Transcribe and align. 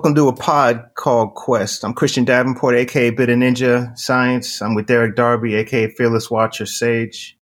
Welcome 0.00 0.14
to 0.14 0.28
a 0.28 0.32
pod 0.32 0.92
called 0.94 1.34
Quest. 1.34 1.84
I'm 1.84 1.92
Christian 1.92 2.24
Davenport, 2.24 2.74
aka 2.74 3.10
Bit 3.10 3.28
of 3.28 3.36
Ninja 3.36 3.94
Science. 3.98 4.62
I'm 4.62 4.74
with 4.74 4.86
Derek 4.86 5.14
Darby, 5.14 5.56
aka 5.56 5.90
Fearless 5.90 6.30
Watcher 6.30 6.64
Sage. 6.64 7.36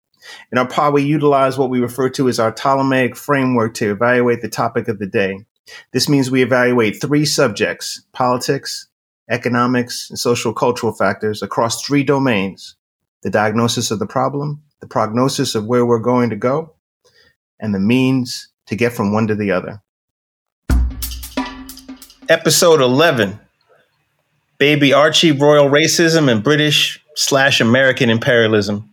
In 0.53 0.57
our 0.57 0.65
pod, 0.65 0.93
we 0.93 1.03
utilize 1.03 1.57
what 1.57 1.69
we 1.69 1.81
refer 1.81 2.09
to 2.11 2.29
as 2.29 2.39
our 2.39 2.53
Ptolemaic 2.53 3.17
framework 3.17 3.73
to 3.73 3.91
evaluate 3.91 4.41
the 4.41 4.47
topic 4.47 4.87
of 4.87 4.99
the 4.99 5.05
day. 5.05 5.39
This 5.91 6.07
means 6.07 6.31
we 6.31 6.43
evaluate 6.43 7.01
three 7.01 7.25
subjects 7.25 8.01
politics, 8.13 8.87
economics, 9.29 10.09
and 10.09 10.17
social 10.17 10.53
cultural 10.53 10.93
factors 10.93 11.43
across 11.43 11.83
three 11.83 12.05
domains 12.05 12.77
the 13.21 13.29
diagnosis 13.29 13.91
of 13.91 13.99
the 13.99 14.07
problem, 14.07 14.63
the 14.79 14.87
prognosis 14.87 15.55
of 15.55 15.65
where 15.65 15.85
we're 15.85 15.99
going 15.99 16.29
to 16.29 16.37
go, 16.37 16.73
and 17.59 17.75
the 17.75 17.79
means 17.79 18.47
to 18.67 18.77
get 18.77 18.93
from 18.93 19.11
one 19.11 19.27
to 19.27 19.35
the 19.35 19.51
other. 19.51 19.81
Episode 22.27 22.81
11 22.81 23.39
Baby 24.57 24.93
Archie 24.93 25.31
Royal 25.31 25.69
Racism 25.69 26.31
and 26.31 26.43
British 26.43 26.99
slash 27.15 27.61
American 27.61 28.09
Imperialism. 28.09 28.89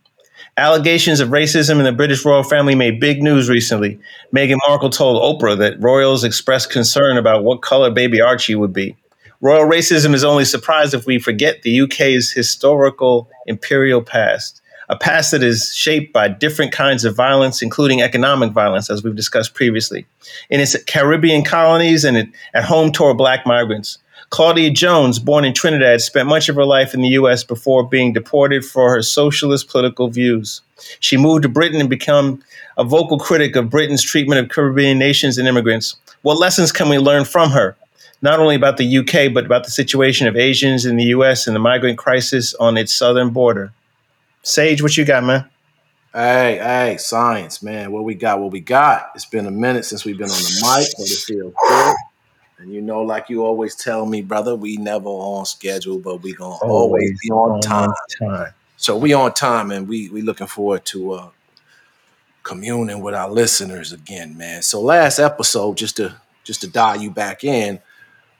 Allegations 0.58 1.18
of 1.18 1.30
racism 1.30 1.78
in 1.78 1.84
the 1.84 1.92
British 1.92 2.26
royal 2.26 2.42
family 2.42 2.74
made 2.74 3.00
big 3.00 3.22
news 3.22 3.48
recently. 3.48 3.98
Meghan 4.36 4.58
Markle 4.68 4.90
told 4.90 5.22
Oprah 5.22 5.56
that 5.56 5.80
royals 5.80 6.24
expressed 6.24 6.70
concern 6.70 7.16
about 7.16 7.42
what 7.42 7.62
color 7.62 7.90
baby 7.90 8.20
Archie 8.20 8.54
would 8.54 8.74
be. 8.74 8.96
Royal 9.40 9.66
racism 9.66 10.12
is 10.12 10.24
only 10.24 10.44
surprised 10.44 10.92
if 10.92 11.06
we 11.06 11.18
forget 11.18 11.62
the 11.62 11.80
UK's 11.80 12.30
historical 12.30 13.30
imperial 13.46 14.02
past, 14.02 14.60
a 14.92 14.96
past 14.96 15.30
that 15.30 15.42
is 15.42 15.72
shaped 15.74 16.12
by 16.12 16.28
different 16.28 16.70
kinds 16.70 17.06
of 17.06 17.16
violence, 17.16 17.62
including 17.62 18.02
economic 18.02 18.52
violence, 18.52 18.90
as 18.90 19.02
we've 19.02 19.16
discussed 19.16 19.54
previously. 19.54 20.04
In 20.50 20.60
its 20.60 20.76
Caribbean 20.84 21.44
colonies 21.44 22.04
and 22.04 22.30
at 22.52 22.64
home 22.64 22.92
toward 22.92 23.16
black 23.16 23.46
migrants, 23.46 23.96
Claudia 24.28 24.70
Jones, 24.70 25.18
born 25.18 25.46
in 25.46 25.54
Trinidad, 25.54 26.02
spent 26.02 26.28
much 26.28 26.50
of 26.50 26.56
her 26.56 26.66
life 26.66 26.92
in 26.92 27.00
the 27.00 27.08
U.S. 27.08 27.42
before 27.42 27.88
being 27.88 28.12
deported 28.12 28.66
for 28.66 28.90
her 28.90 29.00
socialist 29.00 29.70
political 29.70 30.08
views. 30.08 30.60
She 31.00 31.16
moved 31.16 31.44
to 31.44 31.48
Britain 31.48 31.80
and 31.80 31.88
became 31.88 32.42
a 32.76 32.84
vocal 32.84 33.18
critic 33.18 33.56
of 33.56 33.70
Britain's 33.70 34.02
treatment 34.02 34.40
of 34.40 34.50
Caribbean 34.50 34.98
nations 34.98 35.38
and 35.38 35.48
immigrants. 35.48 35.96
What 36.20 36.38
lessons 36.38 36.70
can 36.70 36.90
we 36.90 36.98
learn 36.98 37.24
from 37.24 37.50
her? 37.52 37.76
Not 38.20 38.40
only 38.40 38.56
about 38.56 38.76
the 38.76 38.98
UK, 38.98 39.32
but 39.32 39.46
about 39.46 39.64
the 39.64 39.70
situation 39.70 40.26
of 40.26 40.36
Asians 40.36 40.84
in 40.84 40.96
the 40.96 41.06
US 41.16 41.46
and 41.46 41.56
the 41.56 41.60
migrant 41.60 41.96
crisis 41.96 42.52
on 42.54 42.76
its 42.76 42.94
southern 42.94 43.30
border. 43.30 43.72
Sage, 44.42 44.82
what 44.82 44.96
you 44.96 45.04
got, 45.04 45.22
man? 45.22 45.48
Hey, 46.12 46.58
hey, 46.58 46.96
science, 46.98 47.62
man. 47.62 47.92
What 47.92 48.04
we 48.04 48.14
got? 48.14 48.40
What 48.40 48.50
we 48.50 48.60
got? 48.60 49.12
It's 49.14 49.24
been 49.24 49.46
a 49.46 49.50
minute 49.50 49.84
since 49.84 50.04
we've 50.04 50.18
been 50.18 50.30
on 50.30 50.42
the 50.42 50.60
mic, 50.62 50.88
but 50.98 51.10
it 51.10 51.18
feels 51.20 51.54
good. 51.54 51.96
And 52.58 52.72
you 52.72 52.82
know, 52.82 53.02
like 53.02 53.30
you 53.30 53.44
always 53.44 53.74
tell 53.74 54.04
me, 54.04 54.20
brother, 54.20 54.54
we 54.54 54.76
never 54.76 55.08
on 55.08 55.46
schedule, 55.46 55.98
but 55.98 56.22
we 56.22 56.34
gonna 56.34 56.56
always, 56.56 56.70
always 56.70 57.20
be 57.22 57.30
on 57.30 57.60
time. 57.60 57.90
time. 58.18 58.52
So 58.76 58.96
we 58.96 59.14
on 59.14 59.32
time, 59.32 59.70
and 59.70 59.88
we 59.88 60.10
we 60.10 60.22
looking 60.22 60.48
forward 60.48 60.84
to 60.86 61.12
uh, 61.12 61.28
communing 62.42 63.00
with 63.00 63.14
our 63.14 63.30
listeners 63.30 63.92
again, 63.92 64.36
man. 64.36 64.62
So 64.62 64.80
last 64.80 65.18
episode, 65.18 65.76
just 65.76 65.96
to 65.96 66.16
just 66.44 66.60
to 66.62 66.68
dial 66.68 67.00
you 67.00 67.10
back 67.10 67.44
in, 67.44 67.80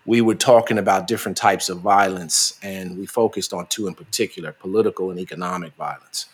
we 0.05 0.21
were 0.21 0.35
talking 0.35 0.79
about 0.79 1.07
different 1.07 1.37
types 1.37 1.69
of 1.69 1.81
violence, 1.81 2.59
and 2.63 2.99
we 2.99 3.07
focused 3.07 3.53
on 3.53 3.67
two 3.67 3.87
in 3.87 3.95
particular: 3.95 4.53
political 4.53 5.11
and 5.11 5.21
economic 5.21 5.75
violence. 5.75 6.27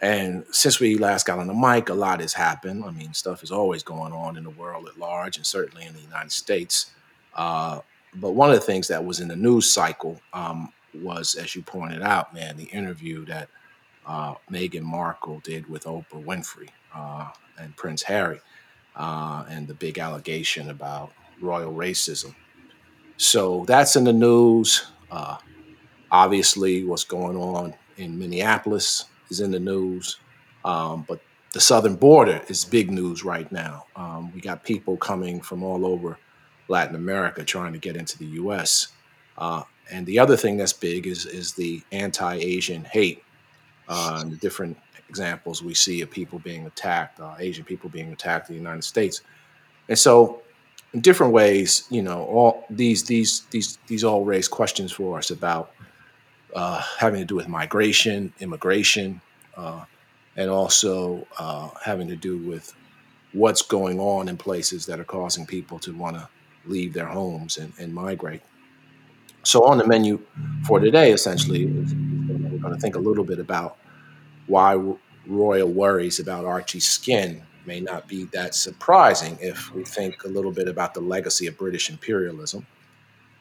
And 0.00 0.44
since 0.50 0.80
we 0.80 0.98
last 0.98 1.24
got 1.26 1.38
on 1.38 1.46
the 1.46 1.54
mic, 1.54 1.88
a 1.88 1.94
lot 1.94 2.20
has 2.20 2.34
happened. 2.34 2.84
I 2.84 2.90
mean, 2.90 3.14
stuff 3.14 3.42
is 3.42 3.50
always 3.50 3.82
going 3.82 4.12
on 4.12 4.36
in 4.36 4.44
the 4.44 4.50
world 4.50 4.86
at 4.88 4.98
large, 4.98 5.36
and 5.36 5.46
certainly 5.46 5.86
in 5.86 5.94
the 5.94 6.00
United 6.00 6.32
States. 6.32 6.90
Uh, 7.34 7.80
but 8.14 8.32
one 8.32 8.50
of 8.50 8.56
the 8.56 8.60
things 8.60 8.88
that 8.88 9.04
was 9.04 9.20
in 9.20 9.28
the 9.28 9.36
news 9.36 9.70
cycle 9.70 10.20
um, 10.32 10.72
was, 10.94 11.34
as 11.34 11.56
you 11.56 11.62
pointed 11.62 12.02
out, 12.02 12.34
man, 12.34 12.56
the 12.56 12.64
interview 12.64 13.24
that 13.26 13.48
uh, 14.06 14.34
Meghan 14.50 14.82
Markle 14.82 15.40
did 15.42 15.68
with 15.68 15.84
Oprah 15.84 16.22
Winfrey 16.22 16.68
uh, 16.94 17.30
and 17.58 17.74
Prince 17.76 18.02
Harry, 18.02 18.40
uh, 18.96 19.44
and 19.48 19.66
the 19.66 19.74
big 19.74 19.98
allegation 19.98 20.70
about 20.70 21.12
royal 21.40 21.72
racism. 21.72 22.34
So 23.16 23.64
that's 23.66 23.96
in 23.96 24.04
the 24.04 24.12
news. 24.12 24.86
Uh, 25.10 25.38
obviously, 26.10 26.84
what's 26.84 27.04
going 27.04 27.36
on 27.36 27.74
in 27.96 28.18
Minneapolis 28.18 29.06
is 29.30 29.40
in 29.40 29.50
the 29.50 29.60
news, 29.60 30.18
um, 30.64 31.04
but 31.06 31.20
the 31.52 31.60
southern 31.60 31.94
border 31.94 32.42
is 32.48 32.64
big 32.64 32.90
news 32.90 33.24
right 33.24 33.50
now. 33.52 33.86
Um, 33.94 34.32
we 34.32 34.40
got 34.40 34.64
people 34.64 34.96
coming 34.96 35.40
from 35.40 35.62
all 35.62 35.86
over 35.86 36.18
Latin 36.68 36.96
America 36.96 37.44
trying 37.44 37.72
to 37.72 37.78
get 37.78 37.96
into 37.96 38.18
the 38.18 38.26
U.S. 38.26 38.88
Uh, 39.38 39.62
and 39.90 40.04
the 40.06 40.18
other 40.18 40.36
thing 40.36 40.56
that's 40.56 40.72
big 40.72 41.06
is 41.06 41.26
is 41.26 41.52
the 41.52 41.82
anti-Asian 41.92 42.84
hate. 42.84 43.22
Uh, 43.86 44.24
the 44.24 44.36
different 44.36 44.76
examples 45.08 45.62
we 45.62 45.74
see 45.74 46.00
of 46.00 46.10
people 46.10 46.38
being 46.38 46.66
attacked, 46.66 47.20
uh, 47.20 47.34
Asian 47.38 47.64
people 47.64 47.90
being 47.90 48.12
attacked 48.12 48.48
in 48.48 48.54
the 48.54 48.60
United 48.60 48.82
States, 48.82 49.20
and 49.88 49.98
so 49.98 50.42
in 50.94 51.00
different 51.00 51.32
ways, 51.32 51.84
you 51.90 52.02
know, 52.02 52.24
all 52.24 52.64
these 52.70 53.02
these 53.02 53.42
these 53.50 53.78
these 53.88 54.04
all 54.04 54.24
raise 54.24 54.48
questions 54.48 54.92
for 54.92 55.18
us 55.18 55.30
about 55.30 55.72
uh, 56.54 56.80
having 56.98 57.20
to 57.20 57.26
do 57.26 57.34
with 57.34 57.48
migration, 57.48 58.32
immigration, 58.38 59.20
uh, 59.56 59.84
and 60.36 60.48
also 60.48 61.26
uh, 61.38 61.68
having 61.84 62.06
to 62.08 62.16
do 62.16 62.38
with 62.38 62.72
what's 63.32 63.60
going 63.60 63.98
on 63.98 64.28
in 64.28 64.36
places 64.36 64.86
that 64.86 65.00
are 65.00 65.04
causing 65.04 65.44
people 65.44 65.80
to 65.80 65.92
want 65.92 66.16
to 66.16 66.28
leave 66.66 66.94
their 66.94 67.06
homes 67.06 67.58
and, 67.58 67.72
and 67.80 67.92
migrate. 67.92 68.40
So, 69.42 69.64
on 69.64 69.78
the 69.78 69.86
menu 69.86 70.20
for 70.64 70.78
today, 70.78 71.10
essentially, 71.10 71.66
we're 71.66 72.58
going 72.58 72.72
to 72.72 72.80
think 72.80 72.94
a 72.94 73.00
little 73.00 73.24
bit 73.24 73.40
about 73.40 73.76
why 74.46 74.80
royal 75.26 75.68
worries 75.68 76.20
about 76.20 76.44
Archie's 76.44 76.86
skin 76.86 77.42
may 77.66 77.80
not 77.80 78.08
be 78.08 78.24
that 78.26 78.54
surprising 78.54 79.38
if 79.40 79.72
we 79.74 79.84
think 79.84 80.24
a 80.24 80.28
little 80.28 80.52
bit 80.52 80.68
about 80.68 80.94
the 80.94 81.00
legacy 81.00 81.46
of 81.46 81.56
British 81.56 81.90
imperialism. 81.90 82.66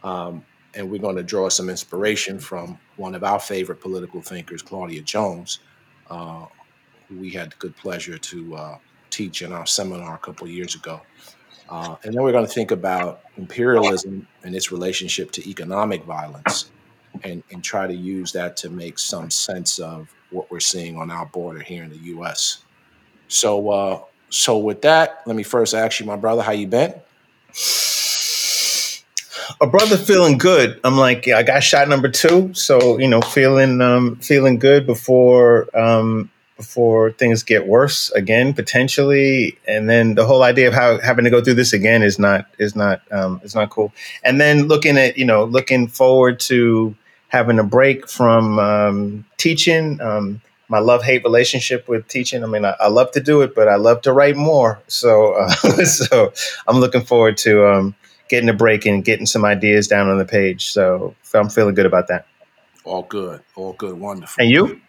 Um, 0.03 0.45
and 0.75 0.89
we're 0.89 1.01
going 1.01 1.15
to 1.15 1.23
draw 1.23 1.49
some 1.49 1.69
inspiration 1.69 2.39
from 2.39 2.79
one 2.95 3.15
of 3.15 3.23
our 3.23 3.39
favorite 3.39 3.79
political 3.79 4.21
thinkers, 4.21 4.61
Claudia 4.61 5.01
Jones, 5.01 5.59
uh, 6.09 6.45
who 7.07 7.19
we 7.19 7.29
had 7.29 7.51
the 7.51 7.55
good 7.57 7.75
pleasure 7.77 8.17
to 8.17 8.55
uh, 8.55 8.77
teach 9.09 9.41
in 9.41 9.51
our 9.51 9.65
seminar 9.65 10.15
a 10.15 10.19
couple 10.19 10.47
of 10.47 10.51
years 10.51 10.75
ago. 10.75 11.01
Uh, 11.69 11.95
and 12.03 12.13
then 12.13 12.23
we're 12.23 12.31
going 12.31 12.45
to 12.45 12.51
think 12.51 12.71
about 12.71 13.21
imperialism 13.37 14.27
and 14.43 14.55
its 14.55 14.71
relationship 14.71 15.31
to 15.31 15.49
economic 15.49 16.03
violence 16.03 16.71
and, 17.23 17.43
and 17.51 17.63
try 17.63 17.87
to 17.87 17.93
use 17.93 18.31
that 18.31 18.57
to 18.57 18.69
make 18.69 18.99
some 18.99 19.29
sense 19.29 19.79
of 19.79 20.13
what 20.31 20.49
we're 20.51 20.59
seeing 20.59 20.97
on 20.97 21.11
our 21.11 21.25
border 21.27 21.59
here 21.59 21.83
in 21.83 21.89
the 21.89 21.97
U.S. 21.97 22.63
So, 23.27 23.69
uh, 23.69 24.01
so 24.33 24.57
with 24.57 24.81
that, 24.81 25.21
let 25.27 25.35
me 25.35 25.43
first 25.43 25.75
ask 25.75 25.99
you, 25.99 26.07
my 26.07 26.15
brother, 26.15 26.41
how 26.41 26.53
you 26.53 26.65
been? 26.65 26.93
A 29.61 29.67
brother 29.67 29.95
feeling 29.95 30.39
good. 30.39 30.79
I'm 30.83 30.97
like, 30.97 31.27
yeah, 31.27 31.37
I 31.37 31.43
got 31.43 31.61
shot 31.61 31.87
number 31.87 32.09
two, 32.09 32.51
so 32.55 32.97
you 32.97 33.07
know, 33.07 33.21
feeling 33.21 33.79
um, 33.79 34.15
feeling 34.15 34.57
good 34.57 34.87
before 34.87 35.69
um, 35.77 36.31
before 36.57 37.11
things 37.11 37.43
get 37.43 37.67
worse 37.67 38.09
again 38.11 38.53
potentially 38.53 39.57
and 39.67 39.89
then 39.89 40.13
the 40.15 40.25
whole 40.25 40.43
idea 40.43 40.67
of 40.67 40.73
how 40.73 40.99
having 40.99 41.25
to 41.25 41.31
go 41.31 41.43
through 41.43 41.55
this 41.55 41.73
again 41.73 42.03
is 42.03 42.19
not 42.19 42.45
is 42.59 42.75
not 42.75 43.01
um, 43.11 43.41
is 43.43 43.55
not 43.55 43.69
cool 43.71 43.91
and 44.23 44.39
then 44.39 44.67
looking 44.67 44.97
at 44.97 45.17
you 45.17 45.25
know 45.25 45.43
looking 45.43 45.87
forward 45.87 46.39
to 46.39 46.95
having 47.29 47.57
a 47.57 47.63
break 47.63 48.07
from 48.07 48.59
um, 48.59 49.25
teaching 49.37 49.99
um, 49.99 50.39
my 50.73 50.79
love 50.79 51.03
hate 51.03 51.23
relationship 51.23 51.87
with 51.87 52.07
teaching 52.07 52.43
i 52.43 52.47
mean 52.47 52.65
I, 52.65 52.75
I, 52.79 52.87
love 52.87 53.11
to 53.11 53.21
do 53.21 53.41
it 53.41 53.53
but 53.55 53.67
i 53.67 53.75
love 53.75 54.01
to 54.01 54.11
write 54.11 54.35
more 54.35 54.81
so 54.87 55.33
uh, 55.33 55.49
so 55.85 56.33
i'm 56.67 56.79
looking 56.79 57.03
forward 57.03 57.37
to 57.37 57.67
um, 57.67 57.95
getting 58.27 58.49
a 58.49 58.53
break 58.53 58.85
and 58.85 59.05
getting 59.05 59.27
some 59.27 59.45
ideas 59.45 59.87
down 59.87 60.09
on 60.09 60.17
the 60.17 60.25
page 60.25 60.69
so 60.69 61.15
i'm 61.33 61.49
feeling 61.49 61.75
good 61.75 61.85
about 61.85 62.07
that 62.07 62.25
all 62.83 63.03
good 63.03 63.41
all 63.55 63.73
good 63.73 63.97
wonderful 63.99 64.41
and 64.41 64.51
you 64.51 64.81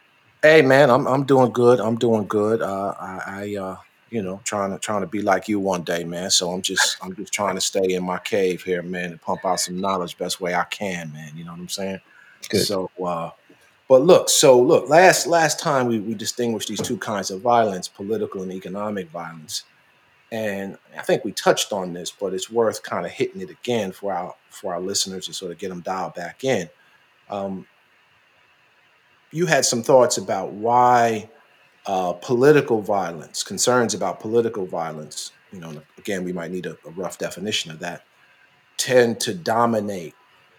Hey 0.44 0.60
man, 0.60 0.90
I'm 0.90 1.06
I'm 1.06 1.24
doing 1.24 1.52
good. 1.52 1.80
I'm 1.80 1.96
doing 1.96 2.26
good. 2.26 2.60
Uh, 2.60 2.92
I, 3.00 3.22
I 3.26 3.56
uh, 3.58 3.76
you 4.10 4.22
know, 4.22 4.42
trying 4.44 4.72
to 4.72 4.78
trying 4.78 5.00
to 5.00 5.06
be 5.06 5.22
like 5.22 5.48
you 5.48 5.58
one 5.58 5.84
day, 5.84 6.04
man. 6.04 6.30
So 6.30 6.50
I'm 6.50 6.60
just 6.60 6.98
I'm 7.02 7.16
just 7.16 7.32
trying 7.32 7.54
to 7.54 7.62
stay 7.62 7.94
in 7.94 8.04
my 8.04 8.18
cave 8.18 8.62
here, 8.62 8.82
man, 8.82 9.12
and 9.12 9.20
pump 9.22 9.46
out 9.46 9.60
some 9.60 9.80
knowledge 9.80 10.18
best 10.18 10.42
way 10.42 10.54
I 10.54 10.64
can, 10.64 11.10
man. 11.14 11.32
You 11.34 11.46
know 11.46 11.52
what 11.52 11.60
I'm 11.60 11.70
saying? 11.70 12.00
Good. 12.50 12.66
So, 12.66 12.90
uh, 13.02 13.30
but 13.88 14.02
look, 14.02 14.28
so 14.28 14.60
look, 14.60 14.88
last 14.88 15.26
last 15.26 15.60
time 15.60 15.86
we 15.86 16.00
we 16.00 16.14
distinguished 16.14 16.68
these 16.68 16.80
two 16.80 16.96
kinds 16.98 17.30
of 17.30 17.40
violence, 17.40 17.88
political 17.88 18.42
and 18.42 18.52
economic 18.52 19.10
violence, 19.10 19.64
and 20.32 20.78
I 20.96 21.02
think 21.02 21.24
we 21.24 21.32
touched 21.32 21.72
on 21.72 21.92
this, 21.92 22.10
but 22.10 22.34
it's 22.34 22.50
worth 22.50 22.82
kind 22.82 23.04
of 23.04 23.12
hitting 23.12 23.40
it 23.40 23.50
again 23.50 23.92
for 23.92 24.12
our 24.12 24.34
for 24.50 24.72
our 24.72 24.80
listeners 24.80 25.26
to 25.26 25.34
sort 25.34 25.52
of 25.52 25.58
get 25.58 25.68
them 25.68 25.80
dialed 25.80 26.14
back 26.14 26.44
in. 26.44 26.68
Um, 27.28 27.66
you 29.30 29.46
had 29.46 29.64
some 29.64 29.82
thoughts 29.82 30.16
about 30.16 30.52
why 30.52 31.28
uh, 31.86 32.12
political 32.14 32.80
violence, 32.80 33.42
concerns 33.42 33.92
about 33.92 34.20
political 34.20 34.64
violence, 34.64 35.32
you 35.52 35.60
know, 35.60 35.82
again, 35.98 36.24
we 36.24 36.32
might 36.32 36.50
need 36.50 36.66
a, 36.66 36.76
a 36.86 36.90
rough 36.90 37.18
definition 37.18 37.70
of 37.70 37.78
that, 37.80 38.04
tend 38.76 39.20
to 39.20 39.34
dominate 39.34 40.14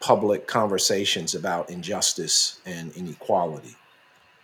public 0.06 0.46
conversations 0.46 1.34
about 1.34 1.68
injustice 1.72 2.60
and 2.68 2.92
inequality. 2.96 3.75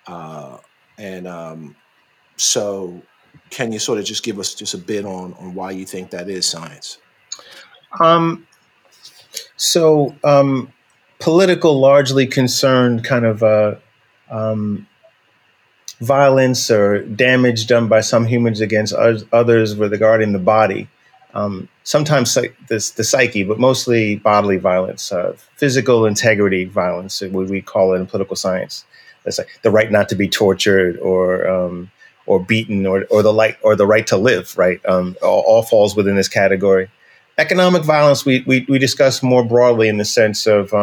Uh, 0.07 0.57
and 0.97 1.27
um, 1.27 1.75
so, 2.35 2.99
can 3.51 3.71
you 3.71 3.77
sort 3.77 3.99
of 3.99 4.05
just 4.05 4.23
give 4.23 4.39
us 4.39 4.55
just 4.55 4.73
a 4.73 4.77
bit 4.79 5.05
on 5.05 5.35
on 5.35 5.53
why 5.53 5.69
you 5.69 5.85
think 5.85 6.09
that 6.09 6.27
is 6.29 6.47
science? 6.47 6.97
Um, 7.99 8.47
so, 9.55 10.15
um, 10.23 10.73
political 11.19 11.79
largely 11.79 12.25
concerned 12.25 13.03
kind 13.03 13.25
of 13.25 13.43
uh, 13.43 13.75
um, 14.31 14.87
violence 15.99 16.71
or 16.71 17.03
damage 17.03 17.67
done 17.67 17.87
by 17.87 18.01
some 18.01 18.25
humans 18.25 18.61
against 18.61 18.95
others 18.95 19.75
with 19.75 19.91
regarding 19.91 20.33
the 20.33 20.39
body. 20.39 20.89
Um, 21.33 21.69
sometimes 21.83 22.33
the 22.67 22.79
psyche, 22.79 23.43
but 23.43 23.59
mostly 23.59 24.17
bodily 24.17 24.57
violence, 24.57 25.11
uh, 25.11 25.35
physical 25.55 26.05
integrity 26.05 26.65
violence, 26.65 27.21
what 27.21 27.47
we 27.47 27.61
call 27.61 27.93
it 27.93 27.99
in 27.99 28.07
political 28.07 28.35
science. 28.35 28.85
That's 29.23 29.37
like 29.37 29.47
the 29.61 29.71
right 29.71 29.91
not 29.91 30.09
to 30.09 30.15
be 30.15 30.27
tortured 30.27 30.97
or 30.97 31.47
um, 31.47 31.91
or 32.25 32.39
beaten 32.39 32.85
or, 32.85 33.05
or 33.09 33.23
the 33.23 33.33
right 33.33 33.57
or 33.61 33.75
the 33.75 33.85
right 33.85 34.05
to 34.07 34.17
live. 34.17 34.57
Right, 34.57 34.83
um, 34.85 35.15
all, 35.21 35.41
all, 35.41 35.63
falls 35.63 35.95
within 35.95 36.15
this 36.15 36.27
category. 36.27 36.89
Economic 37.37 37.83
violence 37.83 38.25
we, 38.25 38.43
we, 38.45 38.65
we 38.67 38.77
discuss 38.77 39.23
more 39.23 39.43
broadly 39.43 39.87
in 39.87 39.97
the 39.97 40.05
sense 40.05 40.45
of 40.47 40.73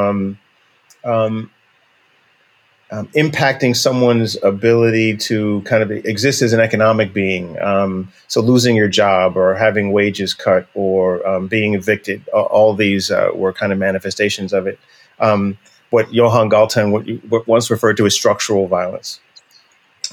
um, 2.91 3.07
impacting 3.09 3.77
someone's 3.77 4.43
ability 4.43 5.17
to 5.17 5.61
kind 5.63 5.83
of 5.83 5.91
exist 5.91 6.41
as 6.41 6.53
an 6.53 6.61
economic 6.61 7.13
being. 7.13 7.61
Um, 7.61 8.11
so 8.29 8.41
losing 8.41 8.77
your 8.77 8.89
job 8.89 9.37
or 9.37 9.55
having 9.55 9.93
wages 9.93 10.33
cut 10.33 10.69
or 10.75 11.27
um, 11.27 11.49
being 11.49 11.75
evicted, 11.75 12.27
all 12.29 12.75
these 12.75 13.11
uh, 13.11 13.31
were 13.35 13.53
kind 13.53 13.73
of 13.73 13.79
manifestations 13.79 14.53
of 14.53 14.67
it. 14.67 14.79
Um, 15.21 15.59
what 15.91 16.13
Johan 16.13 16.51
Galtung 16.51 17.47
once 17.47 17.71
referred 17.71 17.97
to 17.97 18.07
as 18.07 18.15
structural 18.15 18.67
violence. 18.67 19.21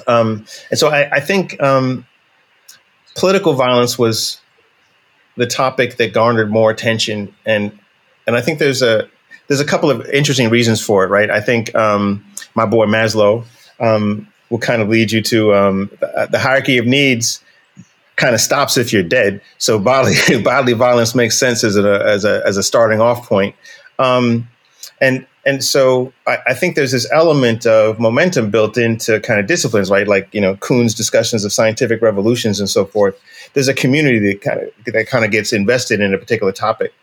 Um, 0.07 0.45
and 0.69 0.80
so 0.80 0.89
I, 0.89 1.10
I 1.12 1.19
think 1.19 1.62
um, 1.62 2.06
political 3.16 3.54
violence 3.54 3.98
was 3.98 4.39
the 5.38 5.48
topic 5.48 5.98
that 5.98 6.13
garnered 6.13 6.50
more 6.50 6.71
attention, 6.71 7.33
and 7.45 7.78
and 8.28 8.36
I 8.36 8.42
think 8.42 8.60
there's 8.60 8.81
a 8.81 9.10
there's 9.48 9.60
a 9.60 9.66
couple 9.66 9.92
of 9.92 10.06
interesting 10.10 10.50
reasons 10.50 10.81
for 10.81 11.04
it, 11.04 11.07
right? 11.07 11.30
I 11.30 11.42
think 11.42 11.74
um, 11.75 12.25
my 12.56 12.66
boy 12.66 12.86
Maslow 12.86 13.46
um, 13.80 14.28
will 14.50 14.60
kind 14.60 14.81
of 14.81 14.90
lead 14.90 15.12
you 15.12 15.22
to 15.22 15.54
um, 15.54 15.92
the, 16.00 16.40
hierarchy 16.40 16.78
of 16.78 16.86
needs 16.86 17.42
kind 18.16 18.34
of 18.34 18.40
stops 18.42 18.78
if 18.78 18.94
you're 18.94 19.04
dead. 19.04 19.42
So 19.57 19.78
bodily 19.78 20.16
bodily 20.44 20.74
violence 20.74 21.13
makes 21.16 21.38
sense 21.38 21.63
as 21.63 21.78
a 21.78 22.04
as 22.06 22.25
a 22.25 22.42
as 22.46 22.57
a 22.57 22.63
starting 22.63 23.02
off 23.02 23.28
point. 23.28 23.56
Um, 24.00 24.48
and 25.02 25.25
and 25.46 25.63
so 25.63 26.12
I, 26.25 26.40
I, 26.48 26.54
think 26.54 26.75
there's 26.75 26.92
this 26.92 27.10
element 27.12 27.68
of 27.68 28.00
momentum 28.00 28.50
built 28.50 28.78
into 28.78 29.19
kind 29.19 29.40
of 29.40 29.46
disciplines, 29.46 29.92
right? 29.92 30.07
Like 30.07 30.34
you 30.34 30.42
know 30.42 30.56
Kuhn's 30.57 30.94
discussions 30.94 31.46
of 31.46 31.54
scientific 31.54 32.02
revolutions 32.02 32.60
and 32.60 32.69
so 32.69 32.86
forth. 32.86 33.19
There's 33.54 33.68
a 33.68 33.74
community 33.74 34.19
that 34.19 34.42
kind 34.42 34.62
of 34.62 34.94
that 34.94 35.07
kind 35.07 35.25
of 35.25 35.31
gets 35.31 35.54
invested 35.54 36.02
in 36.02 36.13
a 36.13 36.18
particular 36.18 36.52
topic 36.52 36.94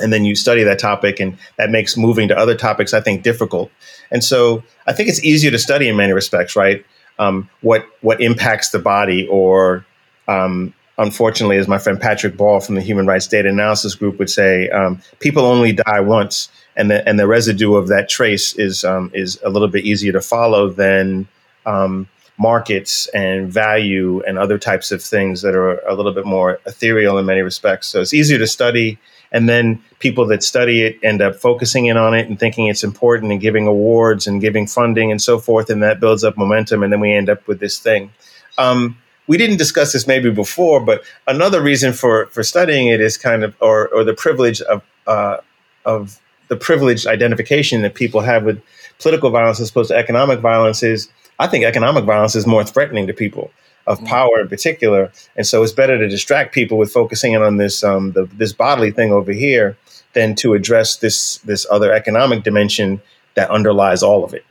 and 0.00 0.12
then 0.12 0.24
you 0.24 0.34
study 0.34 0.62
that 0.62 0.78
topic 0.78 1.20
and 1.20 1.36
that 1.56 1.70
makes 1.70 1.96
moving 1.96 2.28
to 2.28 2.36
other 2.36 2.54
topics 2.54 2.94
i 2.94 3.00
think 3.00 3.22
difficult. 3.22 3.70
And 4.10 4.22
so 4.24 4.62
i 4.86 4.92
think 4.92 5.08
it's 5.08 5.22
easier 5.24 5.50
to 5.50 5.58
study 5.58 5.88
in 5.88 5.96
many 5.96 6.12
respects 6.12 6.56
right? 6.56 6.84
Um, 7.18 7.50
what 7.62 7.84
what 8.00 8.20
impacts 8.20 8.70
the 8.70 8.78
body 8.78 9.26
or 9.26 9.84
um, 10.28 10.72
unfortunately 10.98 11.56
as 11.56 11.66
my 11.66 11.78
friend 11.78 12.00
patrick 12.00 12.36
ball 12.36 12.60
from 12.60 12.76
the 12.76 12.80
human 12.80 13.06
rights 13.06 13.26
data 13.26 13.48
analysis 13.48 13.94
group 13.94 14.18
would 14.18 14.30
say 14.30 14.68
um, 14.70 15.00
people 15.18 15.44
only 15.44 15.72
die 15.72 16.00
once 16.00 16.48
and 16.76 16.90
the 16.90 17.06
and 17.08 17.18
the 17.18 17.26
residue 17.26 17.74
of 17.74 17.88
that 17.88 18.08
trace 18.08 18.54
is 18.54 18.84
um, 18.84 19.10
is 19.12 19.38
a 19.44 19.50
little 19.50 19.68
bit 19.68 19.84
easier 19.84 20.12
to 20.12 20.20
follow 20.20 20.70
than 20.70 21.26
um, 21.66 22.08
markets 22.38 23.08
and 23.08 23.52
value 23.52 24.22
and 24.26 24.38
other 24.38 24.58
types 24.58 24.92
of 24.92 25.02
things 25.02 25.42
that 25.42 25.54
are 25.54 25.78
a 25.80 25.94
little 25.94 26.12
bit 26.12 26.24
more 26.24 26.60
ethereal 26.66 27.18
in 27.18 27.26
many 27.26 27.40
respects. 27.40 27.88
So 27.88 28.00
it's 28.00 28.14
easier 28.14 28.38
to 28.38 28.46
study 28.46 28.98
and 29.32 29.48
then 29.48 29.82
people 29.98 30.26
that 30.26 30.42
study 30.42 30.82
it 30.82 30.98
end 31.02 31.20
up 31.20 31.36
focusing 31.36 31.86
in 31.86 31.96
on 31.96 32.14
it 32.14 32.28
and 32.28 32.38
thinking 32.38 32.66
it's 32.66 32.84
important 32.84 33.32
and 33.32 33.40
giving 33.40 33.66
awards 33.66 34.26
and 34.26 34.40
giving 34.40 34.66
funding 34.66 35.10
and 35.10 35.20
so 35.20 35.38
forth 35.38 35.70
and 35.70 35.82
that 35.82 36.00
builds 36.00 36.24
up 36.24 36.36
momentum 36.36 36.82
and 36.82 36.92
then 36.92 37.00
we 37.00 37.12
end 37.12 37.28
up 37.28 37.46
with 37.46 37.60
this 37.60 37.78
thing. 37.78 38.10
Um, 38.56 38.96
we 39.26 39.36
didn't 39.36 39.58
discuss 39.58 39.92
this 39.92 40.06
maybe 40.06 40.30
before 40.30 40.80
but 40.80 41.02
another 41.26 41.62
reason 41.62 41.92
for 41.92 42.26
for 42.26 42.42
studying 42.42 42.88
it 42.88 43.00
is 43.00 43.16
kind 43.16 43.44
of 43.44 43.54
or 43.60 43.88
or 43.88 44.02
the 44.02 44.14
privilege 44.14 44.60
of 44.62 44.82
uh, 45.06 45.36
of 45.84 46.20
the 46.48 46.56
privileged 46.56 47.06
identification 47.06 47.82
that 47.82 47.94
people 47.94 48.22
have 48.22 48.44
with 48.44 48.60
political 48.98 49.30
violence 49.30 49.60
as 49.60 49.70
opposed 49.70 49.90
to 49.90 49.96
economic 49.96 50.40
violence 50.40 50.82
is 50.82 51.08
i 51.38 51.46
think 51.46 51.64
economic 51.64 52.04
violence 52.04 52.34
is 52.34 52.46
more 52.46 52.64
threatening 52.64 53.06
to 53.06 53.12
people 53.12 53.50
of 53.88 53.98
mm. 53.98 54.06
power 54.06 54.40
in 54.40 54.48
particular. 54.48 55.10
And 55.34 55.46
so 55.46 55.62
it's 55.62 55.72
better 55.72 55.98
to 55.98 56.08
distract 56.08 56.54
people 56.54 56.78
with 56.78 56.92
focusing 56.92 57.32
in 57.32 57.42
on 57.42 57.56
this 57.56 57.82
um, 57.82 58.12
the, 58.12 58.26
this 58.36 58.52
bodily 58.52 58.92
thing 58.92 59.12
over 59.12 59.32
here 59.32 59.76
than 60.12 60.36
to 60.36 60.54
address 60.54 60.96
this 60.96 61.38
this 61.38 61.66
other 61.70 61.92
economic 61.92 62.44
dimension 62.44 63.00
that 63.34 63.50
underlies 63.50 64.02
all 64.02 64.24
of 64.24 64.34
it. 64.34 64.44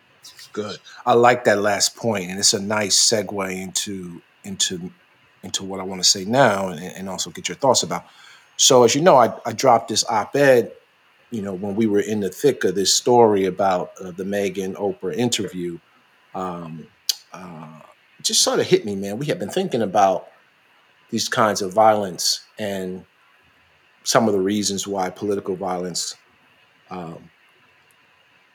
Good. 0.51 0.79
I 1.05 1.13
like 1.13 1.43
that 1.43 1.59
last 1.59 1.95
point, 1.95 2.31
and 2.31 2.39
it's 2.39 2.53
a 2.53 2.61
nice 2.61 2.97
segue 2.97 3.61
into 3.61 4.21
into 4.43 4.91
into 5.43 5.63
what 5.63 5.79
I 5.79 5.83
want 5.83 6.01
to 6.01 6.09
say 6.09 6.25
now, 6.25 6.69
and, 6.69 6.81
and 6.83 7.07
also 7.07 7.29
get 7.29 7.47
your 7.47 7.57
thoughts 7.57 7.83
about. 7.83 8.05
So, 8.57 8.83
as 8.83 8.95
you 8.95 9.01
know, 9.01 9.17
I, 9.17 9.31
I 9.45 9.53
dropped 9.53 9.89
this 9.89 10.03
op-ed, 10.09 10.71
you 11.29 11.43
know, 11.43 11.53
when 11.53 11.75
we 11.75 11.85
were 11.85 11.99
in 11.99 12.21
the 12.21 12.29
thick 12.29 12.63
of 12.63 12.73
this 12.73 12.91
story 12.91 13.45
about 13.45 13.91
uh, 14.01 14.09
the 14.09 14.23
Meghan 14.23 14.73
Oprah 14.73 15.15
interview. 15.15 15.77
Um, 16.33 16.87
uh, 17.31 17.81
just 18.27 18.41
sort 18.41 18.59
of 18.59 18.67
hit 18.67 18.85
me, 18.85 18.95
man. 18.95 19.17
We 19.17 19.27
have 19.27 19.39
been 19.39 19.49
thinking 19.49 19.81
about 19.81 20.27
these 21.09 21.29
kinds 21.29 21.61
of 21.61 21.73
violence 21.73 22.41
and 22.59 23.05
some 24.03 24.27
of 24.27 24.33
the 24.33 24.39
reasons 24.39 24.87
why 24.87 25.09
political 25.09 25.55
violence 25.55 26.15
um, 26.89 27.29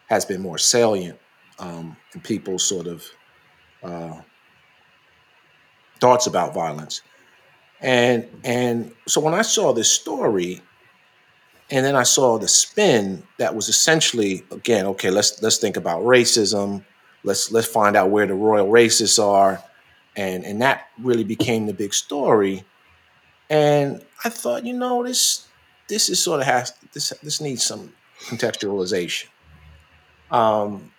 has 0.09 0.25
been 0.25 0.41
more 0.41 0.59
salient 0.59 1.19
um, 1.59 1.97
in 2.15 2.21
people's 2.21 2.65
sort 2.65 2.87
of 2.87 3.05
uh, 3.83 4.21
thoughts 6.01 6.27
about 6.27 6.55
violence. 6.55 7.03
And 7.81 8.29
and 8.45 8.93
so 9.09 9.21
when 9.21 9.35
I 9.35 9.43
saw 9.43 9.73
this 9.73 9.91
story, 9.91 10.63
and 11.71 11.85
then 11.85 11.97
I 11.97 12.05
saw 12.05 12.39
the 12.39 12.49
spin 12.49 13.23
that 13.39 13.55
was 13.55 13.69
essentially 13.69 14.45
again, 14.51 14.87
okay, 14.87 15.11
let's 15.11 15.43
let's 15.43 15.59
think 15.59 15.77
about 15.77 16.03
racism, 16.03 16.85
let's 17.25 17.51
let's 17.53 17.67
find 17.67 17.97
out 17.97 18.11
where 18.11 18.27
the 18.27 18.35
royal 18.35 18.69
racists 18.69 19.23
are. 19.23 19.63
And 20.17 20.45
and 20.45 20.61
that 20.63 20.89
really 21.01 21.25
became 21.25 21.67
the 21.67 21.75
big 21.75 21.95
story. 21.95 22.65
And 23.51 24.05
i 24.25 24.29
thought 24.29 24.65
you 24.65 24.73
know 24.73 25.03
this 25.03 25.47
this 25.89 26.09
is 26.09 26.23
sort 26.23 26.41
of 26.41 26.47
has 26.47 26.73
this 26.93 27.13
this 27.23 27.41
needs 27.41 27.65
some 27.65 27.93
contextualization. 28.27 29.27
Um 30.31 30.93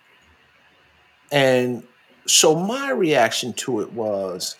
and 1.32 1.82
so 2.26 2.54
my 2.54 2.90
reaction 2.90 3.52
to 3.52 3.80
it 3.80 3.92
was 3.92 4.56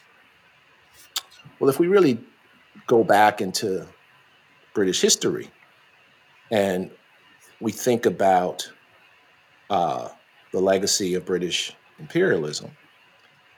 well 1.58 1.70
if 1.70 1.78
we 1.78 1.86
really 1.86 2.18
go 2.86 3.02
back 3.04 3.40
into 3.40 3.86
british 4.74 5.00
history 5.00 5.50
and 6.50 6.90
we 7.60 7.72
think 7.72 8.06
about 8.06 8.70
uh, 9.70 10.08
the 10.54 10.60
legacy 10.60 11.14
of 11.14 11.26
British 11.26 11.74
imperialism. 11.98 12.70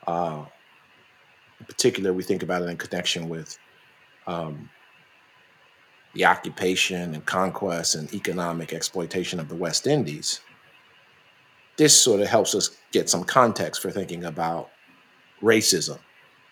Uh, 0.07 0.47
in 1.61 1.67
particular, 1.67 2.15
we 2.15 2.23
think 2.23 2.43
about 2.43 2.63
it 2.63 2.71
in 2.71 2.77
connection 2.79 3.29
with 3.29 3.59
um, 4.27 4.71
the 6.15 6.25
occupation 6.25 7.13
and 7.13 7.27
conquest 7.27 7.97
and 7.97 8.13
economic 8.15 8.73
exploitation 8.73 9.39
of 9.39 9.51
the 9.51 9.55
West 9.55 9.87
Indies. 9.87 10.41
This 11.77 11.95
sort 11.95 12.23
of 12.23 12.29
helps 12.29 12.55
us 12.55 12.79
get 12.93 13.11
some 13.11 13.25
context 13.25 13.83
for 13.83 13.91
thinking 13.91 14.25
about 14.25 14.71
racism 15.43 15.99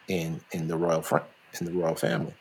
in 0.08 0.42
in 0.52 0.68
the 0.68 0.76
royal 0.76 1.02
in 1.58 1.64
the 1.64 1.72
royal 1.72 1.94
family. 1.94 2.34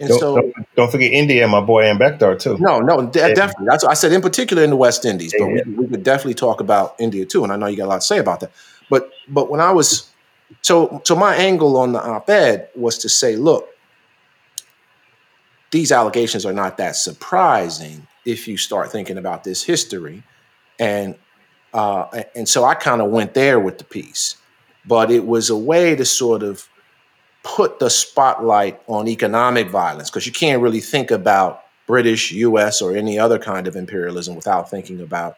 And 0.00 0.08
don't, 0.08 0.18
so, 0.18 0.36
don't, 0.36 0.54
don't, 0.74 0.90
forget 0.90 1.12
India, 1.12 1.46
my 1.46 1.60
boy 1.60 1.84
Ambedkar 1.84 2.38
too. 2.38 2.58
No, 2.58 2.80
no, 2.80 3.06
de- 3.06 3.34
definitely. 3.34 3.66
That's 3.66 3.84
what 3.84 3.90
I 3.90 3.94
said. 3.94 4.12
In 4.12 4.20
particular, 4.20 4.64
in 4.64 4.70
the 4.70 4.76
West 4.76 5.04
Indies, 5.04 5.34
but 5.38 5.46
yeah. 5.46 5.62
we, 5.66 5.72
we, 5.74 5.86
could 5.88 6.02
definitely 6.02 6.34
talk 6.34 6.60
about 6.60 6.96
India 6.98 7.24
too. 7.24 7.44
And 7.44 7.52
I 7.52 7.56
know 7.56 7.66
you 7.66 7.76
got 7.76 7.84
a 7.84 7.86
lot 7.86 8.00
to 8.00 8.06
say 8.06 8.18
about 8.18 8.40
that. 8.40 8.52
But 8.90 9.10
but 9.28 9.50
when 9.50 9.60
I 9.60 9.70
was 9.72 10.10
so 10.60 11.00
so 11.04 11.14
my 11.14 11.34
angle 11.36 11.76
on 11.76 11.92
the 11.92 12.02
op-ed 12.02 12.68
was 12.74 12.98
to 12.98 13.08
say, 13.08 13.36
look, 13.36 13.68
these 15.70 15.92
allegations 15.92 16.44
are 16.44 16.52
not 16.52 16.76
that 16.78 16.96
surprising 16.96 18.06
if 18.24 18.46
you 18.46 18.56
start 18.56 18.92
thinking 18.92 19.18
about 19.18 19.44
this 19.44 19.62
history, 19.62 20.22
and 20.78 21.14
uh, 21.72 22.22
and 22.34 22.48
so 22.48 22.64
I 22.64 22.74
kind 22.74 23.00
of 23.00 23.10
went 23.10 23.34
there 23.34 23.58
with 23.58 23.78
the 23.78 23.84
piece, 23.84 24.36
but 24.84 25.10
it 25.10 25.26
was 25.26 25.48
a 25.48 25.56
way 25.56 25.96
to 25.96 26.04
sort 26.04 26.42
of 26.42 26.68
put 27.42 27.78
the 27.78 27.90
spotlight 27.90 28.80
on 28.86 29.08
economic 29.08 29.68
violence 29.68 30.10
because 30.10 30.26
you 30.26 30.32
can't 30.32 30.62
really 30.62 30.80
think 30.80 31.10
about 31.10 31.64
British, 31.86 32.30
US, 32.32 32.80
or 32.80 32.96
any 32.96 33.18
other 33.18 33.38
kind 33.38 33.66
of 33.66 33.76
imperialism 33.76 34.36
without 34.36 34.70
thinking 34.70 35.00
about 35.00 35.36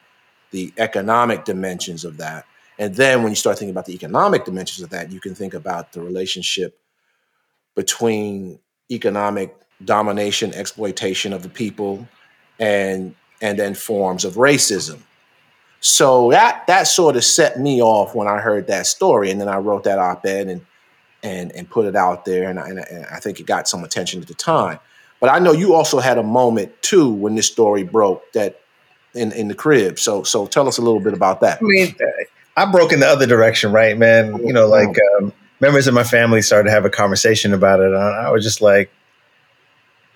the 0.51 0.73
economic 0.77 1.45
dimensions 1.45 2.05
of 2.05 2.19
that. 2.19 2.45
And 2.79 2.95
then 2.95 3.23
when 3.23 3.33
you 3.33 3.37
start 3.37 3.59
thinking 3.59 3.73
about 3.73 3.87
the 3.87 3.95
economic 3.95 4.45
dimensions 4.45 4.83
of 4.83 4.91
that, 4.91 5.11
you 5.11 5.21
can 5.21 5.35
think 5.35 5.55
about 5.55 5.93
the 5.93 6.01
relationship 6.01 6.79
between 7.75 8.59
economic 8.91 9.57
domination, 9.85 10.53
exploitation 10.55 11.33
of 11.33 11.43
the 11.43 11.49
people, 11.49 12.07
and 12.59 13.15
and 13.41 13.59
then 13.59 13.75
forms 13.75 14.25
of 14.25 14.35
racism. 14.35 15.01
So 15.81 16.31
that 16.31 16.67
that 16.67 16.85
sort 16.85 17.17
of 17.17 17.25
set 17.25 17.59
me 17.59 17.83
off 17.83 18.15
when 18.15 18.29
I 18.29 18.39
heard 18.39 18.67
that 18.69 18.87
story, 18.87 19.31
and 19.31 19.41
then 19.41 19.49
I 19.49 19.57
wrote 19.57 19.85
that 19.85 19.99
op-ed 19.99 20.49
and 20.49 20.65
and 21.25 21.51
and 21.53 21.69
put 21.69 21.87
it 21.87 21.97
out 21.97 22.25
there, 22.27 22.49
and 22.49 22.61
I, 22.61 22.69
and 22.69 23.07
I 23.11 23.19
think 23.19 23.41
it 23.41 23.47
got 23.47 23.67
some 23.67 23.83
attention 23.83 24.21
at 24.21 24.29
the 24.29 24.35
time. 24.35 24.79
But 25.21 25.31
I 25.31 25.39
know 25.39 25.53
you 25.53 25.75
also 25.75 25.99
had 25.99 26.19
a 26.19 26.23
moment 26.23 26.81
too 26.83 27.11
when 27.11 27.35
this 27.35 27.47
story 27.47 27.83
broke 27.83 28.31
that 28.35 28.61
in 29.15 29.33
in 29.33 29.49
the 29.49 29.55
crib. 29.55 29.99
So 29.99 30.23
so 30.23 30.47
tell 30.47 30.69
us 30.69 30.79
a 30.79 30.83
little 30.83 31.01
bit 31.01 31.15
about 31.15 31.41
that. 31.41 31.59
I 31.61 31.65
mean, 31.65 31.97
I 32.57 32.71
broke 32.71 32.93
in 32.93 33.01
the 33.01 33.09
other 33.09 33.27
direction, 33.27 33.73
right, 33.73 33.97
man? 33.97 34.37
You 34.47 34.53
know, 34.53 34.69
like 34.69 34.97
um, 35.19 35.33
members 35.61 35.87
of 35.87 35.95
my 35.95 36.05
family 36.05 36.43
started 36.43 36.69
to 36.69 36.71
have 36.73 36.85
a 36.85 36.91
conversation 36.91 37.55
about 37.55 37.81
it, 37.81 37.87
and 37.87 37.97
I 37.97 38.31
was 38.31 38.45
just 38.45 38.61
like, 38.61 38.91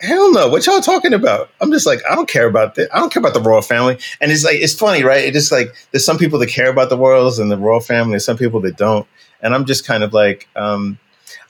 hell 0.00 0.32
no, 0.32 0.48
what 0.48 0.66
y'all 0.66 0.80
talking 0.80 1.12
about? 1.12 1.50
I'm 1.60 1.72
just 1.72 1.86
like, 1.86 2.00
I 2.08 2.14
don't 2.14 2.28
care 2.28 2.46
about 2.46 2.74
this. 2.74 2.88
I 2.92 2.98
don't 2.98 3.12
care 3.12 3.20
about 3.20 3.34
the 3.34 3.40
royal 3.40 3.62
family. 3.62 3.98
And 4.20 4.30
it's 4.30 4.44
like, 4.44 4.56
it's 4.56 4.74
funny, 4.74 5.02
right? 5.02 5.24
It's 5.24 5.34
just 5.34 5.52
like, 5.52 5.74
there's 5.90 6.04
some 6.04 6.18
people 6.18 6.38
that 6.38 6.48
care 6.48 6.70
about 6.70 6.90
the 6.90 6.98
royals 6.98 7.38
and 7.38 7.50
the 7.50 7.58
royal 7.58 7.80
family, 7.80 8.14
and 8.14 8.22
some 8.22 8.36
people 8.36 8.60
that 8.60 8.76
don't. 8.76 9.06
And 9.40 9.54
I'm 9.54 9.64
just 9.64 9.86
kind 9.86 10.02
of 10.02 10.12
like, 10.12 10.48
um, 10.56 10.98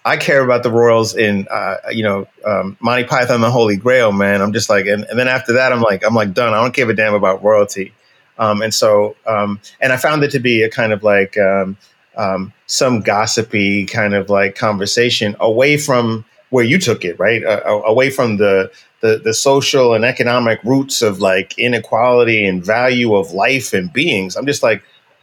I 0.04 0.16
care 0.16 0.42
about 0.42 0.62
the 0.62 0.70
Royals 0.70 1.14
in, 1.14 1.46
uh, 1.50 1.76
you 1.90 2.02
know, 2.02 2.26
um, 2.44 2.76
Monty 2.80 3.04
Python 3.04 3.36
and 3.36 3.44
the 3.44 3.50
Holy 3.50 3.76
Grail, 3.76 4.10
man. 4.12 4.40
I'm 4.40 4.54
just 4.54 4.70
like, 4.70 4.86
and, 4.86 5.04
and, 5.04 5.18
then 5.18 5.28
after 5.28 5.52
that, 5.52 5.70
I'm 5.70 5.82
like, 5.82 6.02
I'm 6.04 6.14
like 6.14 6.32
done. 6.32 6.54
I 6.54 6.62
don't 6.62 6.74
give 6.74 6.88
a 6.88 6.94
damn 6.94 7.14
about 7.14 7.42
royalty. 7.42 7.92
Um, 8.38 8.62
and 8.62 8.72
so, 8.72 9.16
um, 9.26 9.60
and 9.80 9.92
I 9.92 9.96
found 9.98 10.22
it 10.22 10.30
to 10.30 10.38
be 10.38 10.62
a 10.62 10.70
kind 10.70 10.92
of 10.92 11.02
like 11.02 11.36
um, 11.36 11.76
um, 12.16 12.52
some 12.66 13.00
gossipy 13.00 13.84
kind 13.84 14.14
of 14.14 14.30
like 14.30 14.54
conversation 14.54 15.36
away 15.40 15.76
from 15.76 16.24
where 16.50 16.64
you 16.64 16.78
took 16.78 17.04
it, 17.04 17.18
right? 17.18 17.44
Uh, 17.44 17.82
away 17.86 18.10
from 18.10 18.36
the, 18.36 18.70
the 19.00 19.20
the 19.22 19.34
social 19.34 19.94
and 19.94 20.04
economic 20.04 20.62
roots 20.64 21.02
of 21.02 21.20
like 21.20 21.56
inequality 21.58 22.44
and 22.44 22.64
value 22.64 23.14
of 23.14 23.32
life 23.32 23.72
and 23.72 23.92
beings. 23.92 24.36
I'm 24.36 24.46
just 24.46 24.62
like, 24.62 24.82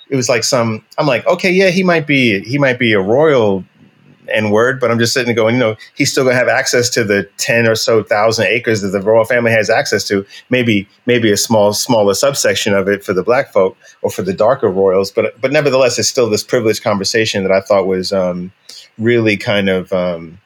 it 0.10 0.16
was 0.16 0.30
like 0.30 0.44
some. 0.44 0.84
I'm 0.98 1.08
like, 1.08 1.26
okay, 1.28 1.52
yeah, 1.52 1.70
he 1.70 1.84
might 1.84 2.08
be 2.08 2.40
he 2.42 2.58
might 2.58 2.80
be 2.80 2.94
a 2.94 3.02
royal 3.02 3.66
N 4.30 4.50
word, 4.50 4.80
but 4.80 4.92
I'm 4.92 5.00
just 5.00 5.14
sitting 5.14 5.28
there 5.28 5.36
going, 5.36 5.56
you 5.56 5.60
know, 5.60 5.76
he's 5.96 6.12
still 6.12 6.26
to 6.26 6.34
have 6.34 6.48
access 6.48 6.90
to 6.92 7.04
the 7.04 7.30
10 7.38 7.68
or 7.68 7.76
so 7.76 8.04
thousand 8.04 8.48
acres 8.48 8.82
that 8.82 8.90
the 8.90 9.02
royal 9.02 9.26
family 9.26 9.52
has 9.52 9.70
access 9.70 10.08
to. 10.08 10.26
Maybe, 10.50 10.88
maybe 11.06 11.32
a 11.32 11.38
small, 11.38 11.74
smaller 11.74 12.14
subsection 12.14 12.74
of 12.74 12.88
it 12.88 13.04
for 13.04 13.14
the 13.14 13.24
black 13.24 13.52
folk 13.52 13.78
or 14.02 14.10
for 14.10 14.22
the 14.22 14.34
darker 14.34 14.70
royals. 14.70 15.12
But, 15.12 15.40
but 15.42 15.52
nevertheless, 15.52 16.00
it's 16.00 16.10
still 16.10 16.30
this 16.30 16.44
privileged 16.44 16.84
conversation 16.84 17.44
that 17.44 17.52
I 17.52 17.62
thought 17.62 17.88
was 17.88 18.12
um, 18.12 18.52
really 18.98 19.38
kind 19.38 19.70
of 19.70 19.92
um, 19.94 20.40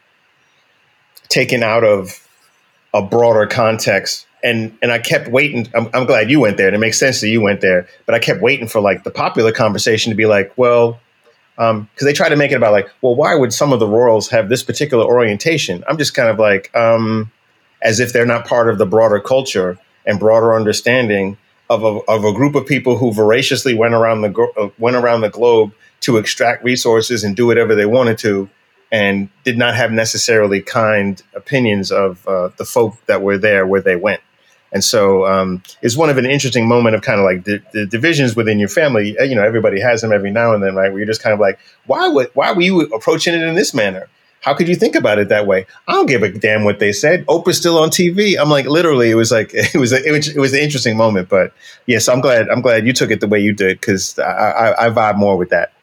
taken 1.29 1.63
out 1.63 1.83
of 1.83 2.27
a 2.93 3.01
broader 3.01 3.45
context. 3.45 4.25
And, 4.43 4.77
and 4.81 4.91
I 4.91 4.99
kept 4.99 5.27
waiting. 5.29 5.67
I'm, 5.75 5.89
I'm 5.93 6.05
glad 6.05 6.29
you 6.31 6.39
went 6.39 6.57
there 6.57 6.67
and 6.67 6.75
it 6.75 6.79
makes 6.79 6.97
sense 6.97 7.21
that 7.21 7.29
you 7.29 7.41
went 7.41 7.61
there, 7.61 7.87
but 8.05 8.15
I 8.15 8.19
kept 8.19 8.41
waiting 8.41 8.67
for 8.67 8.81
like 8.81 9.03
the 9.03 9.11
popular 9.11 9.51
conversation 9.51 10.11
to 10.11 10.15
be 10.15 10.25
like, 10.25 10.57
well, 10.57 10.99
because 11.55 11.71
um, 11.71 11.89
they 12.01 12.13
try 12.13 12.29
to 12.29 12.37
make 12.37 12.51
it 12.51 12.55
about 12.55 12.71
like, 12.71 12.89
well, 13.01 13.15
why 13.15 13.35
would 13.35 13.51
some 13.51 13.73
of 13.73 13.81
the 13.81 13.87
royals 13.87 14.29
have 14.29 14.47
this 14.47 14.63
particular 14.63 15.03
orientation? 15.03 15.83
I'm 15.89 15.97
just 15.97 16.13
kind 16.13 16.29
of 16.29 16.39
like, 16.39 16.73
um, 16.73 17.31
as 17.81 17.99
if 17.99 18.13
they're 18.13 18.25
not 18.25 18.47
part 18.47 18.69
of 18.69 18.77
the 18.77 18.85
broader 18.85 19.19
culture 19.19 19.77
and 20.05 20.19
broader 20.19 20.55
understanding 20.55 21.37
of 21.69 21.83
a, 21.83 21.99
of 22.07 22.23
a 22.23 22.33
group 22.33 22.55
of 22.55 22.65
people 22.65 22.97
who 22.97 23.13
voraciously 23.13 23.73
went 23.73 23.93
around 23.93 24.21
the 24.21 24.51
uh, 24.57 24.69
went 24.79 24.95
around 24.95 25.21
the 25.21 25.29
globe 25.29 25.71
to 26.01 26.17
extract 26.17 26.63
resources 26.63 27.23
and 27.23 27.35
do 27.35 27.45
whatever 27.45 27.75
they 27.75 27.85
wanted 27.85 28.17
to, 28.17 28.49
and 28.91 29.29
did 29.43 29.57
not 29.57 29.75
have 29.75 29.91
necessarily 29.91 30.61
kind 30.61 31.21
opinions 31.35 31.91
of 31.91 32.27
uh, 32.27 32.49
the 32.57 32.65
folk 32.65 32.95
that 33.05 33.21
were 33.21 33.37
there 33.37 33.67
where 33.67 33.81
they 33.81 33.95
went. 33.95 34.21
And 34.71 34.83
so 34.83 35.25
um, 35.25 35.63
it's 35.81 35.97
one 35.97 36.09
of 36.09 36.17
an 36.17 36.25
interesting 36.25 36.67
moment 36.67 36.95
of 36.95 37.01
kind 37.01 37.19
of 37.19 37.25
like 37.25 37.43
the, 37.43 37.61
the, 37.73 37.85
divisions 37.87 38.35
within 38.35 38.59
your 38.59 38.69
family. 38.69 39.17
Uh, 39.17 39.23
you 39.23 39.35
know, 39.35 39.43
everybody 39.43 39.79
has 39.79 40.01
them 40.01 40.11
every 40.11 40.31
now 40.31 40.53
and 40.53 40.63
then, 40.63 40.75
right? 40.75 40.91
Where 40.91 40.99
you're 40.99 41.07
just 41.07 41.23
kind 41.23 41.33
of 41.33 41.39
like, 41.39 41.59
why 41.87 42.07
would 42.07 42.29
why 42.33 42.51
were 42.51 42.61
you 42.61 42.81
approaching 42.81 43.33
it 43.33 43.41
in 43.41 43.55
this 43.55 43.73
manner? 43.73 44.07
How 44.41 44.53
could 44.53 44.69
you 44.69 44.75
think 44.75 44.95
about 44.95 45.19
it 45.19 45.29
that 45.29 45.47
way? 45.47 45.65
I 45.87 45.93
don't 45.93 46.05
give 46.05 46.23
a 46.23 46.31
damn 46.31 46.63
what 46.63 46.79
they 46.79 46.93
said. 46.93 47.25
Oprah's 47.25 47.57
still 47.57 47.77
on 47.77 47.89
TV. 47.89 48.37
I'm 48.39 48.49
like, 48.49 48.65
literally, 48.67 49.09
it 49.09 49.15
was 49.15 49.31
like 49.31 49.51
it 49.53 49.77
was 49.77 49.91
a, 49.91 50.05
it 50.05 50.37
was, 50.37 50.53
an 50.53 50.59
interesting 50.59 50.95
moment. 50.95 51.29
But 51.29 51.53
yes, 51.87 52.07
I'm 52.07 52.21
glad 52.21 52.47
I'm 52.49 52.61
glad 52.61 52.85
you 52.85 52.93
took 52.93 53.11
it 53.11 53.21
the 53.21 53.27
way 53.27 53.39
you 53.39 53.53
did 53.53 53.79
because 53.79 54.19
I, 54.19 54.31
I, 54.31 54.85
I 54.85 54.89
vibe 54.89 55.17
more 55.17 55.35
with 55.35 55.49
that. 55.49 55.73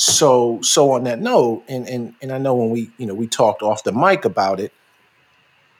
So 0.00 0.60
so 0.62 0.92
on 0.92 1.04
that 1.04 1.20
note, 1.20 1.64
and 1.68 1.88
and 1.88 2.14
and 2.22 2.32
I 2.32 2.38
know 2.38 2.54
when 2.54 2.70
we 2.70 2.90
you 2.98 3.06
know 3.06 3.14
we 3.14 3.26
talked 3.26 3.62
off 3.62 3.84
the 3.84 3.92
mic 3.92 4.24
about 4.24 4.60
it 4.60 4.72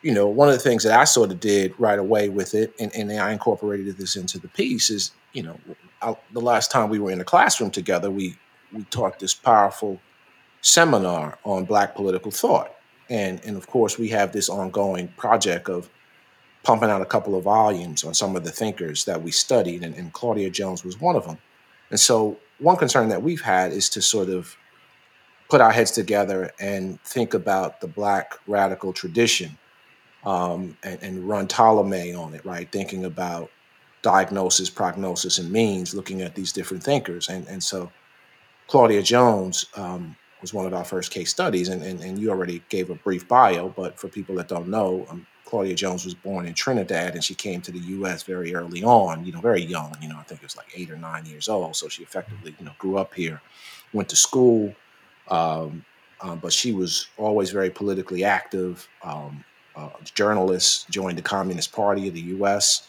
you 0.02 0.14
know, 0.14 0.26
one 0.26 0.48
of 0.48 0.54
the 0.54 0.60
things 0.60 0.84
that 0.84 0.98
I 0.98 1.04
sort 1.04 1.30
of 1.32 1.40
did 1.40 1.74
right 1.78 1.98
away 1.98 2.28
with 2.28 2.54
it, 2.54 2.72
and, 2.78 2.94
and 2.94 3.10
I 3.12 3.32
incorporated 3.32 3.96
this 3.96 4.16
into 4.16 4.38
the 4.38 4.48
piece, 4.48 4.90
is 4.90 5.10
you 5.32 5.42
know, 5.42 5.58
I, 6.00 6.16
the 6.32 6.40
last 6.40 6.70
time 6.70 6.88
we 6.88 6.98
were 6.98 7.10
in 7.10 7.18
the 7.18 7.24
classroom 7.24 7.70
together, 7.70 8.10
we 8.10 8.36
we 8.72 8.84
taught 8.84 9.18
this 9.18 9.34
powerful 9.34 10.00
seminar 10.60 11.38
on 11.44 11.64
Black 11.64 11.94
political 11.94 12.30
thought, 12.30 12.74
and 13.10 13.40
and 13.44 13.56
of 13.56 13.66
course 13.66 13.98
we 13.98 14.08
have 14.08 14.32
this 14.32 14.48
ongoing 14.48 15.08
project 15.16 15.68
of 15.68 15.90
pumping 16.62 16.90
out 16.90 17.02
a 17.02 17.06
couple 17.06 17.34
of 17.34 17.44
volumes 17.44 18.04
on 18.04 18.14
some 18.14 18.36
of 18.36 18.44
the 18.44 18.50
thinkers 18.52 19.04
that 19.06 19.22
we 19.22 19.32
studied, 19.32 19.82
and, 19.82 19.94
and 19.96 20.12
Claudia 20.12 20.50
Jones 20.50 20.84
was 20.84 21.00
one 21.00 21.16
of 21.16 21.26
them. 21.26 21.38
And 21.90 21.98
so 21.98 22.38
one 22.58 22.76
concern 22.76 23.08
that 23.08 23.22
we've 23.22 23.40
had 23.40 23.72
is 23.72 23.88
to 23.90 24.02
sort 24.02 24.28
of 24.28 24.56
put 25.48 25.60
our 25.60 25.70
heads 25.70 25.92
together 25.92 26.50
and 26.60 27.00
think 27.02 27.34
about 27.34 27.80
the 27.80 27.86
Black 27.86 28.34
radical 28.46 28.92
tradition 28.92 29.56
um, 30.24 30.76
and, 30.82 31.02
and 31.02 31.28
run 31.28 31.46
Ptolemy 31.46 32.12
on 32.14 32.34
it, 32.34 32.44
right? 32.44 32.70
Thinking 32.70 33.04
about 33.04 33.50
diagnosis, 34.02 34.68
prognosis, 34.70 35.38
and 35.38 35.50
means, 35.50 35.94
looking 35.94 36.22
at 36.22 36.34
these 36.34 36.52
different 36.52 36.82
thinkers. 36.82 37.28
And, 37.28 37.46
and 37.48 37.62
so 37.62 37.90
Claudia 38.66 39.02
Jones 39.02 39.66
um, 39.76 40.16
was 40.40 40.52
one 40.52 40.66
of 40.66 40.74
our 40.74 40.84
first 40.84 41.10
case 41.10 41.30
studies, 41.30 41.68
and, 41.68 41.82
and, 41.82 42.00
and, 42.00 42.18
you 42.18 42.30
already 42.30 42.62
gave 42.68 42.90
a 42.90 42.94
brief 42.94 43.26
bio, 43.26 43.70
but 43.70 43.98
for 43.98 44.08
people 44.08 44.34
that 44.36 44.48
don't 44.48 44.68
know, 44.68 45.06
um, 45.08 45.26
Claudia 45.48 45.74
Jones 45.74 46.04
was 46.04 46.12
born 46.12 46.44
in 46.44 46.52
Trinidad 46.52 47.14
and 47.14 47.24
she 47.24 47.34
came 47.34 47.62
to 47.62 47.72
the 47.72 47.78
US 47.78 48.22
very 48.22 48.54
early 48.54 48.84
on, 48.84 49.24
you 49.24 49.32
know, 49.32 49.40
very 49.40 49.62
young, 49.62 49.96
you 50.02 50.06
know, 50.06 50.18
I 50.18 50.22
think 50.24 50.42
it 50.42 50.44
was 50.44 50.58
like 50.58 50.70
eight 50.76 50.90
or 50.90 50.96
nine 50.96 51.24
years 51.24 51.48
old. 51.48 51.74
So 51.74 51.88
she 51.88 52.02
effectively, 52.02 52.54
you 52.58 52.66
know, 52.66 52.72
grew 52.76 52.98
up 52.98 53.14
here, 53.14 53.40
went 53.94 54.10
to 54.10 54.16
school, 54.16 54.74
um, 55.28 55.86
um, 56.20 56.38
but 56.40 56.52
she 56.52 56.72
was 56.72 57.08
always 57.16 57.50
very 57.50 57.70
politically 57.70 58.24
active, 58.24 58.86
um, 59.02 59.42
uh, 59.74 59.88
journalist, 60.12 60.90
joined 60.90 61.16
the 61.16 61.22
Communist 61.22 61.72
Party 61.72 62.08
of 62.08 62.14
the 62.14 62.28
U.S. 62.36 62.88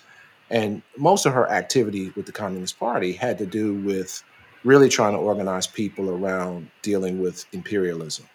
And 0.50 0.82
most 0.98 1.26
of 1.26 1.34
her 1.34 1.50
activity 1.50 2.12
with 2.18 2.26
the 2.26 2.34
Communist 2.34 2.78
Party 2.78 3.14
had 3.14 3.38
to 3.38 3.46
do 3.46 3.76
with 3.76 4.22
really 4.66 4.90
trying 4.90 5.14
to 5.14 5.20
organize 5.20 5.66
people 5.66 6.10
around 6.10 6.70
dealing 6.82 7.22
with 7.22 7.46
imperialism, 7.54 8.28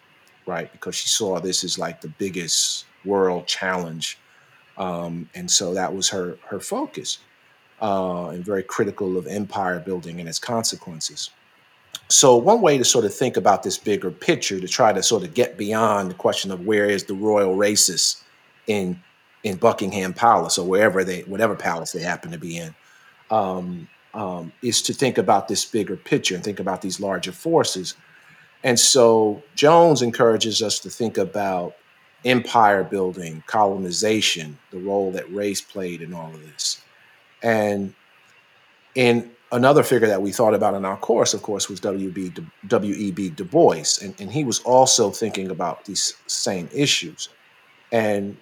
right? 0.47 0.71
Because 0.71 0.95
she 0.95 1.09
saw 1.09 1.39
this 1.39 1.63
as 1.63 1.77
like 1.77 2.01
the 2.01 2.07
biggest 2.07 2.85
world 3.05 3.47
challenge. 3.47 4.17
Um, 4.77 5.29
and 5.35 5.49
so 5.49 5.73
that 5.73 5.93
was 5.93 6.09
her, 6.09 6.37
her 6.47 6.59
focus 6.59 7.19
uh, 7.81 8.29
and 8.29 8.43
very 8.43 8.63
critical 8.63 9.17
of 9.17 9.27
empire 9.27 9.79
building 9.79 10.19
and 10.19 10.27
its 10.27 10.39
consequences. 10.39 11.29
So, 12.07 12.35
one 12.35 12.61
way 12.61 12.77
to 12.77 12.85
sort 12.85 13.05
of 13.05 13.13
think 13.13 13.35
about 13.35 13.63
this 13.63 13.77
bigger 13.77 14.11
picture 14.11 14.59
to 14.59 14.67
try 14.67 14.93
to 14.93 15.01
sort 15.01 15.23
of 15.23 15.33
get 15.33 15.57
beyond 15.57 16.11
the 16.11 16.15
question 16.15 16.51
of 16.51 16.65
where 16.65 16.85
is 16.85 17.05
the 17.05 17.15
royal 17.15 17.55
racist 17.55 18.21
in 18.67 19.01
in 19.43 19.57
Buckingham 19.57 20.13
Palace 20.13 20.57
or 20.57 20.67
wherever 20.67 21.03
they 21.03 21.21
whatever 21.21 21.55
palace 21.55 21.91
they 21.91 22.01
happen 22.01 22.31
to 22.31 22.37
be 22.37 22.57
in, 22.57 22.75
um, 23.31 23.87
um, 24.13 24.51
is 24.61 24.81
to 24.83 24.93
think 24.93 25.17
about 25.17 25.47
this 25.47 25.65
bigger 25.65 25.95
picture 25.95 26.35
and 26.35 26.43
think 26.43 26.59
about 26.59 26.81
these 26.81 26.99
larger 26.99 27.31
forces. 27.31 27.95
And 28.63 28.79
so 28.79 29.43
Jones 29.55 30.01
encourages 30.01 30.61
us 30.61 30.79
to 30.79 30.89
think 30.89 31.17
about 31.17 31.75
empire 32.25 32.83
building, 32.83 33.43
colonization, 33.45 34.57
the 34.71 34.79
role 34.79 35.11
that 35.11 35.31
race 35.31 35.61
played 35.61 36.01
in 36.01 36.13
all 36.13 36.33
of 36.33 36.41
this. 36.41 36.81
And 37.43 37.93
in 38.95 39.31
another 39.51 39.83
figure 39.83 40.07
that 40.07 40.21
we 40.21 40.31
thought 40.31 40.55
about 40.55 40.73
in 40.73 40.85
our 40.85 40.97
course, 40.97 41.33
of 41.33 41.43
course, 41.43 41.69
was 41.69 41.79
W.B. 41.79 42.33
W.E.B. 42.67 43.29
Du 43.29 43.45
Bois. 43.45 43.99
And, 44.01 44.19
and 44.19 44.31
he 44.31 44.43
was 44.43 44.59
also 44.61 45.11
thinking 45.11 45.51
about 45.51 45.85
these 45.85 46.15
same 46.25 46.67
issues. 46.73 47.29
And 47.91 48.37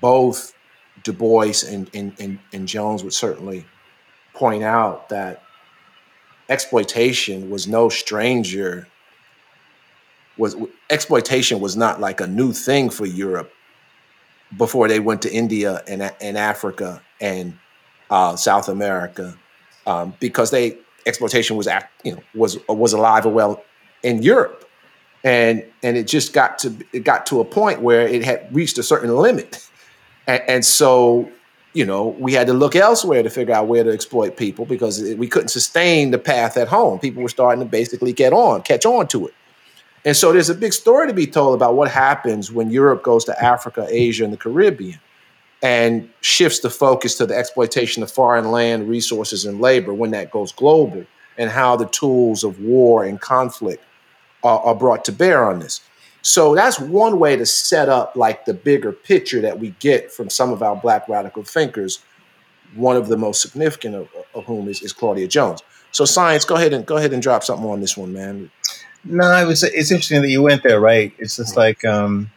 both 0.00 0.54
Du 1.02 1.12
Bois 1.12 1.64
and, 1.68 1.90
and, 1.92 2.14
and, 2.20 2.38
and 2.52 2.68
Jones 2.68 3.02
would 3.02 3.12
certainly 3.12 3.66
point 4.32 4.62
out 4.62 5.08
that 5.08 5.42
exploitation 6.48 7.50
was 7.50 7.66
no 7.66 7.88
stranger 7.88 8.86
was 10.36 10.56
exploitation 10.90 11.60
was 11.60 11.76
not 11.76 12.00
like 12.00 12.20
a 12.20 12.26
new 12.26 12.52
thing 12.52 12.90
for 12.90 13.06
Europe 13.06 13.52
before 14.56 14.88
they 14.88 15.00
went 15.00 15.22
to 15.22 15.32
India 15.32 15.82
and, 15.88 16.02
and 16.20 16.36
Africa 16.36 17.02
and 17.20 17.58
uh, 18.10 18.36
South 18.36 18.68
America, 18.68 19.36
um, 19.86 20.14
because 20.20 20.50
they 20.50 20.78
exploitation 21.06 21.56
was 21.56 21.66
act, 21.66 21.92
you 22.04 22.12
know 22.12 22.22
was 22.34 22.58
was 22.68 22.92
alive 22.92 23.26
and 23.26 23.34
well 23.34 23.62
in 24.02 24.22
Europe, 24.22 24.68
and 25.22 25.64
and 25.82 25.96
it 25.96 26.06
just 26.06 26.32
got 26.32 26.58
to 26.58 26.74
it 26.92 27.00
got 27.00 27.26
to 27.26 27.40
a 27.40 27.44
point 27.44 27.80
where 27.80 28.06
it 28.06 28.24
had 28.24 28.54
reached 28.54 28.78
a 28.78 28.82
certain 28.82 29.14
limit, 29.16 29.68
and, 30.26 30.42
and 30.48 30.64
so 30.64 31.30
you 31.72 31.84
know 31.84 32.08
we 32.18 32.32
had 32.32 32.46
to 32.46 32.52
look 32.52 32.76
elsewhere 32.76 33.22
to 33.22 33.30
figure 33.30 33.54
out 33.54 33.66
where 33.66 33.84
to 33.84 33.92
exploit 33.92 34.36
people 34.36 34.64
because 34.64 35.02
we 35.16 35.26
couldn't 35.26 35.48
sustain 35.48 36.10
the 36.10 36.18
path 36.18 36.56
at 36.56 36.68
home. 36.68 36.98
People 36.98 37.22
were 37.22 37.28
starting 37.28 37.60
to 37.64 37.68
basically 37.68 38.12
get 38.12 38.32
on, 38.32 38.62
catch 38.62 38.84
on 38.84 39.08
to 39.08 39.26
it. 39.26 39.34
And 40.04 40.16
so 40.16 40.32
there's 40.32 40.50
a 40.50 40.54
big 40.54 40.72
story 40.72 41.06
to 41.06 41.14
be 41.14 41.26
told 41.26 41.54
about 41.54 41.74
what 41.74 41.90
happens 41.90 42.52
when 42.52 42.70
Europe 42.70 43.02
goes 43.02 43.24
to 43.24 43.42
Africa, 43.42 43.86
Asia, 43.88 44.24
and 44.24 44.32
the 44.32 44.36
Caribbean 44.36 45.00
and 45.64 46.10
shifts 46.20 46.60
the 46.60 46.68
focus 46.68 47.16
to 47.16 47.24
the 47.24 47.34
exploitation 47.34 48.02
of 48.02 48.10
foreign 48.10 48.50
land, 48.50 48.86
resources, 48.86 49.46
and 49.46 49.62
labor 49.62 49.94
when 49.94 50.10
that 50.10 50.30
goes 50.30 50.52
global, 50.52 51.06
and 51.38 51.50
how 51.50 51.74
the 51.74 51.86
tools 51.86 52.44
of 52.44 52.60
war 52.60 53.02
and 53.02 53.18
conflict 53.18 53.82
are, 54.42 54.60
are 54.60 54.74
brought 54.74 55.06
to 55.06 55.12
bear 55.12 55.48
on 55.48 55.60
this. 55.60 55.80
So 56.20 56.54
that's 56.54 56.78
one 56.78 57.18
way 57.18 57.36
to 57.36 57.46
set 57.46 57.88
up 57.88 58.14
like 58.14 58.44
the 58.44 58.52
bigger 58.52 58.92
picture 58.92 59.40
that 59.40 59.58
we 59.58 59.70
get 59.78 60.12
from 60.12 60.28
some 60.28 60.52
of 60.52 60.62
our 60.62 60.76
black 60.76 61.08
radical 61.08 61.42
thinkers. 61.42 62.00
One 62.74 62.96
of 62.96 63.08
the 63.08 63.16
most 63.16 63.40
significant 63.40 63.94
of, 63.94 64.08
of 64.34 64.44
whom 64.44 64.68
is, 64.68 64.82
is 64.82 64.92
Claudia 64.92 65.28
Jones. 65.28 65.62
So 65.92 66.04
science, 66.04 66.44
go 66.44 66.56
ahead 66.56 66.74
and 66.74 66.84
go 66.84 66.98
ahead 66.98 67.14
and 67.14 67.22
drop 67.22 67.42
something 67.42 67.66
on 67.66 67.80
this 67.80 67.96
one, 67.96 68.12
man. 68.12 68.50
No, 69.04 69.36
it 69.36 69.46
was. 69.46 69.62
It's 69.62 69.90
interesting 69.90 70.22
that 70.22 70.30
you 70.30 70.42
went 70.42 70.62
there, 70.62 70.80
right? 70.80 71.12
It's 71.18 71.36
just 71.36 71.56
like 71.56 71.84
um, 71.84 72.30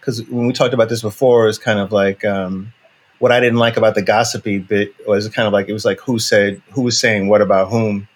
because 0.00 0.22
when 0.28 0.46
we 0.46 0.52
talked 0.52 0.74
about 0.74 0.88
this 0.88 1.02
before, 1.02 1.48
it's 1.48 1.58
kind 1.58 1.78
of 1.78 1.90
like 1.90 2.24
um, 2.24 2.72
what 3.18 3.32
I 3.32 3.40
didn't 3.40 3.58
like 3.58 3.76
about 3.76 3.94
the 3.94 4.02
gossipy 4.02 4.58
bit 4.58 4.94
was 5.06 5.28
kind 5.28 5.46
of 5.46 5.52
like 5.52 5.68
it 5.68 5.72
was 5.72 5.84
like 5.84 5.98
who 6.00 6.18
said 6.18 6.62
who 6.70 6.82
was 6.82 6.98
saying 6.98 7.28
what 7.28 7.40
about 7.40 7.68
whom, 7.68 8.08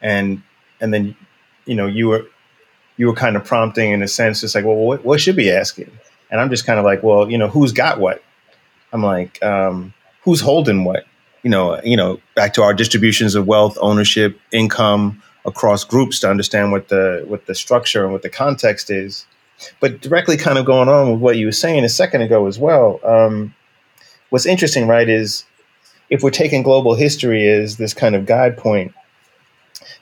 and 0.00 0.42
and 0.80 0.94
then 0.94 1.14
you 1.66 1.74
know 1.74 1.86
you 1.86 2.08
were 2.08 2.26
you 2.96 3.06
were 3.06 3.14
kind 3.14 3.36
of 3.36 3.44
prompting 3.44 3.90
in 3.90 4.02
a 4.02 4.08
sense, 4.08 4.42
it's 4.42 4.54
like 4.54 4.64
well 4.64 4.76
what, 4.76 5.04
what 5.04 5.20
should 5.20 5.36
be 5.36 5.50
asking, 5.50 5.90
and 6.30 6.40
I'm 6.40 6.48
just 6.48 6.64
kind 6.64 6.78
of 6.78 6.84
like 6.84 7.02
well 7.02 7.30
you 7.30 7.36
know 7.36 7.48
who's 7.48 7.72
got 7.72 8.00
what, 8.00 8.22
I'm 8.92 9.02
like 9.02 9.42
um, 9.42 9.92
who's 10.22 10.40
holding 10.40 10.84
what, 10.84 11.04
you 11.42 11.50
know 11.50 11.80
you 11.82 11.96
know 11.98 12.18
back 12.34 12.54
to 12.54 12.62
our 12.62 12.72
distributions 12.72 13.34
of 13.34 13.46
wealth, 13.46 13.76
ownership, 13.80 14.38
income 14.52 15.22
across 15.44 15.84
groups 15.84 16.20
to 16.20 16.30
understand 16.30 16.72
what 16.72 16.88
the 16.88 17.24
what 17.26 17.46
the 17.46 17.54
structure 17.54 18.04
and 18.04 18.12
what 18.12 18.22
the 18.22 18.30
context 18.30 18.90
is. 18.90 19.26
But 19.80 20.00
directly, 20.00 20.36
kind 20.36 20.58
of 20.58 20.64
going 20.64 20.88
on 20.88 21.12
with 21.12 21.20
what 21.20 21.36
you 21.36 21.46
were 21.46 21.52
saying 21.52 21.84
a 21.84 21.88
second 21.88 22.22
ago 22.22 22.46
as 22.46 22.58
well. 22.58 23.00
Um, 23.04 23.54
what's 24.30 24.46
interesting, 24.46 24.88
right, 24.88 25.08
is 25.08 25.44
if 26.10 26.22
we're 26.22 26.30
taking 26.30 26.62
global 26.62 26.94
history 26.94 27.48
as 27.48 27.76
this 27.76 27.94
kind 27.94 28.14
of 28.14 28.26
guide 28.26 28.56
point, 28.56 28.92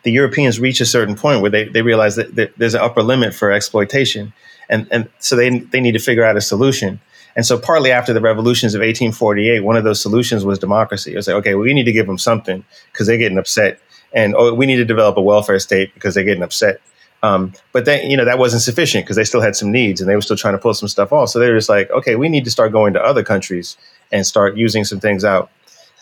the 0.02 0.10
Europeans 0.10 0.58
reach 0.58 0.80
a 0.80 0.86
certain 0.86 1.14
point 1.14 1.42
where 1.42 1.50
they, 1.50 1.64
they 1.64 1.82
realize 1.82 2.16
that, 2.16 2.34
that 2.36 2.56
there's 2.56 2.74
an 2.74 2.80
upper 2.80 3.02
limit 3.02 3.34
for 3.34 3.52
exploitation. 3.52 4.32
And, 4.68 4.88
and 4.90 5.08
so 5.18 5.36
they, 5.36 5.58
they 5.58 5.80
need 5.80 5.92
to 5.92 5.98
figure 5.98 6.24
out 6.24 6.36
a 6.36 6.40
solution. 6.40 7.00
And 7.36 7.46
so, 7.46 7.58
partly 7.58 7.92
after 7.92 8.12
the 8.12 8.20
revolutions 8.20 8.74
of 8.74 8.80
1848, 8.80 9.60
one 9.60 9.76
of 9.76 9.84
those 9.84 10.00
solutions 10.00 10.44
was 10.44 10.58
democracy. 10.58 11.12
It 11.12 11.16
was 11.16 11.28
like, 11.28 11.36
okay, 11.36 11.54
well, 11.54 11.64
we 11.64 11.74
need 11.74 11.84
to 11.84 11.92
give 11.92 12.06
them 12.06 12.18
something 12.18 12.64
because 12.92 13.06
they're 13.06 13.18
getting 13.18 13.38
upset 13.38 13.80
and 14.12 14.34
oh, 14.36 14.54
we 14.54 14.66
need 14.66 14.76
to 14.76 14.84
develop 14.84 15.16
a 15.16 15.22
welfare 15.22 15.58
state 15.58 15.94
because 15.94 16.14
they're 16.14 16.24
getting 16.24 16.42
upset. 16.42 16.80
Um, 17.22 17.52
but 17.72 17.84
then, 17.84 18.10
you 18.10 18.16
know, 18.16 18.24
that 18.24 18.38
wasn't 18.38 18.62
sufficient 18.62 19.04
because 19.04 19.16
they 19.16 19.24
still 19.24 19.42
had 19.42 19.54
some 19.54 19.70
needs 19.70 20.00
and 20.00 20.08
they 20.08 20.14
were 20.14 20.22
still 20.22 20.36
trying 20.36 20.54
to 20.54 20.58
pull 20.58 20.72
some 20.72 20.88
stuff 20.88 21.12
off. 21.12 21.28
So 21.28 21.38
they 21.38 21.50
were 21.50 21.56
just 21.56 21.68
like, 21.68 21.90
okay, 21.90 22.16
we 22.16 22.28
need 22.28 22.44
to 22.44 22.50
start 22.50 22.72
going 22.72 22.94
to 22.94 23.02
other 23.02 23.22
countries 23.22 23.76
and 24.10 24.26
start 24.26 24.56
using 24.56 24.84
some 24.84 25.00
things 25.00 25.24
out 25.24 25.50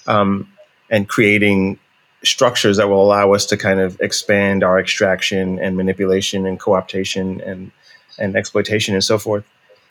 um, 0.07 0.49
and 0.91 1.09
creating 1.09 1.79
structures 2.23 2.77
that 2.77 2.89
will 2.89 3.03
allow 3.03 3.33
us 3.33 3.47
to 3.47 3.57
kind 3.57 3.81
of 3.81 4.01
expand 4.01 4.65
our 4.65 4.79
extraction 4.79 5.59
and 5.59 5.77
manipulation 5.77 6.47
and 6.47 6.59
co-optation 6.59 7.47
and 7.47 7.71
and 8.19 8.35
exploitation 8.35 8.95
and 8.95 9.05
so 9.05 9.19
forth. 9.19 9.45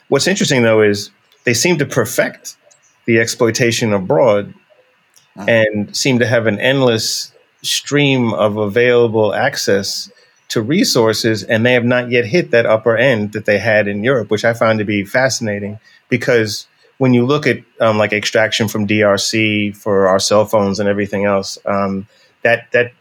What's 0.10 0.28
interesting 0.28 0.64
though 0.64 0.82
is 0.82 1.10
they 1.46 1.54
seem 1.54 1.78
to 1.78 1.86
perfect 1.86 2.58
the 3.06 3.20
exploitation 3.20 3.94
abroad 3.94 4.54
uh-huh. 5.38 5.46
and 5.50 5.96
seem 5.96 6.20
to 6.20 6.28
have 6.28 6.48
an 6.48 6.60
endless 6.60 7.32
stream 7.62 8.34
of 8.34 8.58
available 8.58 9.34
access 9.34 10.12
to 10.50 10.62
resources, 10.62 11.44
and 11.44 11.66
they 11.66 11.74
have 11.74 11.84
not 11.84 12.10
yet 12.10 12.26
hit 12.26 12.52
that 12.52 12.66
upper 12.66 12.96
end 12.96 13.34
that 13.34 13.46
they 13.46 13.58
had 13.58 13.88
in 13.88 14.04
Europe, 14.04 14.30
which 14.30 14.46
I 14.46 14.54
found 14.54 14.80
to 14.80 14.86
be 14.86 15.04
fascinating. 15.04 15.80
Because 16.10 16.68
when 16.98 17.14
you 17.14 17.26
look 17.26 17.46
at 17.46 17.60
um, 17.82 17.98
like 17.98 18.14
extraction 18.14 18.68
from 18.68 18.88
DRC 18.88 19.76
for 19.76 20.08
our 20.08 20.20
cell 20.20 20.46
phones 20.46 20.80
and 20.80 20.88
everything 20.88 21.26
else, 21.26 21.58
um, 21.66 22.08
that 22.44 22.72
that 22.72 22.94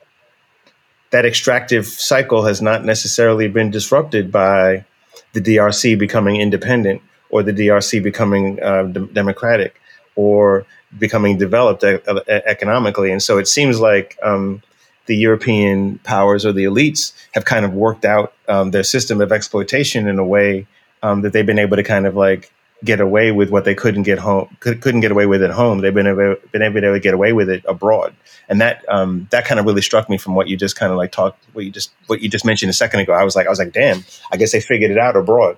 that 1.11 1.25
extractive 1.25 1.87
cycle 1.87 2.45
has 2.45 2.61
not 2.61 2.85
necessarily 2.85 3.49
been 3.49 3.71
disrupted 3.71 4.33
by 4.33 4.85
the 5.33 5.40
DRC 5.40 5.99
becoming 5.99 6.37
independent 6.37 7.01
or 7.31 7.42
the 7.42 7.53
DRC 7.53 8.03
becoming 8.03 8.61
uh, 8.62 8.83
democratic 8.83 9.81
or 10.16 10.66
becoming 10.98 11.38
developed 11.38 11.85
e- 11.85 11.98
economically. 12.29 13.12
And 13.12 13.22
so 13.22 13.38
it 13.38 13.46
seems 13.46 13.79
like 13.79 14.18
um, 14.22 14.62
the 15.07 15.16
European 15.16 15.98
powers 16.00 16.44
or 16.44 16.52
the 16.52 16.64
elites 16.64 17.12
have 17.33 17.44
kind 17.44 17.64
of 17.64 17.72
worked 17.72 18.05
out 18.05 18.35
um, 18.48 18.70
their 18.72 18.83
system 18.83 19.20
of 19.20 19.33
exploitation 19.33 20.09
in 20.09 20.18
a 20.18 20.24
way 20.24 20.66
um, 21.02 21.22
that 21.22 21.33
they've 21.33 21.46
been 21.46 21.59
able 21.59 21.76
to 21.76 21.83
kind 21.83 22.07
of 22.07 22.16
like 22.16 22.50
get 22.85 23.00
away 23.00 23.33
with 23.33 23.50
what 23.50 23.64
they 23.64 23.74
couldn't 23.74 24.02
get 24.02 24.18
home 24.18 24.55
could, 24.61 24.85
not 24.85 25.00
get 25.00 25.11
away 25.11 25.26
with 25.26 25.42
at 25.42 25.50
home. 25.50 25.81
They've 25.81 25.94
been 25.94 26.07
able, 26.07 26.37
been 26.52 26.62
able 26.62 26.81
to 26.81 27.00
get 27.00 27.14
away 27.14 27.33
with 27.33 27.48
it 27.48 27.64
abroad, 27.66 28.14
and 28.48 28.61
that 28.61 28.85
um, 28.88 29.29
that 29.31 29.44
kind 29.44 29.59
of 29.59 29.66
really 29.66 29.83
struck 29.83 30.11
me 30.11 30.18
from 30.18 30.35
what 30.35 30.48
you 30.48 30.57
just 30.57 30.76
kind 30.76 30.92
of 30.92 30.98
like 30.98 31.12
talked 31.12 31.42
what 31.52 31.64
you 31.64 31.70
just 31.70 31.92
what 32.07 32.20
you 32.20 32.29
just 32.29 32.44
mentioned 32.44 32.70
a 32.70 32.74
second 32.74 33.00
ago. 33.00 33.12
I 33.12 33.24
was 33.24 33.35
like 33.37 33.46
I 33.46 33.50
was 33.50 33.59
like, 33.59 33.72
damn, 33.72 34.05
I 34.33 34.37
guess 34.37 34.52
they 34.52 34.61
figured 34.61 34.90
it 34.90 34.98
out 34.98 35.16
abroad. 35.16 35.57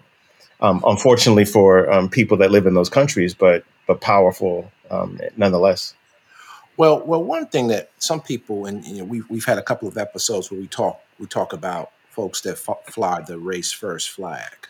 Um, 0.61 0.83
unfortunately 0.85 1.45
for 1.45 1.89
um, 1.91 2.09
people 2.09 2.37
that 2.39 2.51
live 2.51 2.67
in 2.67 2.75
those 2.75 2.89
countries, 2.89 3.33
but 3.33 3.65
but 3.89 4.01
powerful 4.01 4.71
um, 4.91 5.19
nonetheless. 5.37 5.95
Well, 6.77 7.05
well, 7.05 7.25
one 7.25 7.49
thing 7.49 7.67
that 7.69 7.91
some 7.99 8.21
people, 8.21 8.67
and 8.67 8.85
you 8.85 8.99
know, 8.99 9.05
we've 9.05 9.29
we've 9.29 9.45
had 9.45 9.59
a 9.59 9.63
couple 9.63 9.89
of 9.89 9.99
episodes 9.99 10.49
where 10.49 10.61
we 10.61 10.69
talk 10.69 11.01
we 11.19 11.27
talk 11.27 11.53
about 11.53 11.91
folks 12.11 12.43
that 12.43 12.53
f- 12.69 12.93
fly 12.93 13.21
the 13.23 13.39
race 13.39 13.73
first 13.73 14.11
flag. 14.11 14.69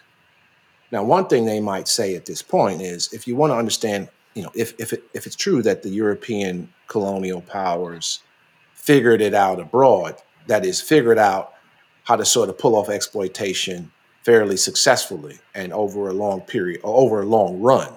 Now, 0.90 1.04
one 1.04 1.26
thing 1.26 1.44
they 1.44 1.60
might 1.60 1.86
say 1.86 2.14
at 2.14 2.24
this 2.24 2.40
point 2.40 2.80
is, 2.80 3.12
if 3.12 3.26
you 3.26 3.36
want 3.36 3.50
to 3.50 3.56
understand, 3.56 4.08
you 4.34 4.42
know, 4.42 4.50
if 4.54 4.72
if 4.80 4.94
it, 4.94 5.02
if 5.12 5.26
it's 5.26 5.36
true 5.36 5.60
that 5.62 5.82
the 5.82 5.90
European 5.90 6.72
colonial 6.86 7.42
powers 7.42 8.20
figured 8.72 9.20
it 9.20 9.34
out 9.34 9.60
abroad, 9.60 10.16
that 10.46 10.64
is, 10.64 10.80
figured 10.80 11.18
out 11.18 11.52
how 12.04 12.16
to 12.16 12.24
sort 12.24 12.48
of 12.48 12.56
pull 12.56 12.74
off 12.74 12.88
exploitation 12.88 13.90
fairly 14.22 14.56
successfully 14.56 15.38
and 15.54 15.74
over 15.74 16.08
a 16.08 16.14
long 16.14 16.40
period, 16.40 16.80
or 16.82 16.94
over 17.02 17.20
a 17.20 17.26
long 17.26 17.60
run 17.60 17.92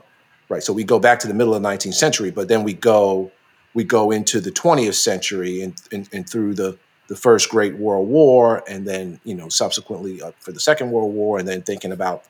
right? 0.51 0.61
So 0.61 0.73
we 0.73 0.83
go 0.83 0.99
back 0.99 1.19
to 1.21 1.27
the 1.27 1.33
middle 1.33 1.55
of 1.55 1.63
the 1.63 1.67
19th 1.67 1.93
century, 1.93 2.29
but 2.29 2.49
then 2.49 2.63
we 2.63 2.73
go 2.73 3.31
we 3.73 3.85
go 3.85 4.11
into 4.11 4.41
the 4.41 4.51
20th 4.51 4.95
century 4.95 5.61
and, 5.61 5.81
and, 5.93 6.09
and 6.11 6.29
through 6.29 6.53
the 6.55 6.77
the 7.07 7.15
first 7.15 7.49
Great 7.49 7.77
World 7.77 8.07
War, 8.07 8.63
and 8.69 8.87
then 8.87 9.19
you 9.23 9.33
know 9.33 9.49
subsequently 9.49 10.21
uh, 10.21 10.31
for 10.39 10.51
the 10.51 10.59
Second 10.59 10.91
World 10.91 11.13
War, 11.13 11.39
and 11.39 11.47
then 11.47 11.61
thinking 11.61 11.91
about 11.91 12.25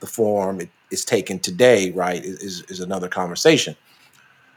the 0.00 0.06
form 0.06 0.60
it 0.60 0.70
is 0.90 1.04
taken 1.04 1.38
today, 1.38 1.90
right, 1.92 2.22
is, 2.24 2.62
is 2.68 2.80
another 2.80 3.08
conversation. 3.08 3.76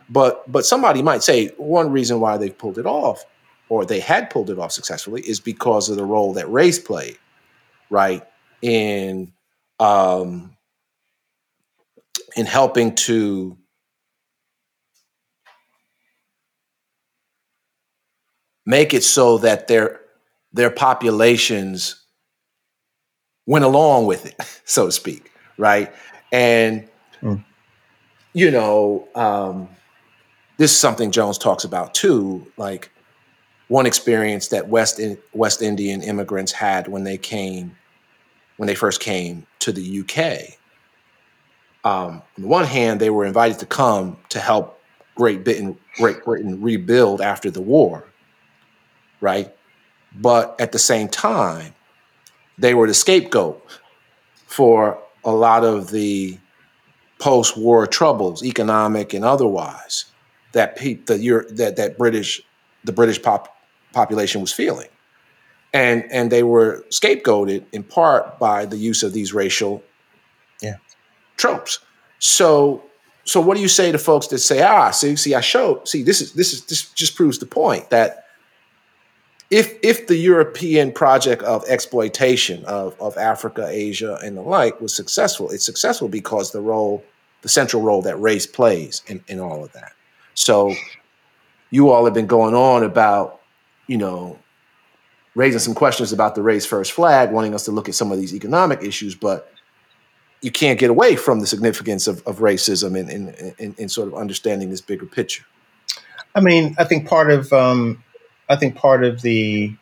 But 0.09 0.49
but 0.51 0.65
somebody 0.65 1.01
might 1.01 1.23
say 1.23 1.49
one 1.57 1.91
reason 1.91 2.19
why 2.19 2.37
they 2.37 2.49
pulled 2.49 2.77
it 2.77 2.85
off, 2.85 3.25
or 3.69 3.85
they 3.85 3.99
had 3.99 4.29
pulled 4.29 4.49
it 4.49 4.59
off 4.59 4.71
successfully, 4.71 5.21
is 5.21 5.39
because 5.39 5.89
of 5.89 5.95
the 5.95 6.05
role 6.05 6.33
that 6.33 6.49
race 6.51 6.79
played, 6.79 7.17
right, 7.89 8.23
in 8.61 9.31
um, 9.79 10.55
in 12.35 12.45
helping 12.45 12.95
to 12.95 13.57
make 18.65 18.93
it 18.93 19.03
so 19.03 19.37
that 19.39 19.67
their 19.67 19.99
their 20.53 20.69
populations 20.69 22.03
went 23.45 23.65
along 23.65 24.05
with 24.05 24.25
it, 24.25 24.35
so 24.65 24.85
to 24.87 24.91
speak, 24.91 25.31
right? 25.57 25.93
And 26.31 26.87
mm. 27.21 27.43
you 28.33 28.51
know, 28.51 29.07
um, 29.15 29.69
this 30.57 30.71
is 30.71 30.77
something 30.77 31.11
Jones 31.11 31.37
talks 31.37 31.63
about 31.63 31.93
too, 31.93 32.45
like 32.57 32.91
one 33.67 33.85
experience 33.85 34.49
that 34.49 34.67
West 34.67 34.99
in, 34.99 35.17
West 35.33 35.61
Indian 35.61 36.01
immigrants 36.01 36.51
had 36.51 36.87
when 36.87 37.03
they 37.03 37.17
came 37.17 37.75
when 38.57 38.67
they 38.67 38.75
first 38.75 38.99
came 38.99 39.47
to 39.59 39.71
the 39.71 40.01
UK 40.01 40.57
um, 41.83 42.21
on 42.37 42.41
the 42.41 42.47
one 42.47 42.65
hand, 42.65 42.99
they 42.99 43.09
were 43.09 43.25
invited 43.25 43.59
to 43.59 43.65
come 43.65 44.17
to 44.29 44.39
help 44.39 44.79
Great 45.15 45.43
Britain, 45.43 45.77
Great 45.95 46.23
Britain 46.23 46.61
rebuild 46.61 47.21
after 47.21 47.49
the 47.49 47.61
war, 47.61 48.05
right? 49.19 49.53
But 50.15 50.59
at 50.59 50.71
the 50.71 50.79
same 50.79 51.07
time, 51.07 51.73
they 52.57 52.73
were 52.73 52.87
the 52.87 52.93
scapegoat 52.93 53.61
for 54.45 55.01
a 55.23 55.31
lot 55.31 55.63
of 55.63 55.91
the 55.91 56.37
post-war 57.19 57.87
troubles, 57.87 58.43
economic 58.43 59.13
and 59.13 59.23
otherwise, 59.23 60.05
that 60.53 60.75
pe- 60.75 60.95
the 60.95 61.45
that 61.51 61.75
that 61.77 61.97
British 61.97 62.41
the 62.83 62.91
British 62.91 63.21
pop, 63.21 63.55
population 63.93 64.41
was 64.41 64.51
feeling, 64.51 64.89
and 65.73 66.03
and 66.11 66.31
they 66.31 66.43
were 66.43 66.83
scapegoated 66.89 67.65
in 67.71 67.83
part 67.83 68.39
by 68.39 68.65
the 68.65 68.77
use 68.77 69.03
of 69.03 69.13
these 69.13 69.33
racial. 69.33 69.83
Tropes. 71.41 71.79
So 72.19 72.83
so 73.23 73.39
what 73.39 73.55
do 73.55 73.61
you 73.61 73.67
say 73.67 73.91
to 73.91 73.97
folks 73.97 74.27
that 74.27 74.39
say, 74.39 74.61
ah, 74.61 74.91
see, 74.91 75.15
see, 75.15 75.35
I 75.35 75.41
showed, 75.41 75.87
see, 75.87 76.03
this 76.03 76.21
is 76.21 76.33
this 76.33 76.53
is 76.53 76.65
this 76.65 76.89
just 76.91 77.15
proves 77.15 77.39
the 77.39 77.45
point 77.45 77.89
that 77.89 78.25
if 79.49 79.77
if 79.83 80.07
the 80.07 80.15
European 80.15 80.91
project 80.91 81.43
of 81.43 81.63
exploitation 81.67 82.63
of, 82.65 82.99
of 82.99 83.17
Africa, 83.17 83.67
Asia, 83.69 84.17
and 84.23 84.37
the 84.37 84.41
like 84.41 84.79
was 84.81 84.95
successful, 84.95 85.49
it's 85.51 85.65
successful 85.65 86.07
because 86.07 86.51
the 86.51 86.61
role, 86.61 87.03
the 87.41 87.49
central 87.49 87.81
role 87.81 88.01
that 88.01 88.19
race 88.19 88.47
plays 88.47 89.03
in, 89.07 89.23
in 89.27 89.39
all 89.39 89.63
of 89.63 89.71
that. 89.73 89.91
So 90.33 90.73
you 91.69 91.89
all 91.89 92.05
have 92.05 92.13
been 92.13 92.27
going 92.27 92.55
on 92.55 92.83
about, 92.83 93.41
you 93.87 93.97
know, 93.97 94.39
raising 95.35 95.59
some 95.59 95.75
questions 95.75 96.11
about 96.13 96.35
the 96.35 96.41
race 96.41 96.65
first 96.65 96.93
flag, 96.93 97.31
wanting 97.31 97.53
us 97.53 97.65
to 97.65 97.71
look 97.71 97.89
at 97.89 97.95
some 97.95 98.11
of 98.11 98.19
these 98.19 98.33
economic 98.33 98.81
issues, 98.81 99.15
but 99.15 99.51
you 100.41 100.51
can't 100.51 100.79
get 100.79 100.89
away 100.89 101.15
from 101.15 101.39
the 101.39 101.47
significance 101.47 102.07
of, 102.07 102.25
of 102.27 102.39
racism 102.39 102.97
in, 102.97 103.09
in, 103.09 103.53
in, 103.59 103.75
in, 103.77 103.89
sort 103.89 104.07
of 104.07 104.15
understanding 104.15 104.69
this 104.69 104.81
bigger 104.81 105.05
picture. 105.05 105.45
I 106.33 106.41
mean, 106.41 106.75
I 106.79 106.83
think 106.83 107.07
part 107.07 107.29
of 107.31 107.53
um, 107.53 108.03
I 108.49 108.55
think 108.55 108.75
part 108.75 109.03
of 109.03 109.21
the 109.21 109.75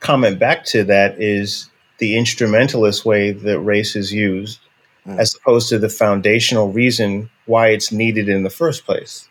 comment 0.00 0.38
back 0.38 0.64
to 0.66 0.84
that 0.84 1.20
is 1.20 1.70
the 1.98 2.16
instrumentalist 2.16 3.04
way 3.04 3.32
that 3.32 3.58
race 3.60 3.96
is 3.96 4.12
used, 4.12 4.60
mm. 5.06 5.18
as 5.18 5.34
opposed 5.34 5.68
to 5.70 5.78
the 5.78 5.88
foundational 5.88 6.72
reason 6.72 7.28
why 7.46 7.68
it's 7.68 7.90
needed 7.90 8.28
in 8.28 8.44
the 8.44 8.50
first 8.50 8.84
place. 8.84 9.28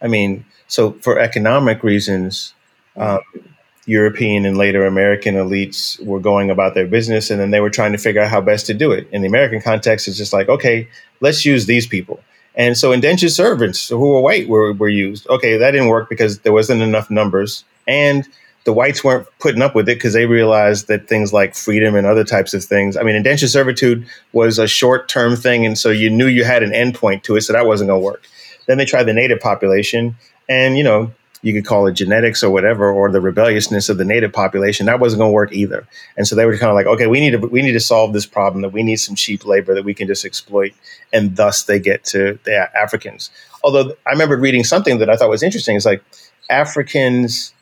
I 0.00 0.08
mean, 0.08 0.44
so 0.66 0.92
for 0.94 1.18
economic 1.18 1.82
reasons, 1.82 2.54
um, 2.96 3.20
European 3.86 4.46
and 4.46 4.56
later 4.56 4.86
American 4.86 5.34
elites 5.34 6.02
were 6.04 6.20
going 6.20 6.50
about 6.50 6.74
their 6.74 6.86
business, 6.86 7.30
and 7.30 7.40
then 7.40 7.50
they 7.50 7.60
were 7.60 7.70
trying 7.70 7.92
to 7.92 7.98
figure 7.98 8.20
out 8.20 8.30
how 8.30 8.40
best 8.40 8.66
to 8.66 8.74
do 8.74 8.92
it. 8.92 9.08
In 9.10 9.22
the 9.22 9.28
American 9.28 9.60
context, 9.60 10.06
it's 10.06 10.16
just 10.16 10.32
like, 10.32 10.48
okay, 10.48 10.88
let's 11.20 11.44
use 11.44 11.66
these 11.66 11.86
people. 11.86 12.22
And 12.54 12.76
so 12.76 12.92
indentured 12.92 13.32
servants 13.32 13.88
who 13.88 13.98
were 13.98 14.20
white 14.20 14.48
were, 14.48 14.72
were 14.72 14.88
used. 14.88 15.26
Okay, 15.28 15.56
that 15.56 15.70
didn't 15.70 15.88
work 15.88 16.08
because 16.08 16.40
there 16.40 16.52
wasn't 16.52 16.82
enough 16.82 17.10
numbers. 17.10 17.64
And 17.88 18.28
the 18.64 18.72
whites 18.72 19.02
weren't 19.02 19.26
putting 19.40 19.62
up 19.62 19.74
with 19.74 19.88
it 19.88 19.96
because 19.96 20.12
they 20.12 20.26
realized 20.26 20.86
that 20.88 21.08
things 21.08 21.32
like 21.32 21.54
freedom 21.54 21.96
and 21.96 22.06
other 22.06 22.24
types 22.24 22.54
of 22.54 22.62
things. 22.62 22.96
I 22.96 23.02
mean, 23.02 23.16
indentured 23.16 23.50
servitude 23.50 24.06
was 24.32 24.58
a 24.58 24.68
short 24.68 25.08
term 25.08 25.34
thing. 25.34 25.66
And 25.66 25.76
so 25.76 25.90
you 25.90 26.10
knew 26.10 26.26
you 26.26 26.44
had 26.44 26.62
an 26.62 26.70
endpoint 26.70 27.22
to 27.24 27.36
it. 27.36 27.40
So 27.40 27.52
that 27.54 27.66
wasn't 27.66 27.88
going 27.88 28.00
to 28.00 28.04
work. 28.04 28.24
Then 28.66 28.78
they 28.78 28.84
tried 28.84 29.04
the 29.04 29.12
native 29.12 29.40
population. 29.40 30.14
And, 30.48 30.76
you 30.76 30.84
know, 30.84 31.10
you 31.42 31.52
could 31.52 31.66
call 31.66 31.86
it 31.86 31.92
genetics 31.92 32.42
or 32.42 32.50
whatever, 32.50 32.90
or 32.90 33.10
the 33.10 33.20
rebelliousness 33.20 33.88
of 33.88 33.98
the 33.98 34.04
native 34.04 34.32
population. 34.32 34.86
That 34.86 35.00
wasn't 35.00 35.20
going 35.20 35.30
to 35.30 35.34
work 35.34 35.52
either. 35.52 35.86
And 36.16 36.26
so 36.26 36.36
they 36.36 36.46
were 36.46 36.56
kind 36.56 36.70
of 36.70 36.76
like, 36.76 36.86
okay, 36.86 37.08
we 37.08 37.20
need 37.20 37.32
to 37.32 37.38
we 37.38 37.62
need 37.62 37.72
to 37.72 37.80
solve 37.80 38.12
this 38.12 38.26
problem. 38.26 38.62
That 38.62 38.72
we 38.72 38.82
need 38.82 38.96
some 38.96 39.16
cheap 39.16 39.44
labor 39.44 39.74
that 39.74 39.84
we 39.84 39.94
can 39.94 40.06
just 40.06 40.24
exploit, 40.24 40.72
and 41.12 41.36
thus 41.36 41.64
they 41.64 41.78
get 41.78 42.04
to 42.06 42.38
the 42.44 42.70
Africans. 42.76 43.30
Although 43.64 43.94
I 44.06 44.10
remember 44.10 44.36
reading 44.36 44.64
something 44.64 44.98
that 44.98 45.10
I 45.10 45.16
thought 45.16 45.28
was 45.28 45.42
interesting. 45.42 45.76
It's 45.76 45.84
like 45.84 46.02
Africans 46.48 47.52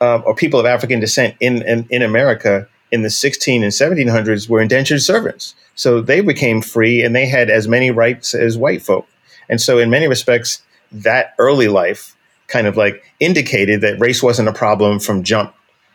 um, 0.00 0.22
or 0.26 0.34
people 0.34 0.60
of 0.60 0.66
African 0.66 1.00
descent 1.00 1.34
in, 1.40 1.62
in 1.62 1.86
in 1.90 2.02
America 2.02 2.68
in 2.92 3.00
the 3.00 3.10
16 3.10 3.64
and 3.64 3.72
1700s 3.72 4.48
were 4.48 4.60
indentured 4.60 5.00
servants. 5.00 5.54
So 5.74 6.02
they 6.02 6.20
became 6.20 6.60
free 6.60 7.02
and 7.02 7.16
they 7.16 7.26
had 7.26 7.48
as 7.48 7.66
many 7.66 7.90
rights 7.90 8.34
as 8.34 8.58
white 8.58 8.82
folk. 8.82 9.08
And 9.48 9.60
so 9.60 9.78
in 9.78 9.88
many 9.88 10.06
respects, 10.06 10.62
that 10.92 11.34
early 11.38 11.68
life 11.68 12.14
kind 12.52 12.66
of 12.66 12.76
like 12.76 13.02
indicated 13.18 13.80
that 13.80 13.98
race 13.98 14.22
wasn't 14.22 14.46
a 14.46 14.52
problem 14.52 15.00
from 15.00 15.22
jump, 15.22 15.54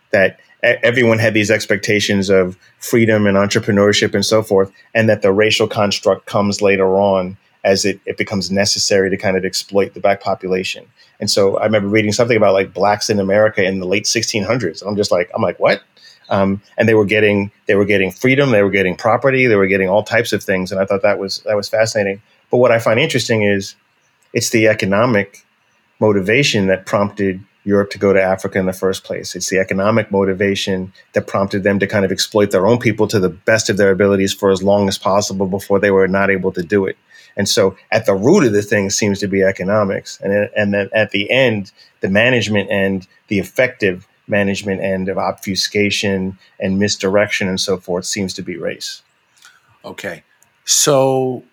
that 0.10 0.40
everyone 0.64 1.20
had 1.20 1.36
these 1.36 1.52
expectations 1.52 2.30
of 2.30 2.58
freedom 2.80 3.28
and 3.28 3.38
entrepreneurship 3.38 4.16
and 4.16 4.26
so 4.26 4.42
forth, 4.42 4.72
and 4.96 5.08
that 5.08 5.22
the 5.22 5.32
racial 5.32 5.68
construct 5.68 6.26
comes 6.26 6.62
later 6.62 6.96
on 6.96 7.38
as 7.64 7.86
it, 7.86 8.00
it 8.06 8.18
becomes 8.18 8.50
necessary 8.50 9.10
to 9.10 9.18
kind 9.18 9.38
of 9.38 9.46
exploit 9.46 9.94
the 9.94 10.00
black 10.00 10.20
population. 10.20 10.86
And 11.20 11.30
so 11.30 11.58
I 11.58 11.66
remember 11.66 11.90
reading 11.90 12.12
something 12.12 12.38
about 12.38 12.54
like 12.54 12.74
blacks 12.74 13.10
in 13.10 13.20
America 13.20 13.64
in 13.64 13.80
the 13.80 13.86
late 13.86 14.06
1600s. 14.06 14.82
And 14.82 14.90
I'm 14.90 14.96
just 14.96 15.12
like, 15.12 15.30
I'm 15.36 15.42
like, 15.42 15.60
what? 15.60 15.84
Um, 16.30 16.62
and 16.78 16.90
they 16.90 16.94
were 16.96 17.06
getting 17.06 17.52
they 17.68 17.76
were 17.76 17.86
getting 17.86 18.12
freedom, 18.12 18.50
they 18.50 18.64
were 18.64 18.70
getting 18.70 18.96
property, 18.98 19.46
they 19.48 19.56
were 19.56 19.68
getting 19.68 19.90
all 19.90 20.04
types 20.04 20.34
of 20.34 20.44
things, 20.44 20.72
and 20.72 20.82
I 20.82 20.86
thought 20.86 21.02
that 21.04 21.20
was 21.20 21.40
that 21.46 21.56
was 21.56 21.70
fascinating. 21.70 22.22
But 22.52 22.58
what 22.58 22.72
I 22.72 22.80
find 22.80 23.00
interesting 23.00 23.44
is 23.44 23.76
it's 24.34 24.50
the 24.50 24.68
economic 24.68 25.46
motivation 26.00 26.68
that 26.68 26.86
prompted 26.86 27.42
Europe 27.64 27.90
to 27.90 28.00
go 28.00 28.14
to 28.14 28.22
Africa 28.22 28.58
in 28.58 28.66
the 28.66 28.74
first 28.74 29.04
place. 29.04 29.36
It's 29.36 29.50
the 29.50 29.60
economic 29.60 30.10
motivation 30.10 30.94
that 31.14 31.28
prompted 31.28 31.64
them 31.64 31.80
to 31.80 31.88
kind 31.88 32.06
of 32.06 32.12
exploit 32.12 32.52
their 32.52 32.66
own 32.66 32.80
people 32.80 33.08
to 33.10 33.20
the 33.20 33.30
best 33.30 33.70
of 33.70 33.76
their 33.76 33.92
abilities 33.92 34.34
for 34.34 34.52
as 34.52 34.64
long 34.64 34.88
as 34.88 34.98
possible 34.98 35.48
before 35.48 35.80
they 35.80 35.92
were 35.92 36.08
not 36.08 36.30
able 36.30 36.54
to 36.54 36.64
do 36.64 36.86
it. 36.86 36.98
And 37.36 37.48
so 37.48 37.76
at 37.92 38.06
the 38.06 38.16
root 38.16 38.46
of 38.46 38.54
the 38.54 38.62
thing 38.62 38.90
seems 38.90 39.20
to 39.20 39.28
be 39.28 39.44
economics. 39.44 40.20
And, 40.22 40.50
and 40.56 40.74
then 40.74 40.90
at 40.94 41.12
the 41.12 41.30
end, 41.30 41.72
the 42.00 42.10
management 42.10 42.72
and 42.72 43.06
the 43.28 43.40
effective 43.40 44.08
management 44.28 44.82
end 44.82 45.10
of 45.10 45.18
obfuscation 45.18 46.38
and 46.60 46.80
misdirection 46.80 47.48
and 47.48 47.60
so 47.60 47.78
forth 47.78 48.06
seems 48.06 48.34
to 48.36 48.42
be 48.42 48.58
race. 48.58 49.04
Okay. 49.84 50.24
So 50.66 51.44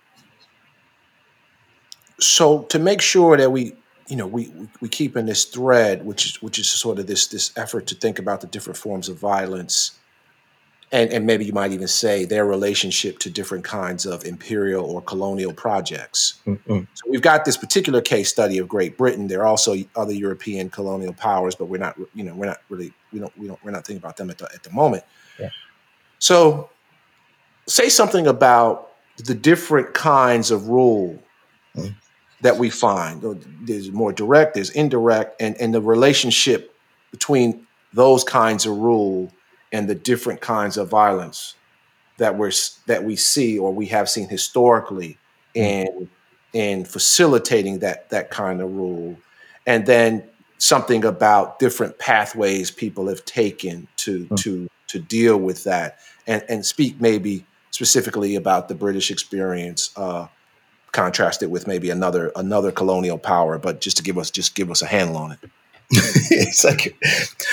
so 2.20 2.62
to 2.62 2.78
make 2.78 3.02
sure 3.02 3.36
that 3.36 3.50
we 3.50 3.74
you 4.08 4.16
know 4.16 4.26
we, 4.26 4.52
we 4.80 4.88
keep 4.88 5.16
in 5.16 5.26
this 5.26 5.44
thread 5.44 6.04
which 6.04 6.26
is 6.26 6.42
which 6.42 6.58
is 6.58 6.68
sort 6.68 6.98
of 6.98 7.06
this 7.06 7.26
this 7.28 7.52
effort 7.56 7.86
to 7.86 7.94
think 7.94 8.18
about 8.18 8.40
the 8.40 8.46
different 8.46 8.76
forms 8.76 9.08
of 9.08 9.18
violence. 9.18 9.98
And 10.92 11.10
and 11.10 11.26
maybe 11.26 11.44
you 11.44 11.52
might 11.52 11.72
even 11.72 11.88
say 11.88 12.24
their 12.24 12.44
relationship 12.44 13.18
to 13.20 13.30
different 13.30 13.64
kinds 13.64 14.06
of 14.06 14.24
imperial 14.24 14.84
or 14.84 15.00
colonial 15.00 15.52
projects. 15.52 16.40
Mm-hmm. 16.46 16.80
so 16.92 17.10
we've 17.10 17.22
got 17.22 17.44
this 17.44 17.56
particular 17.56 18.00
case 18.00 18.28
study 18.28 18.58
of 18.58 18.68
great 18.68 18.96
britain. 18.98 19.26
There 19.26 19.40
are 19.40 19.46
also 19.46 19.74
other 19.96 20.12
european 20.12 20.70
colonial 20.70 21.14
powers 21.14 21.54
but 21.54 21.66
we're 21.66 21.78
not 21.78 21.98
you 22.14 22.22
know 22.24 22.34
we're 22.34 22.46
not 22.46 22.60
really 22.68 22.92
we 23.12 23.18
don't 23.18 23.36
we 23.38 23.48
don't 23.48 23.62
we're 23.64 23.70
not 23.70 23.86
thinking 23.86 24.02
about 24.02 24.16
them 24.16 24.30
at 24.30 24.38
the, 24.38 24.44
at 24.54 24.62
the 24.62 24.70
moment. 24.70 25.04
Yeah. 25.40 25.48
so 26.18 26.70
say 27.66 27.88
something 27.88 28.26
about 28.26 28.92
the 29.16 29.34
different 29.34 29.94
kinds 29.94 30.50
of 30.50 30.68
rule 30.68 31.18
mm-hmm 31.74 31.98
that 32.44 32.58
we 32.58 32.68
find. 32.68 33.22
There's 33.62 33.90
more 33.90 34.12
direct, 34.12 34.52
there's 34.52 34.68
indirect, 34.68 35.40
and, 35.40 35.56
and 35.58 35.72
the 35.72 35.80
relationship 35.80 36.76
between 37.10 37.66
those 37.94 38.22
kinds 38.22 38.66
of 38.66 38.76
rule 38.76 39.32
and 39.72 39.88
the 39.88 39.94
different 39.94 40.42
kinds 40.42 40.76
of 40.76 40.90
violence 40.90 41.54
that 42.18 42.36
we're 42.36 42.52
that 42.86 43.02
we 43.02 43.16
see 43.16 43.58
or 43.58 43.72
we 43.72 43.86
have 43.86 44.10
seen 44.10 44.28
historically 44.28 45.16
in 45.54 45.86
mm-hmm. 45.86 46.04
in 46.52 46.84
facilitating 46.84 47.78
that 47.78 48.10
that 48.10 48.30
kind 48.30 48.60
of 48.60 48.70
rule, 48.70 49.16
and 49.66 49.86
then 49.86 50.22
something 50.58 51.02
about 51.02 51.58
different 51.58 51.98
pathways 51.98 52.70
people 52.70 53.08
have 53.08 53.24
taken 53.24 53.88
to 53.96 54.26
mm-hmm. 54.26 54.34
to 54.34 54.68
to 54.88 54.98
deal 54.98 55.38
with 55.38 55.64
that, 55.64 55.96
and 56.26 56.44
and 56.50 56.66
speak 56.66 57.00
maybe 57.00 57.46
specifically 57.70 58.36
about 58.36 58.68
the 58.68 58.74
British 58.74 59.10
experience. 59.10 59.90
Uh, 59.96 60.26
contrasted 60.94 61.50
with 61.50 61.66
maybe 61.66 61.90
another 61.90 62.32
another 62.36 62.72
colonial 62.72 63.18
power, 63.18 63.58
but 63.58 63.82
just 63.82 63.98
to 63.98 64.02
give 64.02 64.16
us 64.16 64.30
just 64.30 64.54
give 64.54 64.70
us 64.70 64.80
a 64.80 64.86
handle 64.86 65.18
on 65.18 65.32
it. 65.32 65.38
it's 65.90 66.64
like, 66.64 66.96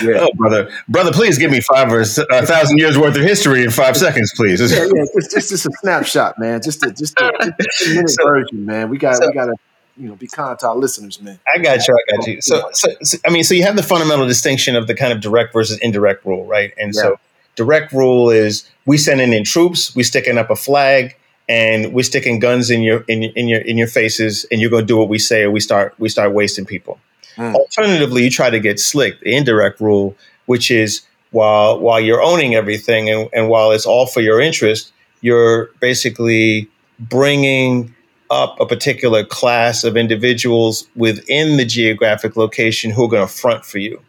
yeah. 0.00 0.20
oh, 0.20 0.30
brother, 0.36 0.70
brother, 0.88 1.12
please 1.12 1.36
give 1.36 1.50
me 1.50 1.60
five 1.60 1.92
or 1.92 2.00
a 2.00 2.46
thousand 2.46 2.78
years 2.78 2.98
worth 2.98 3.14
of 3.14 3.20
history 3.20 3.62
in 3.62 3.70
five 3.70 3.94
seconds, 3.94 4.32
please. 4.34 4.58
yeah, 4.72 4.78
yeah, 4.84 5.04
it's 5.14 5.34
just, 5.34 5.50
just 5.50 5.66
a 5.66 5.70
snapshot, 5.80 6.38
man. 6.38 6.62
Just 6.62 6.82
a 6.82 6.90
just 6.92 7.20
a, 7.20 7.54
just 7.60 7.86
a 7.90 7.94
minute 7.94 8.10
so, 8.10 8.24
version, 8.24 8.64
man. 8.64 8.88
We 8.88 8.96
got 8.96 9.16
so, 9.16 9.26
we 9.26 9.34
got 9.34 9.46
to 9.46 9.54
you 9.98 10.08
know 10.08 10.16
be 10.16 10.28
kind 10.28 10.58
to 10.60 10.68
our 10.68 10.76
listeners, 10.76 11.20
man. 11.20 11.38
I 11.54 11.58
got 11.58 11.86
you. 11.86 11.94
I 11.94 12.16
got 12.16 12.26
you. 12.26 12.40
So, 12.40 12.70
so, 12.72 12.88
so, 13.02 13.18
I 13.26 13.30
mean, 13.30 13.44
so 13.44 13.54
you 13.54 13.64
have 13.64 13.76
the 13.76 13.82
fundamental 13.82 14.26
distinction 14.26 14.76
of 14.76 14.86
the 14.86 14.94
kind 14.94 15.12
of 15.12 15.20
direct 15.20 15.52
versus 15.52 15.78
indirect 15.80 16.24
rule, 16.24 16.46
right? 16.46 16.72
And 16.78 16.94
yeah. 16.94 17.02
so, 17.02 17.20
direct 17.54 17.92
rule 17.92 18.30
is 18.30 18.68
we 18.86 18.96
sending 18.96 19.34
in 19.34 19.44
troops, 19.44 19.94
we 19.94 20.04
sticking 20.04 20.38
up 20.38 20.48
a 20.48 20.56
flag 20.56 21.16
and 21.48 21.92
we're 21.92 22.02
sticking 22.02 22.38
guns 22.38 22.70
in 22.70 22.82
your 22.82 23.04
in, 23.08 23.22
in 23.22 23.48
your 23.48 23.60
in 23.60 23.76
your 23.76 23.86
faces 23.86 24.46
and 24.50 24.60
you're 24.60 24.70
going 24.70 24.82
to 24.82 24.86
do 24.86 24.96
what 24.96 25.08
we 25.08 25.18
say 25.18 25.42
or 25.42 25.50
we 25.50 25.60
start 25.60 25.94
we 25.98 26.08
start 26.08 26.32
wasting 26.32 26.64
people 26.64 26.98
mm. 27.36 27.54
alternatively 27.54 28.24
you 28.24 28.30
try 28.30 28.50
to 28.50 28.60
get 28.60 28.78
slick 28.78 29.18
the 29.20 29.34
indirect 29.34 29.80
rule 29.80 30.16
which 30.46 30.70
is 30.70 31.02
while 31.30 31.78
while 31.80 32.00
you're 32.00 32.22
owning 32.22 32.54
everything 32.54 33.10
and, 33.10 33.28
and 33.32 33.48
while 33.48 33.72
it's 33.72 33.86
all 33.86 34.06
for 34.06 34.20
your 34.20 34.40
interest 34.40 34.92
you're 35.20 35.66
basically 35.80 36.68
bringing 36.98 37.94
up 38.30 38.58
a 38.60 38.66
particular 38.66 39.24
class 39.24 39.84
of 39.84 39.96
individuals 39.96 40.88
within 40.96 41.58
the 41.58 41.64
geographic 41.64 42.36
location 42.36 42.90
who 42.90 43.04
are 43.04 43.08
going 43.08 43.26
to 43.26 43.32
front 43.32 43.64
for 43.64 43.78
you 43.78 44.00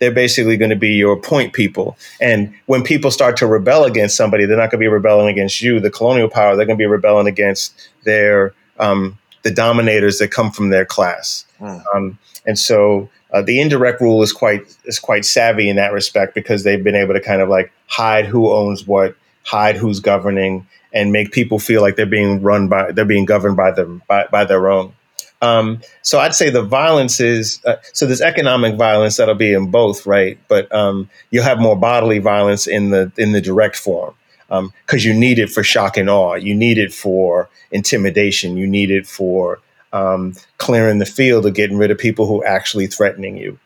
they're 0.00 0.10
basically 0.10 0.56
going 0.56 0.70
to 0.70 0.76
be 0.76 0.94
your 0.94 1.20
point 1.20 1.52
people. 1.52 1.96
And 2.20 2.52
when 2.66 2.82
people 2.82 3.10
start 3.10 3.36
to 3.38 3.46
rebel 3.46 3.84
against 3.84 4.16
somebody, 4.16 4.46
they're 4.46 4.56
not 4.56 4.70
going 4.70 4.80
to 4.80 4.84
be 4.84 4.88
rebelling 4.88 5.28
against 5.28 5.62
you, 5.62 5.78
the 5.78 5.90
colonial 5.90 6.28
power. 6.28 6.56
They're 6.56 6.66
going 6.66 6.78
to 6.78 6.82
be 6.82 6.86
rebelling 6.86 7.26
against 7.26 7.74
their 8.04 8.54
um, 8.78 9.18
the 9.42 9.50
dominators 9.50 10.18
that 10.18 10.30
come 10.30 10.50
from 10.50 10.70
their 10.70 10.84
class. 10.84 11.44
Mm. 11.60 11.82
Um, 11.94 12.18
and 12.46 12.58
so 12.58 13.08
uh, 13.32 13.42
the 13.42 13.60
indirect 13.60 14.00
rule 14.00 14.22
is 14.22 14.32
quite 14.32 14.76
is 14.84 14.98
quite 14.98 15.24
savvy 15.24 15.68
in 15.68 15.76
that 15.76 15.92
respect 15.92 16.34
because 16.34 16.64
they've 16.64 16.82
been 16.82 16.96
able 16.96 17.14
to 17.14 17.20
kind 17.20 17.42
of 17.42 17.48
like 17.48 17.70
hide 17.86 18.24
who 18.24 18.50
owns 18.50 18.86
what, 18.86 19.14
hide 19.44 19.76
who's 19.76 20.00
governing, 20.00 20.66
and 20.92 21.12
make 21.12 21.30
people 21.30 21.58
feel 21.58 21.82
like 21.82 21.96
they're 21.96 22.06
being 22.06 22.42
run 22.42 22.68
by 22.68 22.90
they're 22.92 23.04
being 23.04 23.26
governed 23.26 23.56
by 23.56 23.70
them 23.70 24.02
by, 24.08 24.26
by 24.30 24.44
their 24.44 24.70
own. 24.70 24.94
Um, 25.42 25.80
so 26.02 26.18
I'd 26.18 26.34
say 26.34 26.50
the 26.50 26.62
violence 26.62 27.18
is 27.20 27.60
uh, 27.64 27.76
so 27.92 28.06
there's 28.06 28.20
economic 28.20 28.76
violence 28.76 29.16
that'll 29.16 29.34
be 29.34 29.54
in 29.54 29.70
both, 29.70 30.06
right? 30.06 30.38
But 30.48 30.72
um, 30.74 31.08
you'll 31.30 31.44
have 31.44 31.58
more 31.58 31.76
bodily 31.76 32.18
violence 32.18 32.66
in 32.66 32.90
the 32.90 33.10
in 33.16 33.32
the 33.32 33.40
direct 33.40 33.76
form 33.76 34.14
because 34.48 35.06
um, 35.06 35.10
you 35.10 35.14
need 35.14 35.38
it 35.38 35.48
for 35.48 35.62
shock 35.62 35.96
and 35.96 36.10
awe, 36.10 36.34
you 36.34 36.54
need 36.54 36.76
it 36.76 36.92
for 36.92 37.48
intimidation, 37.70 38.56
you 38.56 38.66
need 38.66 38.90
it 38.90 39.06
for 39.06 39.60
um, 39.92 40.34
clearing 40.58 40.98
the 40.98 41.06
field 41.06 41.46
or 41.46 41.50
getting 41.50 41.78
rid 41.78 41.90
of 41.90 41.98
people 41.98 42.26
who 42.26 42.42
are 42.42 42.46
actually 42.46 42.86
threatening 42.86 43.36
you. 43.36 43.58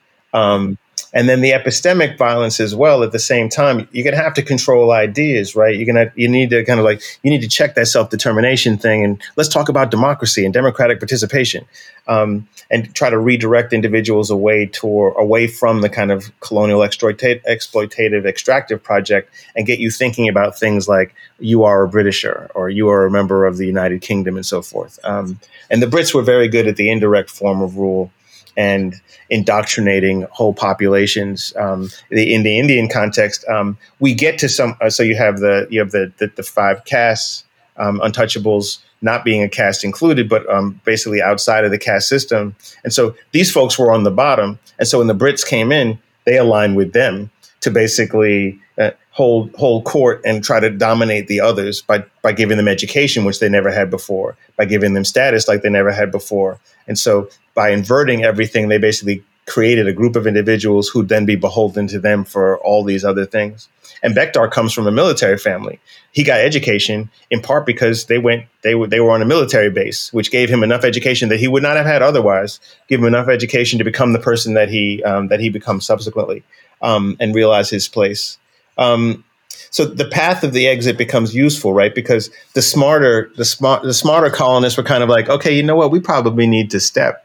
And 1.12 1.28
then 1.28 1.40
the 1.40 1.52
epistemic 1.52 2.18
violence 2.18 2.58
as 2.58 2.74
well 2.74 3.02
at 3.04 3.12
the 3.12 3.18
same 3.20 3.48
time. 3.48 3.88
You're 3.92 4.04
going 4.04 4.16
to 4.16 4.22
have 4.22 4.34
to 4.34 4.42
control 4.42 4.90
ideas 4.90 5.54
right? 5.54 5.76
You're 5.76 5.92
going 5.92 6.06
to 6.06 6.12
you 6.14 6.28
need 6.28 6.50
to 6.50 6.64
kind 6.64 6.80
of 6.80 6.84
like 6.84 7.00
you 7.22 7.30
need 7.30 7.42
to 7.42 7.48
check 7.48 7.74
that 7.74 7.86
self-determination 7.86 8.78
thing. 8.78 9.04
And 9.04 9.22
let's 9.36 9.48
talk 9.48 9.68
about 9.68 9.90
democracy 9.90 10.44
and 10.44 10.52
democratic 10.52 10.98
participation 10.98 11.64
um, 12.06 12.48
and 12.70 12.94
try 12.94 13.10
to 13.10 13.18
redirect 13.18 13.72
individuals 13.72 14.30
away 14.30 14.66
toward 14.66 15.14
away 15.16 15.46
from 15.46 15.80
the 15.80 15.88
kind 15.88 16.10
of 16.10 16.38
colonial 16.40 16.80
exploitative, 16.80 17.42
exploitative 17.44 18.26
extractive 18.26 18.82
project 18.82 19.30
and 19.56 19.66
get 19.66 19.78
you 19.78 19.90
thinking 19.90 20.28
about 20.28 20.58
things 20.58 20.88
like 20.88 21.14
you 21.38 21.64
are 21.64 21.84
a 21.84 21.88
britisher 21.88 22.50
or 22.54 22.70
you 22.70 22.88
are 22.88 23.06
a 23.06 23.10
member 23.10 23.46
of 23.46 23.56
the 23.56 23.66
united 23.66 24.00
kingdom 24.00 24.36
and 24.36 24.46
so 24.46 24.62
forth. 24.62 24.98
Um, 25.04 25.38
and 25.70 25.82
the 25.82 25.86
brits 25.86 26.14
were 26.14 26.22
very 26.22 26.48
good 26.48 26.66
at 26.66 26.76
the 26.76 26.90
indirect 26.90 27.30
form 27.30 27.62
of 27.62 27.76
rule 27.76 28.10
and 28.56 28.94
indoctrinating 29.30 30.26
whole 30.30 30.54
populations. 30.54 31.54
Um, 31.56 31.90
in 32.10 32.42
the 32.42 32.58
Indian 32.58 32.88
context, 32.88 33.44
um, 33.48 33.76
we 34.00 34.14
get 34.14 34.38
to 34.38 34.48
some. 34.48 34.76
Uh, 34.80 34.90
so 34.90 35.02
you 35.02 35.16
have 35.16 35.38
the 35.38 35.66
you 35.70 35.80
have 35.80 35.90
the 35.90 36.12
the, 36.18 36.28
the 36.36 36.42
five 36.42 36.84
castes, 36.84 37.44
um, 37.76 38.00
untouchables 38.00 38.78
not 39.04 39.22
being 39.22 39.42
a 39.42 39.48
caste 39.48 39.84
included, 39.84 40.28
but 40.28 40.48
um, 40.48 40.80
basically 40.84 41.20
outside 41.20 41.64
of 41.64 41.70
the 41.70 41.78
caste 41.78 42.08
system. 42.08 42.56
And 42.84 42.92
so 42.92 43.14
these 43.32 43.52
folks 43.52 43.78
were 43.78 43.92
on 43.92 44.02
the 44.02 44.10
bottom. 44.10 44.58
And 44.78 44.88
so 44.88 44.98
when 44.98 45.08
the 45.08 45.14
Brits 45.14 45.46
came 45.46 45.70
in, 45.70 45.98
they 46.24 46.38
aligned 46.38 46.74
with 46.74 46.94
them 46.94 47.30
to 47.60 47.70
basically 47.70 48.58
uh, 48.78 48.92
hold 49.14 49.54
hold 49.54 49.84
court 49.84 50.20
and 50.24 50.42
try 50.42 50.58
to 50.58 50.68
dominate 50.68 51.28
the 51.28 51.40
others 51.40 51.82
by 51.82 52.04
by 52.22 52.32
giving 52.32 52.56
them 52.56 52.68
education, 52.68 53.24
which 53.24 53.38
they 53.38 53.48
never 53.48 53.70
had 53.70 53.88
before, 53.88 54.36
by 54.56 54.64
giving 54.64 54.92
them 54.94 55.04
status 55.04 55.48
like 55.48 55.62
they 55.62 55.70
never 55.70 55.92
had 55.92 56.10
before. 56.10 56.60
And 56.86 56.98
so 56.98 57.28
by 57.54 57.70
inverting 57.70 58.24
everything, 58.24 58.68
they 58.68 58.78
basically 58.78 59.24
created 59.46 59.86
a 59.86 59.92
group 59.92 60.16
of 60.16 60.26
individuals 60.26 60.88
who'd 60.88 61.08
then 61.08 61.26
be 61.26 61.36
beholden 61.36 61.86
to 61.86 62.00
them 62.00 62.24
for 62.24 62.58
all 62.58 62.82
these 62.82 63.04
other 63.04 63.26
things. 63.26 63.68
Ambedkar 64.02 64.50
comes 64.50 64.72
from 64.72 64.86
a 64.86 64.92
military 64.92 65.38
family. 65.38 65.78
He 66.12 66.24
got 66.24 66.40
education 66.40 67.10
in 67.30 67.40
part 67.40 67.66
because 67.66 68.06
they 68.06 68.18
went 68.18 68.46
they 68.62 68.74
were 68.74 68.88
they 68.88 69.00
were 69.00 69.12
on 69.12 69.22
a 69.22 69.26
military 69.26 69.70
base, 69.70 70.12
which 70.12 70.32
gave 70.32 70.48
him 70.48 70.64
enough 70.64 70.82
education 70.82 71.28
that 71.28 71.38
he 71.38 71.46
would 71.46 71.62
not 71.62 71.76
have 71.76 71.86
had 71.86 72.02
otherwise. 72.02 72.58
Give 72.88 73.00
him 73.00 73.06
enough 73.06 73.28
education 73.28 73.78
to 73.78 73.84
become 73.84 74.12
the 74.12 74.18
person 74.18 74.54
that 74.54 74.70
he 74.70 75.04
um, 75.04 75.28
that 75.28 75.40
he 75.40 75.50
becomes 75.50 75.86
subsequently 75.86 76.42
um, 76.82 77.16
and 77.20 77.32
realize 77.32 77.70
his 77.70 77.86
place. 77.86 78.38
Um, 78.78 79.24
so 79.70 79.84
the 79.84 80.04
path 80.04 80.44
of 80.44 80.52
the 80.52 80.66
exit 80.66 80.96
becomes 80.96 81.34
useful, 81.34 81.72
right? 81.72 81.94
Because 81.94 82.30
the 82.54 82.62
smarter 82.62 83.30
the 83.36 83.44
smart 83.44 83.82
the 83.82 83.94
smarter 83.94 84.30
colonists 84.30 84.76
were 84.76 84.84
kind 84.84 85.02
of 85.02 85.08
like, 85.08 85.28
okay, 85.28 85.54
you 85.54 85.62
know 85.62 85.76
what, 85.76 85.90
we 85.90 86.00
probably 86.00 86.46
need 86.46 86.70
to 86.70 86.80
step 86.80 87.24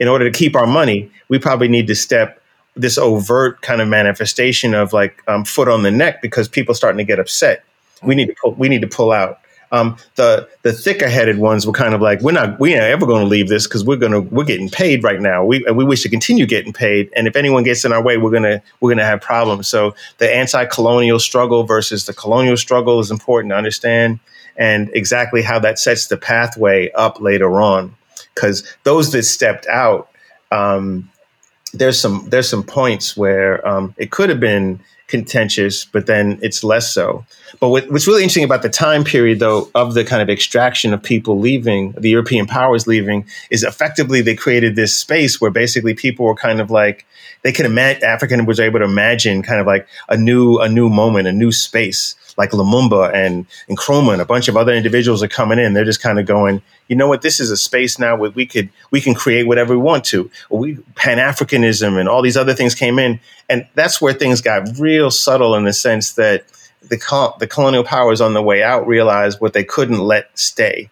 in 0.00 0.08
order 0.08 0.30
to 0.30 0.36
keep 0.36 0.56
our 0.56 0.66
money, 0.66 1.10
we 1.28 1.38
probably 1.38 1.68
need 1.68 1.86
to 1.86 1.94
step 1.94 2.40
this 2.76 2.98
overt 2.98 3.62
kind 3.62 3.80
of 3.80 3.88
manifestation 3.88 4.74
of 4.74 4.92
like 4.92 5.22
um, 5.28 5.44
foot 5.44 5.68
on 5.68 5.82
the 5.82 5.90
neck 5.90 6.20
because 6.20 6.48
people 6.48 6.74
starting 6.74 6.98
to 6.98 7.04
get 7.04 7.20
upset. 7.20 7.64
We 8.02 8.14
need 8.14 8.26
to 8.26 8.34
pull, 8.40 8.52
we 8.54 8.68
need 8.68 8.82
to 8.82 8.88
pull 8.88 9.12
out. 9.12 9.38
Um, 9.74 9.96
the 10.14 10.48
the 10.62 10.72
thicker 10.72 11.08
headed 11.08 11.38
ones 11.38 11.66
were 11.66 11.72
kind 11.72 11.94
of 11.94 12.00
like 12.00 12.20
we're 12.20 12.32
not 12.32 12.60
we 12.60 12.74
ain't 12.74 12.82
ever 12.82 13.06
going 13.06 13.22
to 13.22 13.28
leave 13.28 13.48
this 13.48 13.66
because 13.66 13.84
we're 13.84 13.96
gonna 13.96 14.20
we're 14.20 14.44
getting 14.44 14.68
paid 14.68 15.02
right 15.02 15.20
now. 15.20 15.44
We 15.44 15.66
and 15.66 15.76
we 15.76 15.84
wish 15.84 16.02
to 16.02 16.08
continue 16.08 16.46
getting 16.46 16.72
paid, 16.72 17.10
and 17.16 17.26
if 17.26 17.34
anyone 17.34 17.64
gets 17.64 17.84
in 17.84 17.92
our 17.92 18.02
way, 18.02 18.16
we're 18.16 18.30
gonna 18.30 18.62
we're 18.80 18.90
gonna 18.90 19.04
have 19.04 19.20
problems. 19.20 19.66
So 19.66 19.94
the 20.18 20.32
anti 20.32 20.64
colonial 20.66 21.18
struggle 21.18 21.64
versus 21.64 22.06
the 22.06 22.14
colonial 22.14 22.56
struggle 22.56 23.00
is 23.00 23.10
important 23.10 23.50
to 23.50 23.56
understand, 23.56 24.20
and 24.56 24.90
exactly 24.94 25.42
how 25.42 25.58
that 25.58 25.80
sets 25.80 26.06
the 26.06 26.16
pathway 26.16 26.92
up 26.92 27.20
later 27.20 27.60
on 27.60 27.96
because 28.34 28.64
those 28.84 29.12
that 29.12 29.24
stepped 29.24 29.66
out, 29.66 30.08
um, 30.52 31.10
there's 31.72 31.98
some 31.98 32.28
there's 32.28 32.48
some 32.48 32.62
points 32.62 33.16
where 33.16 33.66
um, 33.66 33.94
it 33.96 34.10
could 34.10 34.28
have 34.28 34.40
been 34.40 34.80
contentious, 35.06 35.84
but 35.84 36.06
then 36.06 36.38
it's 36.42 36.64
less 36.64 36.92
so. 36.92 37.24
But 37.60 37.68
what, 37.68 37.90
what's 37.90 38.06
really 38.06 38.22
interesting 38.22 38.44
about 38.44 38.62
the 38.62 38.68
time 38.68 39.04
period, 39.04 39.38
though, 39.38 39.70
of 39.74 39.94
the 39.94 40.04
kind 40.04 40.22
of 40.22 40.28
extraction 40.28 40.92
of 40.92 41.02
people 41.02 41.38
leaving, 41.38 41.92
the 41.92 42.10
European 42.10 42.46
powers 42.46 42.86
leaving, 42.86 43.26
is 43.50 43.62
effectively 43.62 44.22
they 44.22 44.34
created 44.34 44.76
this 44.76 44.98
space 44.98 45.40
where 45.40 45.50
basically 45.50 45.94
people 45.94 46.26
were 46.26 46.34
kind 46.34 46.60
of 46.60 46.70
like 46.70 47.06
they 47.42 47.52
could 47.52 47.66
imagine 47.66 48.02
African 48.02 48.44
was 48.46 48.58
able 48.58 48.78
to 48.78 48.86
imagine 48.86 49.42
kind 49.42 49.60
of 49.60 49.66
like 49.66 49.86
a 50.08 50.16
new 50.16 50.58
a 50.58 50.68
new 50.68 50.88
moment, 50.88 51.28
a 51.28 51.32
new 51.32 51.52
space 51.52 52.16
like 52.36 52.50
Lumumba 52.50 53.12
and, 53.14 53.46
and 53.68 53.78
Nkrumah 53.78 54.12
and 54.12 54.22
a 54.22 54.24
bunch 54.24 54.48
of 54.48 54.56
other 54.56 54.72
individuals 54.72 55.22
are 55.22 55.28
coming 55.28 55.58
in. 55.58 55.72
They're 55.72 55.84
just 55.84 56.02
kind 56.02 56.18
of 56.18 56.26
going, 56.26 56.62
you 56.88 56.96
know 56.96 57.08
what, 57.08 57.22
this 57.22 57.40
is 57.40 57.50
a 57.50 57.56
space 57.56 57.98
now 57.98 58.16
where 58.16 58.30
we 58.30 58.46
could 58.46 58.68
we 58.90 59.00
can 59.00 59.14
create 59.14 59.44
whatever 59.44 59.74
we 59.76 59.82
want 59.82 60.04
to. 60.06 60.30
We 60.50 60.76
Pan 60.94 61.18
Africanism 61.18 61.98
and 61.98 62.08
all 62.08 62.22
these 62.22 62.36
other 62.36 62.54
things 62.54 62.74
came 62.74 62.98
in, 62.98 63.20
and 63.48 63.66
that's 63.74 64.00
where 64.00 64.12
things 64.12 64.40
got 64.40 64.78
real 64.78 65.10
subtle 65.10 65.54
in 65.54 65.64
the 65.64 65.72
sense 65.72 66.12
that 66.12 66.44
the 66.82 67.34
the 67.38 67.46
colonial 67.46 67.84
powers 67.84 68.20
on 68.20 68.34
the 68.34 68.42
way 68.42 68.62
out 68.62 68.86
realized 68.86 69.40
what 69.40 69.52
they 69.52 69.64
couldn't 69.64 70.00
let 70.00 70.36
stay, 70.38 70.90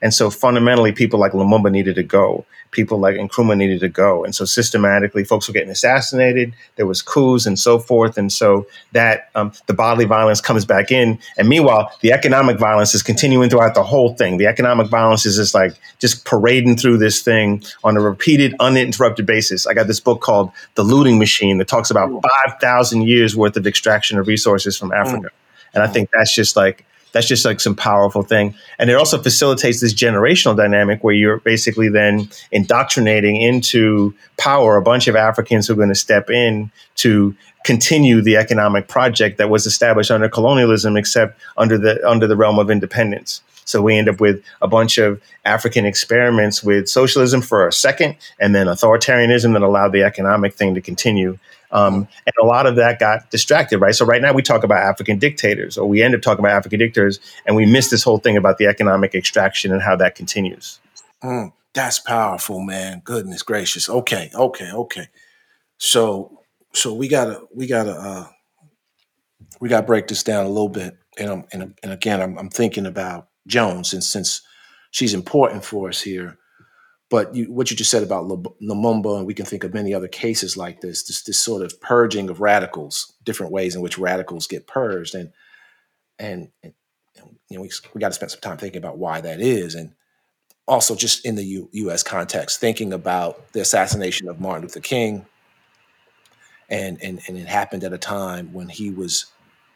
and 0.00 0.14
so 0.14 0.30
fundamentally, 0.30 0.92
people 0.92 1.18
like 1.20 1.32
Lumumba 1.32 1.70
needed 1.70 1.96
to 1.96 2.02
go 2.02 2.46
people 2.74 2.98
like 2.98 3.16
Nkrumah 3.16 3.56
needed 3.56 3.80
to 3.80 3.88
go. 3.88 4.24
And 4.24 4.34
so 4.34 4.44
systematically, 4.44 5.24
folks 5.24 5.48
were 5.48 5.54
getting 5.54 5.70
assassinated. 5.70 6.52
There 6.76 6.86
was 6.86 7.00
coups 7.00 7.46
and 7.46 7.58
so 7.58 7.78
forth. 7.78 8.18
And 8.18 8.30
so 8.30 8.66
that 8.92 9.30
um, 9.34 9.52
the 9.66 9.72
bodily 9.72 10.04
violence 10.04 10.40
comes 10.40 10.64
back 10.64 10.90
in. 10.90 11.18
And 11.38 11.48
meanwhile, 11.48 11.90
the 12.02 12.12
economic 12.12 12.58
violence 12.58 12.94
is 12.94 13.02
continuing 13.02 13.48
throughout 13.48 13.74
the 13.74 13.82
whole 13.82 14.14
thing. 14.14 14.36
The 14.36 14.46
economic 14.46 14.88
violence 14.88 15.24
is 15.24 15.36
just 15.36 15.54
like 15.54 15.72
just 15.98 16.24
parading 16.26 16.76
through 16.76 16.98
this 16.98 17.22
thing 17.22 17.62
on 17.82 17.96
a 17.96 18.00
repeated, 18.00 18.54
uninterrupted 18.60 19.24
basis. 19.24 19.66
I 19.66 19.72
got 19.74 19.86
this 19.86 20.00
book 20.00 20.20
called 20.20 20.50
The 20.74 20.82
Looting 20.82 21.18
Machine 21.18 21.58
that 21.58 21.68
talks 21.68 21.90
about 21.90 22.10
5,000 22.10 23.02
years 23.02 23.36
worth 23.36 23.56
of 23.56 23.66
extraction 23.66 24.18
of 24.18 24.26
resources 24.26 24.76
from 24.76 24.92
Africa. 24.92 25.28
And 25.72 25.82
I 25.82 25.86
think 25.86 26.10
that's 26.12 26.34
just 26.34 26.56
like 26.56 26.84
that's 27.14 27.28
just 27.28 27.44
like 27.44 27.60
some 27.60 27.76
powerful 27.76 28.22
thing. 28.22 28.54
And 28.76 28.90
it 28.90 28.96
also 28.96 29.22
facilitates 29.22 29.80
this 29.80 29.94
generational 29.94 30.56
dynamic 30.56 31.04
where 31.04 31.14
you're 31.14 31.38
basically 31.38 31.88
then 31.88 32.28
indoctrinating 32.50 33.40
into 33.40 34.12
power 34.36 34.76
a 34.76 34.82
bunch 34.82 35.06
of 35.06 35.14
Africans 35.14 35.68
who 35.68 35.74
are 35.74 35.76
going 35.76 35.90
to 35.90 35.94
step 35.94 36.28
in 36.28 36.72
to 36.96 37.34
continue 37.64 38.20
the 38.20 38.36
economic 38.36 38.88
project 38.88 39.38
that 39.38 39.48
was 39.48 39.64
established 39.64 40.10
under 40.10 40.28
colonialism, 40.28 40.96
except 40.96 41.40
under 41.56 41.78
the 41.78 42.06
under 42.06 42.26
the 42.26 42.36
realm 42.36 42.58
of 42.58 42.68
independence. 42.68 43.42
So 43.64 43.80
we 43.80 43.96
end 43.96 44.08
up 44.08 44.20
with 44.20 44.42
a 44.60 44.66
bunch 44.66 44.98
of 44.98 45.22
African 45.44 45.86
experiments 45.86 46.64
with 46.64 46.88
socialism 46.88 47.40
for 47.42 47.68
a 47.68 47.72
second, 47.72 48.16
and 48.40 48.54
then 48.54 48.66
authoritarianism 48.66 49.52
that 49.52 49.62
allowed 49.62 49.92
the 49.92 50.02
economic 50.02 50.54
thing 50.54 50.74
to 50.74 50.80
continue. 50.80 51.38
Um, 51.74 52.06
and 52.24 52.34
a 52.40 52.46
lot 52.46 52.66
of 52.66 52.76
that 52.76 53.00
got 53.00 53.30
distracted, 53.30 53.78
right? 53.78 53.94
So 53.94 54.06
right 54.06 54.22
now 54.22 54.32
we 54.32 54.42
talk 54.42 54.62
about 54.62 54.78
African 54.78 55.18
dictators, 55.18 55.76
or 55.76 55.86
we 55.88 56.02
end 56.02 56.14
up 56.14 56.22
talking 56.22 56.38
about 56.38 56.52
African 56.52 56.78
dictators, 56.78 57.18
and 57.46 57.56
we 57.56 57.66
miss 57.66 57.90
this 57.90 58.04
whole 58.04 58.18
thing 58.18 58.36
about 58.36 58.58
the 58.58 58.66
economic 58.66 59.12
extraction 59.14 59.72
and 59.72 59.82
how 59.82 59.96
that 59.96 60.14
continues. 60.14 60.78
Mm, 61.22 61.52
that's 61.74 61.98
powerful, 61.98 62.60
man. 62.60 63.02
Goodness 63.04 63.42
gracious. 63.42 63.90
Okay, 63.90 64.30
okay, 64.32 64.70
okay. 64.70 65.08
So, 65.78 66.42
so 66.72 66.94
we 66.94 67.08
gotta, 67.08 67.42
we 67.52 67.66
gotta, 67.66 67.92
uh, 67.92 68.26
we 69.60 69.68
gotta 69.68 69.86
break 69.86 70.06
this 70.06 70.22
down 70.22 70.46
a 70.46 70.48
little 70.48 70.68
bit. 70.68 70.96
And 71.18 71.28
I'm, 71.28 71.44
and, 71.52 71.74
and 71.82 71.92
again, 71.92 72.22
I'm, 72.22 72.38
I'm 72.38 72.50
thinking 72.50 72.86
about 72.86 73.28
Jones, 73.48 73.92
and 73.92 74.02
since 74.02 74.42
she's 74.92 75.12
important 75.12 75.64
for 75.64 75.88
us 75.88 76.00
here, 76.00 76.38
but 77.10 77.34
you, 77.34 77.52
what 77.52 77.70
you 77.70 77.76
just 77.76 77.90
said 77.90 78.02
about 78.02 78.26
Lumumba, 78.26 79.18
and 79.18 79.26
we 79.26 79.34
can 79.34 79.44
think 79.44 79.62
of 79.64 79.74
many 79.74 79.92
other 79.92 80.08
cases 80.08 80.56
like 80.56 80.80
this, 80.80 81.02
this, 81.04 81.22
this 81.22 81.38
sort 81.38 81.62
of 81.62 81.80
purging 81.80 82.30
of 82.30 82.40
radicals, 82.40 83.12
different 83.24 83.52
ways 83.52 83.74
in 83.74 83.82
which 83.82 83.98
radicals 83.98 84.46
get 84.46 84.66
purged, 84.66 85.14
and 85.14 85.32
and, 86.18 86.48
and 86.62 86.72
you 87.48 87.56
know 87.56 87.62
we, 87.62 87.70
we 87.92 88.00
got 88.00 88.08
to 88.08 88.14
spend 88.14 88.30
some 88.30 88.40
time 88.40 88.56
thinking 88.56 88.78
about 88.78 88.98
why 88.98 89.20
that 89.20 89.40
is, 89.40 89.74
and 89.74 89.92
also 90.66 90.94
just 90.94 91.26
in 91.26 91.34
the 91.34 91.44
U, 91.44 91.68
U.S. 91.72 92.02
context, 92.02 92.58
thinking 92.58 92.92
about 92.92 93.52
the 93.52 93.60
assassination 93.60 94.28
of 94.28 94.40
Martin 94.40 94.62
Luther 94.62 94.80
King, 94.80 95.26
and 96.70 96.98
and 97.02 97.20
and 97.28 97.36
it 97.36 97.46
happened 97.46 97.84
at 97.84 97.92
a 97.92 97.98
time 97.98 98.52
when 98.52 98.68
he 98.70 98.90
was 98.90 99.26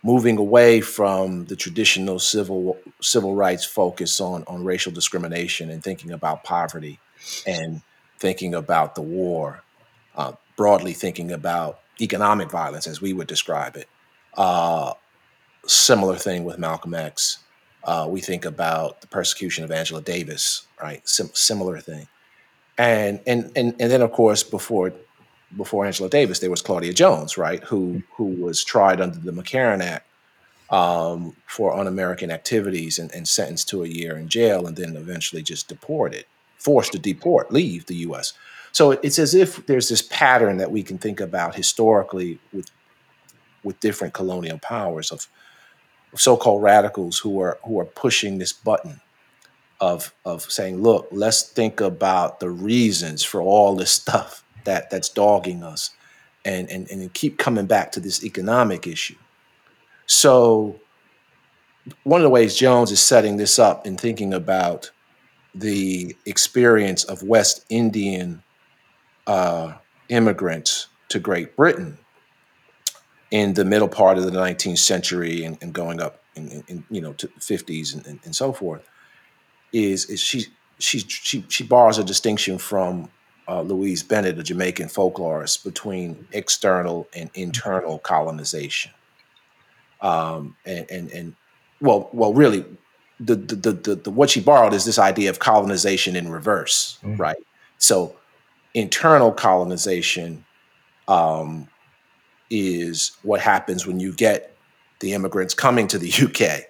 moving 0.03 0.39
away 0.39 0.81
from 0.81 1.45
the 1.47 1.57
traditional 1.57 2.19
civil 2.19 2.79
civil 3.03 3.35
rights 3.35 3.65
focus 3.65 4.19
on 4.19 4.45
on 4.47 4.65
racial 4.65 4.93
discrimination 4.93 5.71
and 5.71 5.85
thinking 5.85 6.11
about 6.11 6.43
poverty 6.43 6.99
and 7.47 7.83
thinking 8.19 8.55
about 8.55 8.95
the 8.95 9.03
war, 9.03 9.63
uh, 10.17 10.33
broadly 10.57 10.93
thinking 10.93 11.31
about 11.31 11.81
economic 12.01 12.51
violence 12.51 12.87
as 12.87 13.01
we 13.01 13.13
would 13.13 13.27
describe 13.27 13.77
it. 13.77 13.89
Uh, 14.37 14.93
similar 15.67 16.17
thing 16.17 16.45
with 16.45 16.59
Malcolm 16.59 16.95
X. 16.95 17.39
Uh, 17.85 18.07
we 18.09 18.21
think 18.21 18.45
about 18.45 19.01
the 19.01 19.07
persecution 19.07 19.65
of 19.65 19.71
Angela 19.71 20.03
Davis, 20.03 20.67
right? 20.83 21.07
Sim- 21.09 21.31
similar 21.33 21.81
thing, 21.81 22.07
and 22.77 23.21
and 23.27 23.51
and 23.57 23.75
and 23.81 23.91
then 23.91 24.03
of 24.03 24.13
course 24.13 24.43
before 24.43 24.93
before 25.57 25.87
Angela 25.87 26.11
Davis, 26.11 26.41
there 26.41 26.51
was 26.51 26.61
Claudia 26.61 26.93
Jones, 26.93 27.39
right, 27.39 27.63
who 27.65 28.03
who 28.17 28.25
was 28.25 28.65
tried 28.65 29.01
under 29.01 29.19
the 29.19 29.33
McCarran 29.33 29.81
Act 29.81 30.07
um, 30.71 31.35
for 31.47 31.75
un-American 31.75 32.31
activities 32.31 32.99
and, 32.99 33.11
and, 33.15 33.27
sentenced 33.27 33.71
to 33.71 33.85
a 33.85 33.89
year 33.89 34.19
in 34.19 34.29
jail, 34.29 34.67
and 34.67 34.77
then 34.77 34.97
eventually 34.97 35.43
just 35.43 35.69
deported, 35.69 36.27
forced 36.59 36.93
to 36.93 36.99
deport, 36.99 37.53
leave 37.53 37.87
the 37.87 37.97
U.S. 37.97 38.33
So 38.73 38.93
it's 38.93 39.19
as 39.19 39.35
if 39.35 39.65
there's 39.67 39.89
this 39.89 40.03
pattern 40.03 40.59
that 40.59 40.71
we 40.71 40.83
can 40.83 40.99
think 40.99 41.21
about 41.21 41.55
historically 41.55 42.39
with 42.53 42.71
with 43.65 43.81
different 43.81 44.15
colonial 44.15 44.59
powers 44.59 45.11
of 45.11 45.27
so-called 46.15 46.63
radicals 46.63 47.19
who 47.19 47.41
are 47.41 47.59
who 47.65 47.79
are 47.81 47.85
pushing 47.85 48.39
this 48.39 48.53
button 48.53 49.01
of 49.81 50.13
of 50.25 50.43
saying, 50.51 50.83
look, 50.83 51.09
let's 51.11 51.43
think 51.43 51.81
about 51.81 52.41
the 52.41 52.51
reasons 52.51 53.25
for 53.25 53.41
all 53.41 53.77
this 53.77 53.91
stuff 53.91 54.45
that 54.65 54.91
that's 54.91 55.09
dogging 55.09 55.63
us 55.63 55.91
and 56.45 56.71
and, 56.71 56.91
and 56.91 57.13
keep 57.15 57.39
coming 57.39 57.67
back 57.67 57.93
to 57.93 58.01
this 58.01 58.25
economic 58.25 58.87
issue. 58.87 59.17
So 60.07 60.81
one 62.05 62.21
of 62.21 62.25
the 62.25 62.31
ways 62.31 62.57
Jones 62.57 62.91
is 62.91 63.01
setting 63.01 63.37
this 63.37 63.59
up 63.59 63.87
and 63.87 64.01
thinking 64.01 64.35
about 64.35 64.91
the 65.61 66.17
experience 66.27 67.05
of 67.05 67.23
West 67.23 67.65
Indian 67.69 68.43
uh, 69.27 69.75
immigrants 70.09 70.89
to 71.09 71.19
Great 71.19 71.57
Britain 71.57 71.99
in 73.31 73.55
the 73.55 73.65
middle 73.65 73.89
part 73.89 74.19
of 74.19 74.25
the 74.25 74.31
19th 74.31 74.79
century 74.79 75.45
and, 75.45 75.59
and 75.61 75.73
going 75.73 76.01
up 76.01 76.23
in, 76.35 76.65
in, 76.69 76.85
you 76.91 77.01
know 77.01 77.13
to 77.15 77.27
the 77.27 77.41
50s 77.41 77.95
and, 77.95 78.07
and, 78.07 78.21
and, 78.25 78.35
so 78.35 78.53
forth 78.53 78.89
is 79.73 80.07
is 80.07 80.21
she 80.21 80.47
she 80.79 81.01
she 81.01 81.45
she 81.49 81.65
borrows 81.65 81.99
a 81.99 82.05
distinction 82.05 82.57
from 82.59 83.11
uh, 83.49 83.63
Louise 83.63 84.03
Bennett, 84.03 84.39
a 84.39 84.43
Jamaican 84.43 84.89
folklorist, 84.89 85.65
between 85.65 86.29
external 86.33 87.09
and 87.15 87.31
internal 87.35 87.99
colonization. 87.99 88.93
Um, 90.01 90.55
and, 90.65 90.89
and 90.91 91.11
and 91.11 91.37
well 91.81 92.09
well 92.13 92.33
really 92.33 92.65
the 93.21 93.35
the, 93.35 93.73
the 93.73 93.95
the, 93.97 94.11
what 94.11 94.31
she 94.31 94.41
borrowed 94.41 94.73
is 94.73 94.85
this 94.85 94.99
idea 94.99 95.31
of 95.31 95.39
colonization 95.39 96.17
in 96.17 96.31
reverse, 96.31 96.99
mm-hmm. 97.03 97.17
right? 97.17 97.37
So 97.79 98.17
internal 98.75 99.33
colonization 99.33 100.45
um, 101.07 101.69
is 102.51 103.17
what 103.23 103.41
happens 103.41 103.87
when 103.87 103.99
you 104.01 104.13
get 104.13 104.57
the 105.01 105.13
immigrants 105.13 105.55
coming 105.55 105.89
to 105.89 105.99
the 105.99 106.13
UK 106.23 106.67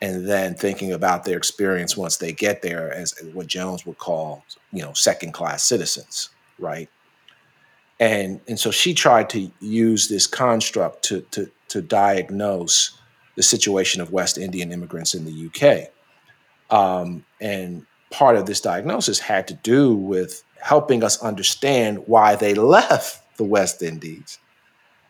and 0.00 0.28
then 0.28 0.54
thinking 0.54 0.92
about 0.92 1.24
their 1.24 1.36
experience 1.36 1.96
once 1.96 2.18
they 2.18 2.32
get 2.32 2.62
there 2.62 2.92
as 2.92 3.14
what 3.32 3.48
Jones 3.48 3.84
would 3.84 3.98
call, 3.98 4.44
you 4.72 4.82
know, 4.82 4.92
second 4.92 5.32
class 5.32 5.64
citizens, 5.64 6.30
right? 6.58 6.88
And 7.98 8.40
and 8.46 8.58
so 8.58 8.70
she 8.70 8.94
tried 8.94 9.28
to 9.30 9.50
use 9.60 10.08
this 10.08 10.26
construct 10.26 11.02
to 11.04 11.22
to 11.32 11.50
to 11.68 11.82
diagnose 11.82 12.97
the 13.38 13.44
situation 13.44 14.00
of 14.00 14.10
West 14.10 14.36
Indian 14.36 14.72
immigrants 14.72 15.14
in 15.14 15.24
the 15.24 15.46
UK. 15.46 15.90
Um, 16.76 17.24
and 17.40 17.86
part 18.10 18.34
of 18.34 18.46
this 18.46 18.60
diagnosis 18.60 19.20
had 19.20 19.46
to 19.46 19.54
do 19.54 19.94
with 19.94 20.42
helping 20.60 21.04
us 21.04 21.22
understand 21.22 22.02
why 22.06 22.34
they 22.34 22.54
left 22.54 23.22
the 23.36 23.44
West 23.44 23.80
Indies 23.80 24.40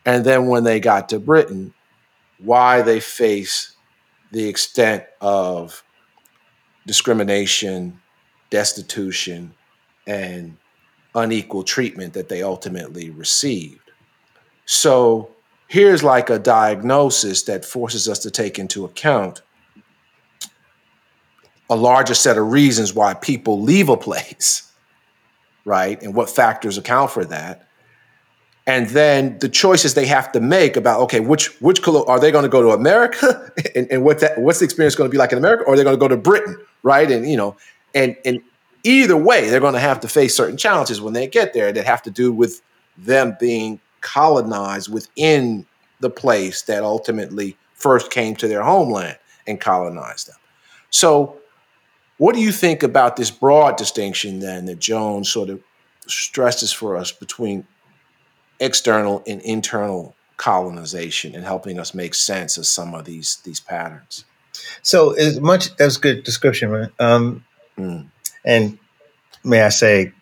and 0.04 0.26
then 0.26 0.46
when 0.46 0.64
they 0.64 0.78
got 0.78 1.08
to 1.08 1.18
Britain, 1.18 1.72
why 2.38 2.82
they 2.82 3.00
face 3.00 3.74
the 4.30 4.46
extent 4.46 5.04
of 5.22 5.82
discrimination, 6.86 7.98
destitution, 8.50 9.54
and 10.06 10.58
unequal 11.14 11.62
treatment 11.62 12.12
that 12.12 12.28
they 12.28 12.42
ultimately 12.42 13.08
received. 13.08 13.90
So 14.66 15.34
here's 15.68 16.02
like 16.02 16.30
a 16.30 16.38
diagnosis 16.38 17.42
that 17.44 17.64
forces 17.64 18.08
us 18.08 18.18
to 18.20 18.30
take 18.30 18.58
into 18.58 18.84
account 18.84 19.42
a 21.70 21.76
larger 21.76 22.14
set 22.14 22.38
of 22.38 22.50
reasons 22.50 22.94
why 22.94 23.12
people 23.14 23.60
leave 23.60 23.90
a 23.90 23.96
place, 23.96 24.72
right? 25.64 26.02
And 26.02 26.14
what 26.14 26.30
factors 26.30 26.78
account 26.78 27.10
for 27.10 27.24
that. 27.26 27.66
And 28.66 28.88
then 28.88 29.38
the 29.38 29.48
choices 29.48 29.94
they 29.94 30.06
have 30.06 30.30
to 30.32 30.40
make 30.40 30.76
about 30.76 31.00
okay 31.00 31.20
which 31.20 31.58
which 31.62 31.86
are 31.88 32.20
they 32.20 32.30
going 32.30 32.42
to 32.42 32.50
go 32.50 32.60
to 32.60 32.70
america? 32.70 33.50
And, 33.74 33.90
and 33.90 34.04
what 34.04 34.20
that 34.20 34.38
what's 34.38 34.58
the 34.58 34.64
experience 34.64 34.94
going 34.94 35.08
to 35.08 35.12
be 35.12 35.16
like 35.16 35.32
in 35.32 35.38
america? 35.38 35.64
Or 35.64 35.72
are 35.72 35.76
they 35.76 35.84
going 35.84 35.96
to 35.96 36.00
go 36.00 36.08
to 36.08 36.18
britain 36.18 36.56
right? 36.82 37.10
And 37.10 37.28
you 37.28 37.36
know 37.36 37.56
and 37.94 38.14
and 38.26 38.40
either 38.84 39.16
way 39.16 39.48
they're 39.48 39.60
going 39.60 39.74
to 39.74 39.80
have 39.80 40.00
to 40.00 40.08
face 40.08 40.36
certain 40.36 40.58
challenges 40.58 41.00
when 41.00 41.14
they 41.14 41.26
get 41.26 41.54
there 41.54 41.72
that 41.72 41.86
have 41.86 42.02
to 42.02 42.10
do 42.10 42.30
with 42.30 42.60
them 42.98 43.36
being 43.40 43.80
colonized 44.12 44.92
within 44.92 45.66
the 46.00 46.10
place 46.10 46.62
that 46.62 46.82
ultimately 46.82 47.56
first 47.74 48.10
came 48.10 48.34
to 48.36 48.48
their 48.48 48.62
homeland 48.62 49.18
and 49.46 49.60
colonized 49.60 50.28
them 50.28 50.36
so 50.90 51.36
what 52.18 52.34
do 52.34 52.40
you 52.40 52.52
think 52.52 52.82
about 52.82 53.16
this 53.16 53.30
broad 53.30 53.76
distinction 53.76 54.38
then 54.40 54.66
that 54.66 54.78
jones 54.78 55.30
sort 55.30 55.50
of 55.50 55.60
stresses 56.06 56.72
for 56.72 56.96
us 56.96 57.12
between 57.12 57.66
external 58.60 59.22
and 59.26 59.40
internal 59.42 60.14
colonization 60.36 61.34
and 61.34 61.44
helping 61.44 61.78
us 61.78 61.94
make 61.94 62.14
sense 62.14 62.56
of 62.56 62.66
some 62.66 62.94
of 62.94 63.04
these 63.04 63.36
these 63.44 63.60
patterns. 63.60 64.24
So 64.82 65.12
as 65.12 65.40
much 65.40 65.76
that 65.76 65.84
was 65.84 65.98
good 65.98 66.24
description, 66.24 66.70
right? 66.70 66.90
Um, 66.98 67.44
mm. 67.76 68.08
And 68.44 68.78
may 69.44 69.62
I 69.62 69.68
say, 69.68 70.12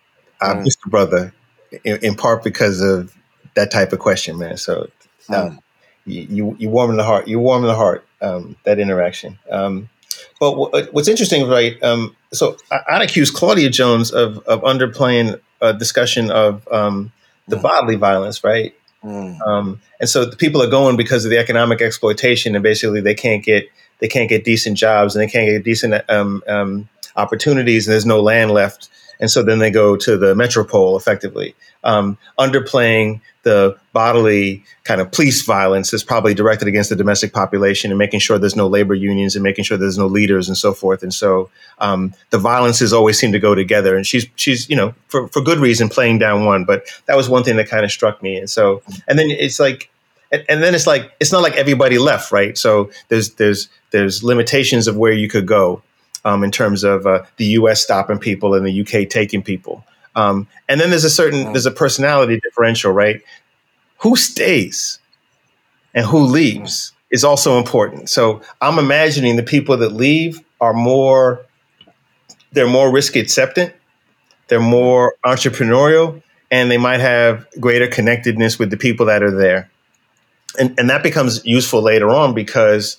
I 0.41 0.55
mm. 0.55 0.65
missed 0.65 0.81
brother 0.87 1.33
in, 1.85 1.99
in, 2.05 2.15
part 2.17 2.43
because 2.43 2.81
of 2.81 3.15
that 3.57 3.71
type 3.71 3.93
of 3.93 3.99
question, 3.99 4.39
man. 4.39 4.57
So 4.57 4.89
um, 5.29 5.51
mm. 5.51 5.59
you, 6.05 6.23
you 6.23 6.57
you 6.61 6.71
warm 6.71 6.97
the 6.97 7.05
heart. 7.05 7.27
You 7.27 7.41
warm 7.41 7.63
the 7.63 7.75
heart. 7.75 8.07
Um, 8.23 8.57
that 8.65 8.79
interaction. 8.79 9.39
Um, 9.51 9.91
but 10.41 10.53
w- 10.53 10.89
what's 10.93 11.09
interesting, 11.09 11.47
right? 11.49 11.83
Um, 11.83 12.17
so 12.33 12.57
I, 12.71 12.79
I'd 12.89 13.03
accuse 13.03 13.31
Claudia 13.31 13.69
Jones 13.71 14.11
of 14.13 14.39
of 14.47 14.63
underplaying 14.63 15.41
a 15.61 15.75
discussion 15.75 16.31
of 16.31 16.67
um, 16.71 17.13
the 17.49 17.57
mm. 17.57 17.63
bodily 17.63 17.97
violence, 17.97 18.45
right? 18.45 18.75
Mm. 19.05 19.41
Um, 19.47 19.81
and 20.01 20.09
so 20.09 20.25
the 20.25 20.37
people 20.37 20.63
are 20.63 20.71
going 20.71 20.97
because 20.97 21.25
of 21.25 21.31
the 21.31 21.39
economic 21.39 21.81
exploitation, 21.81 22.55
and 22.55 22.63
basically 22.63 23.01
they 23.01 23.15
can't 23.15 23.45
get 23.45 23.69
they 23.99 24.09
can't 24.09 24.29
get 24.29 24.45
decent 24.45 24.77
jobs 24.77 25.17
and 25.17 25.23
they 25.23 25.31
can't 25.31 25.49
get 25.49 25.65
decent 25.65 26.09
um, 26.11 26.43
um, 26.49 26.89
opportunities, 27.17 27.87
and 27.87 27.93
there's 27.93 28.07
no 28.07 28.21
land 28.21 28.51
left 28.51 28.89
and 29.21 29.31
so 29.31 29.43
then 29.43 29.59
they 29.59 29.71
go 29.71 29.97
to 29.97 30.17
the 30.17 30.35
metropole 30.35 30.97
effectively, 30.97 31.55
um, 31.85 32.19
underplaying 32.39 33.21
the 33.47 33.79
bodily 33.93 34.65
kind 34.83 35.01
of 35.01 35.13
police 35.13 35.43
violence 35.43 35.93
that's 35.93 36.03
probably 36.03 36.35
directed 36.35 36.67
against 36.67 36.91
the 36.91 36.97
domestic 36.97 37.33
population 37.33 37.93
and 37.93 37.99
making 37.99 38.19
sure 38.19 38.39
there's 38.39 38.57
no 38.57 38.67
labor 38.67 38.93
unions 38.95 39.37
and 39.37 39.43
making 39.45 39.65
sure 39.65 39.79
there's 39.79 39.97
no 39.97 40.09
leaders 40.09 40.49
and 40.49 40.57
so 40.57 40.75
forth. 40.75 41.05
And 41.05 41.15
so 41.15 41.49
um, 41.79 42.13
the 42.31 42.39
violences 42.39 42.93
always 42.93 43.19
seem 43.21 43.31
to 43.31 43.39
go 43.39 43.55
together. 43.55 43.95
And 43.95 44.05
she's 44.05 44.27
she's 44.35 44.69
you 44.69 44.75
know 44.75 44.95
for 45.07 45.29
for 45.29 45.41
good 45.41 45.59
reason 45.59 45.89
playing 45.89 46.19
down 46.19 46.45
one, 46.45 46.65
but 46.65 46.87
that 47.07 47.17
was 47.17 47.29
one 47.29 47.45
thing 47.45 47.57
that 47.57 47.69
kind 47.69 47.85
of 47.85 47.93
struck 47.93 48.21
me. 48.21 48.37
And 48.37 48.51
so 48.51 48.83
and 49.07 49.19
then 49.19 49.31
it's 49.31 49.61
like. 49.61 49.91
And, 50.33 50.45
and 50.49 50.61
then 50.61 50.75
it's 50.75 50.89
like 50.89 51.13
it's 51.21 51.31
not 51.31 51.43
like 51.43 51.55
everybody 51.55 51.99
left, 51.99 52.33
right? 52.33 52.59
So 52.59 52.91
there's 53.11 53.35
there's 53.35 53.69
there's 53.93 54.25
limitations 54.25 54.89
of 54.89 54.97
where 54.97 55.13
you 55.13 55.29
could 55.29 55.47
go, 55.47 55.83
um, 56.27 56.43
in 56.43 56.51
terms 56.51 56.83
of 56.83 57.07
uh, 57.07 57.25
the 57.37 57.45
U.S. 57.61 57.81
stopping 57.81 58.19
people 58.19 58.55
and 58.55 58.67
the 58.67 58.81
UK 58.81 59.09
taking 59.09 59.43
people. 59.43 59.85
Um, 60.17 60.49
and 60.69 60.81
then 60.81 60.91
there's 60.91 61.05
a 61.05 61.11
certain 61.11 61.53
there's 61.53 61.67
a 61.67 61.71
personality 61.71 62.41
differential, 62.41 62.91
right? 62.91 63.23
Who 63.99 64.17
stays 64.17 64.99
and 65.95 66.05
who 66.05 66.25
leaves 66.25 66.93
is 67.11 67.23
also 67.23 67.59
important. 67.59 68.11
So 68.11 68.43
I'm 68.61 68.79
imagining 68.79 69.37
the 69.37 69.45
people 69.45 69.77
that 69.77 69.91
leave 69.93 70.41
are 70.61 70.75
more 70.75 71.47
they're 72.51 72.69
more 72.69 72.91
risk 72.91 73.15
acceptant, 73.15 73.73
they're 74.49 74.59
more 74.59 75.15
entrepreneurial, 75.25 76.23
and 76.51 76.71
they 76.71 76.79
might 76.79 77.01
have 77.01 77.47
greater 77.61 77.87
connectedness 77.87 78.59
with 78.59 78.71
the 78.71 78.77
people 78.77 79.07
that 79.07 79.23
are 79.23 79.31
there. 79.31 79.71
And, 80.59 80.77
and 80.79 80.91
that 80.91 81.03
becomes 81.03 81.45
useful 81.45 81.83
later 81.83 82.09
on 82.11 82.35
because 82.35 82.97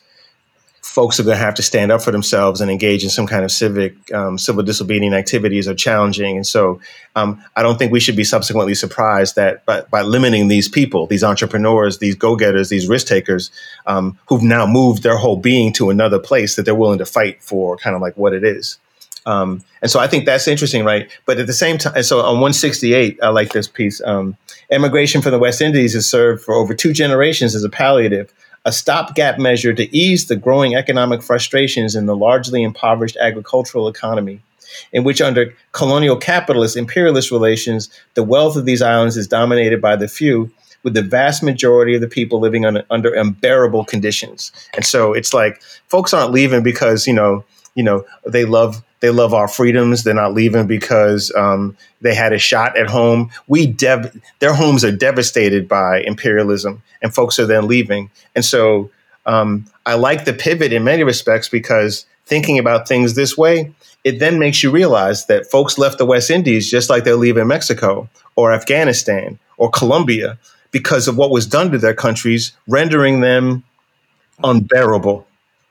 folks 0.88 1.19
are 1.19 1.23
going 1.23 1.38
to 1.38 1.43
have 1.43 1.53
to 1.53 1.61
stand 1.61 1.91
up 1.91 2.01
for 2.01 2.11
themselves 2.11 2.61
and 2.61 2.71
engage 2.71 3.03
in 3.03 3.09
some 3.09 3.27
kind 3.27 3.43
of 3.43 3.51
civic, 3.51 4.11
um, 4.13 4.38
civil 4.38 4.63
disobedient 4.63 5.13
activities 5.13 5.67
are 5.67 5.75
challenging. 5.75 6.38
And 6.38 6.47
so 6.47 6.79
um, 7.15 7.43
I 7.55 7.61
don't 7.61 7.77
think 7.77 7.91
we 7.91 7.99
should 7.99 8.15
be 8.15 8.23
subsequently 8.23 8.73
surprised 8.73 9.35
that 9.35 9.65
by, 9.65 9.81
by 9.81 10.01
limiting 10.01 10.47
these 10.47 10.69
people, 10.69 11.05
these 11.05 11.25
entrepreneurs, 11.25 11.99
these 11.99 12.15
go 12.15 12.35
getters, 12.35 12.69
these 12.69 12.88
risk 12.88 13.05
takers 13.05 13.51
um, 13.85 14.17
who've 14.27 14.41
now 14.41 14.65
moved 14.65 15.03
their 15.03 15.17
whole 15.17 15.35
being 15.35 15.73
to 15.73 15.89
another 15.89 16.19
place, 16.19 16.55
that 16.55 16.63
they're 16.63 16.73
willing 16.73 16.99
to 16.99 17.05
fight 17.05 17.43
for 17.43 17.77
kind 17.77 17.95
of 17.95 18.01
like 18.01 18.15
what 18.15 18.33
it 18.33 18.43
is. 18.43 18.79
Um, 19.27 19.63
and 19.81 19.91
so 19.91 19.99
I 19.99 20.07
think 20.07 20.25
that's 20.25 20.47
interesting, 20.47 20.85
right? 20.85 21.11
But 21.25 21.38
at 21.38 21.47
the 21.47 21.53
same 21.53 21.77
time, 21.77 22.01
so 22.01 22.19
on 22.19 22.35
168, 22.35 23.19
I 23.21 23.27
like 23.27 23.51
this 23.51 23.67
piece. 23.67 24.01
Um, 24.01 24.38
immigration 24.71 25.21
from 25.21 25.33
the 25.33 25.39
West 25.39 25.61
Indies 25.61 25.93
has 25.95 26.09
served 26.09 26.43
for 26.43 26.55
over 26.55 26.73
two 26.73 26.93
generations 26.93 27.53
as 27.53 27.63
a 27.65 27.69
palliative 27.69 28.33
a 28.68 28.72
stopgap 28.72 29.39
measure 29.39 29.74
to 29.74 29.95
ease 29.95 30.28
the 30.28 30.36
growing 30.36 30.76
economic 30.76 31.24
frustrations 31.24 31.95
in 31.95 32.05
the 32.05 32.15
largely 32.15 32.61
impoverished 32.61 33.15
agricultural 33.15 33.88
economy, 33.88 34.41
in 34.91 35.05
which, 35.05 35.22
under 35.22 35.55
colonial 35.72 36.18
capitalist 36.18 36.76
imperialist 36.76 37.32
relations, 37.32 37.89
the 38.15 38.24
wealth 38.24 38.57
of 38.57 38.65
these 38.65 38.82
islands 38.82 39.15
is 39.15 39.26
dominated 39.26 39.82
by 39.82 39.95
the 39.95 40.09
few, 40.09 40.51
with 40.84 40.93
the 40.93 41.01
vast 41.01 41.41
majority 41.41 41.95
of 41.95 42.01
the 42.01 42.09
people 42.09 42.41
living 42.41 42.65
under, 42.65 42.84
under 42.89 43.13
unbearable 43.13 43.86
conditions. 43.86 44.51
And 44.76 44.86
so 44.86 45.13
it's 45.13 45.34
like 45.34 45.61
folks 45.88 46.13
aren't 46.13 46.34
leaving 46.34 46.61
because, 46.61 47.07
you 47.07 47.13
know, 47.13 47.45
you 47.76 47.84
know, 47.84 48.05
they 48.26 48.43
love 48.43 48.84
they 49.00 49.10
love 49.10 49.34
our 49.34 49.48
freedoms. 49.48 50.04
They're 50.04 50.14
not 50.14 50.34
leaving 50.34 50.68
because 50.68 51.32
um, 51.36 51.78
they 52.02 52.16
had 52.16 52.34
a 52.34 52.39
shot 52.39 52.78
at 52.78 52.89
home. 52.89 53.30
We 53.48 53.68
dev- 53.68 54.20
their 54.39 54.54
homes 54.54 54.84
are 54.84 54.91
devastated 54.91 55.68
by 55.68 56.02
imperialism, 56.02 56.82
and 57.02 57.14
folks 57.14 57.39
are 57.39 57.45
then 57.45 57.68
leaving. 57.68 58.10
And 58.36 58.43
so 58.43 58.89
um, 59.26 59.66
I 59.86 59.95
like 59.95 60.26
the 60.26 60.34
pivot 60.34 60.74
in 60.74 60.84
many 60.84 61.04
respects 61.04 61.50
because 61.50 62.06
thinking 62.26 62.58
about 62.60 62.88
things 62.88 63.14
this 63.14 63.38
way, 63.38 63.74
it 64.04 64.20
then 64.20 64.39
makes 64.39 64.64
you 64.64 64.72
realize 64.72 65.26
that 65.28 65.50
folks 65.50 65.78
left 65.78 65.98
the 65.98 66.06
West 66.06 66.30
Indies 66.30 66.70
just 66.70 66.89
like 66.89 67.04
they're 67.04 67.16
leaving 67.16 67.48
Mexico 67.48 68.10
or 68.36 68.54
Afghanistan 68.54 69.38
or 69.58 69.70
Colombia 69.70 70.38
because 70.72 71.08
of 71.08 71.18
what 71.18 71.32
was 71.32 71.45
done 71.45 71.72
to 71.72 71.78
their 71.78 71.93
countries, 71.93 72.54
rendering 72.68 73.22
them 73.22 73.64
unbearable. 74.43 75.28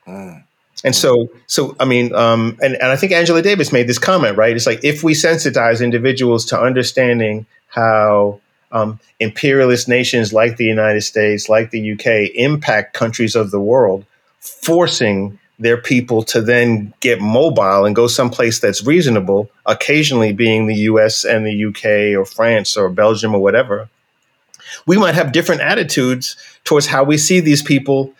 Mm. 0.07 0.46
And 0.85 0.95
so, 0.95 1.29
so 1.47 1.75
I 1.81 1.85
mean, 1.85 2.15
um, 2.15 2.59
and, 2.63 2.75
and 2.75 2.85
I 2.87 2.97
think 2.97 3.13
Angela 3.13 3.43
Davis 3.43 3.73
made 3.73 3.87
this 3.87 3.99
comment, 3.99 4.37
right? 4.37 4.55
It's 4.55 4.67
like 4.67 4.85
if 4.85 5.03
we 5.03 5.15
sensitize 5.15 5.83
individuals 5.83 6.45
to 6.47 6.61
understanding 6.61 7.47
how 7.69 8.41
um, 8.73 9.01
imperialist 9.21 9.89
nations 9.89 10.33
like 10.33 10.57
the 10.57 10.65
United 10.65 11.03
States, 11.03 11.49
like 11.49 11.71
the 11.71 11.93
UK, 11.93 12.31
impact 12.35 12.95
countries 12.95 13.35
of 13.35 13.51
the 13.51 13.61
world, 13.61 14.05
forcing 14.41 15.39
their 15.59 15.79
people 15.79 16.23
to 16.23 16.43
then 16.43 16.93
get 17.01 17.21
mobile 17.21 17.87
and 17.87 17.97
go 17.97 18.07
someplace 18.07 18.61
that's 18.61 18.85
reasonable, 18.85 19.51
occasionally 19.65 20.33
being 20.33 20.67
the 20.67 20.75
US 20.75 21.25
and 21.25 21.47
the 21.47 21.65
UK 21.65 22.19
or 22.19 22.27
France 22.27 22.77
or 22.77 22.91
Belgium 22.91 23.35
or 23.35 23.41
whatever, 23.41 23.89
we 24.87 24.99
might 24.99 25.15
have 25.15 25.33
different 25.33 25.63
attitudes 25.63 26.37
towards 26.65 26.87
how 26.87 27.03
we 27.03 27.17
see 27.17 27.41
these 27.41 27.63
people 27.63 28.13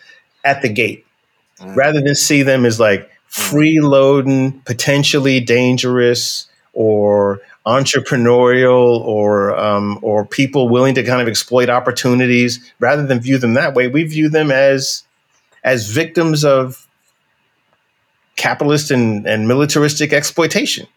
at 0.43 0.61
the 0.61 0.69
gate 0.69 1.06
mm. 1.59 1.75
rather 1.75 2.01
than 2.01 2.15
see 2.15 2.43
them 2.43 2.65
as 2.65 2.79
like 2.79 3.09
freeloading, 3.29 4.63
potentially 4.65 5.39
dangerous 5.39 6.47
or 6.73 7.41
entrepreneurial 7.65 9.01
or 9.01 9.55
um, 9.57 9.99
or 10.01 10.25
people 10.25 10.69
willing 10.69 10.95
to 10.95 11.03
kind 11.03 11.21
of 11.21 11.27
exploit 11.27 11.69
opportunities. 11.69 12.71
Rather 12.79 13.05
than 13.05 13.19
view 13.19 13.37
them 13.37 13.53
that 13.55 13.73
way, 13.73 13.87
we 13.87 14.03
view 14.03 14.29
them 14.29 14.51
as 14.51 15.03
as 15.63 15.89
victims 15.89 16.45
of 16.45 16.87
capitalist 18.37 18.91
and, 18.91 19.27
and 19.27 19.47
militaristic 19.47 20.13
exploitation. 20.13 20.87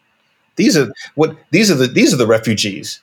These 0.55 0.77
are 0.77 0.91
what 1.15 1.37
these 1.51 1.69
are 1.69 1.75
the 1.75 1.87
these 1.87 2.13
are 2.13 2.17
the 2.17 2.27
refugees, 2.27 3.01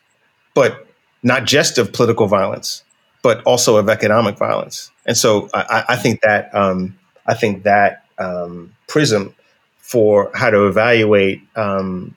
but 0.55 0.87
not 1.23 1.45
just 1.45 1.79
of 1.79 1.93
political 1.93 2.27
violence, 2.27 2.85
but 3.23 3.43
also 3.43 3.77
of 3.77 3.89
economic 3.89 4.39
violence. 4.39 4.91
And 5.05 5.17
so 5.17 5.49
I, 5.53 5.85
I 5.91 5.97
think 5.97 6.21
that 6.21 6.55
um, 6.55 6.98
I 7.29 7.35
think 7.35 7.63
that 7.63 8.05
um, 8.19 8.75
prism 8.89 9.35
for 9.79 10.31
how 10.35 10.51
to 10.51 10.67
evaluate 10.67 11.41
um, 11.55 12.17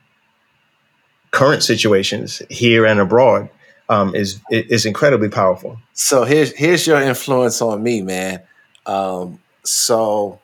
current 1.30 1.62
situations 1.62 2.42
here 2.50 2.84
and 2.84 2.98
abroad 2.98 3.48
um, 3.88 4.14
is 4.14 4.40
is 4.50 4.86
incredibly 4.86 5.28
powerful. 5.28 5.78
So 5.92 6.24
here's 6.24 6.52
here's 6.56 6.86
your 6.86 7.00
influence 7.00 7.62
on 7.62 7.82
me, 7.82 8.02
man. 8.02 8.42
Um, 8.86 9.38
so 9.64 10.40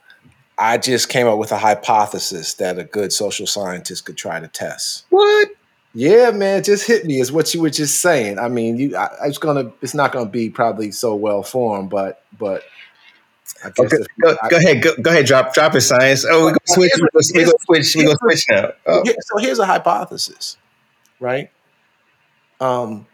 I 0.59 0.79
just 0.79 1.09
came 1.09 1.27
up 1.27 1.39
with 1.39 1.53
a 1.53 1.59
hypothesis 1.59 2.55
that 2.55 2.79
a 2.79 2.85
good 2.85 3.13
social 3.13 3.47
scientist 3.47 4.05
could 4.05 4.17
try 4.17 4.39
to 4.41 4.49
test. 4.49 5.07
What? 5.11 5.49
Yeah, 5.95 6.31
man, 6.31 6.63
just 6.63 6.87
hit 6.87 7.07
me 7.07 7.19
is 7.19 7.33
what 7.33 7.55
you 7.55 7.63
were 7.63 7.71
just 7.71 8.01
saying. 8.01 8.39
I 8.39 8.49
mean, 8.49 8.77
you, 8.77 8.97
I, 8.97 9.09
it's 9.25 9.39
gonna, 9.39 9.73
it's 9.81 9.95
not 9.95 10.13
gonna 10.13 10.29
be 10.29 10.51
probably 10.51 10.93
so 10.93 11.15
well 11.15 11.43
formed, 11.43 11.91
but, 11.91 12.23
but 12.39 12.63
Okay, 13.65 13.99
go, 14.23 14.37
go, 14.51 14.57
ahead. 14.57 14.83
Go, 14.83 14.95
go, 15.01 15.11
ahead. 15.11 15.27
Drop 15.27 15.53
drop 15.53 15.73
his 15.73 15.87
science. 15.87 16.25
Oh, 16.29 16.47
we 16.47 16.53
go 16.53 16.59
switch. 16.65 16.93
We 16.95 17.01
go, 17.01 17.21
we 17.35 17.45
go 17.45 17.53
switch. 17.65 17.97
We 17.97 18.05
go 18.05 18.15
switch 18.15 18.45
now. 18.49 18.71
Oh. 18.87 19.03
So 19.05 19.39
here's 19.39 19.59
a 19.59 19.67
hypothesis, 19.67 20.57
right? 21.19 21.51
Um, 22.61 23.07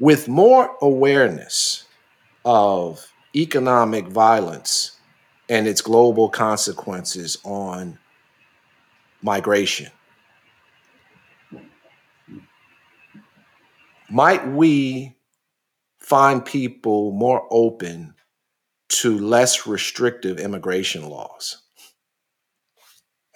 with 0.00 0.28
more 0.28 0.76
awareness 0.82 1.84
of 2.44 3.06
economic 3.34 4.08
violence 4.08 4.98
and 5.48 5.68
its 5.68 5.80
global 5.80 6.28
consequences 6.28 7.38
on 7.44 7.98
migration, 9.22 9.90
might 14.10 14.46
we 14.48 15.14
find 15.98 16.44
people 16.44 17.12
more 17.12 17.46
open 17.50 18.15
to 18.88 19.18
less 19.18 19.66
restrictive 19.66 20.38
immigration 20.38 21.08
laws. 21.08 21.62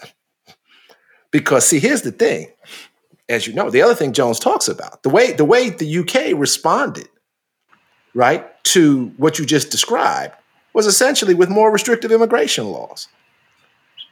because 1.30 1.66
see, 1.66 1.78
here's 1.78 2.02
the 2.02 2.12
thing. 2.12 2.48
As 3.28 3.46
you 3.46 3.54
know, 3.54 3.70
the 3.70 3.82
other 3.82 3.94
thing 3.94 4.12
Jones 4.12 4.38
talks 4.38 4.68
about, 4.68 5.02
the 5.02 5.10
way 5.10 5.32
the 5.32 5.44
way 5.44 5.70
the 5.70 5.98
UK 5.98 6.38
responded, 6.38 7.08
right, 8.14 8.46
to 8.64 9.12
what 9.16 9.38
you 9.38 9.46
just 9.46 9.70
described 9.70 10.34
was 10.72 10.86
essentially 10.86 11.34
with 11.34 11.48
more 11.48 11.70
restrictive 11.70 12.12
immigration 12.12 12.66
laws 12.66 13.08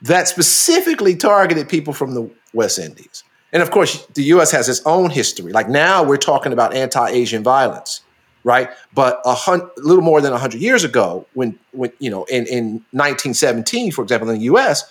that 0.02 0.28
specifically 0.28 1.16
targeted 1.16 1.68
people 1.68 1.92
from 1.92 2.14
the 2.14 2.30
West 2.52 2.78
Indies. 2.78 3.24
And 3.52 3.62
of 3.62 3.70
course, 3.70 4.06
the 4.14 4.22
US 4.24 4.50
has 4.52 4.68
its 4.68 4.82
own 4.84 5.10
history. 5.10 5.52
Like 5.52 5.68
now 5.68 6.02
we're 6.02 6.16
talking 6.16 6.52
about 6.52 6.74
anti-Asian 6.74 7.42
violence 7.42 8.02
right? 8.48 8.70
But 8.94 9.20
a, 9.26 9.34
hun- 9.34 9.68
little 9.76 10.02
more 10.02 10.22
than 10.22 10.32
100 10.32 10.58
years 10.58 10.82
ago, 10.82 11.26
when, 11.34 11.58
when 11.72 11.92
you 11.98 12.08
know, 12.08 12.24
in, 12.24 12.46
in 12.46 12.64
1917, 12.92 13.92
for 13.92 14.02
example, 14.02 14.30
in 14.30 14.38
the 14.38 14.44
U.S., 14.44 14.90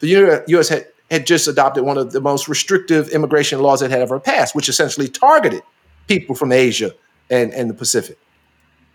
the 0.00 0.42
U.S. 0.48 0.68
had, 0.68 0.86
had 1.10 1.26
just 1.26 1.48
adopted 1.48 1.82
one 1.84 1.96
of 1.96 2.12
the 2.12 2.20
most 2.20 2.46
restrictive 2.46 3.08
immigration 3.08 3.60
laws 3.60 3.80
that 3.80 3.90
had 3.90 4.02
ever 4.02 4.20
passed, 4.20 4.54
which 4.54 4.68
essentially 4.68 5.08
targeted 5.08 5.62
people 6.08 6.34
from 6.34 6.52
Asia 6.52 6.92
and, 7.30 7.54
and 7.54 7.70
the 7.70 7.74
Pacific, 7.74 8.18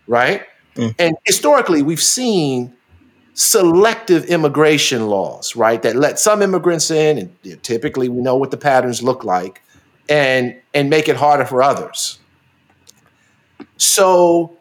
right? 0.06 0.46
Mm. 0.76 0.94
And 1.00 1.16
historically, 1.24 1.82
we've 1.82 2.00
seen 2.00 2.76
selective 3.34 4.24
immigration 4.26 5.08
laws, 5.08 5.56
right, 5.56 5.82
that 5.82 5.96
let 5.96 6.20
some 6.20 6.42
immigrants 6.42 6.92
in, 6.92 7.18
and 7.18 7.62
typically 7.64 8.08
we 8.08 8.22
know 8.22 8.36
what 8.36 8.52
the 8.52 8.56
patterns 8.56 9.02
look 9.02 9.24
like, 9.24 9.62
and 10.08 10.54
and 10.74 10.88
make 10.88 11.08
it 11.08 11.16
harder 11.16 11.44
for 11.44 11.60
others, 11.60 12.20
so 13.76 14.56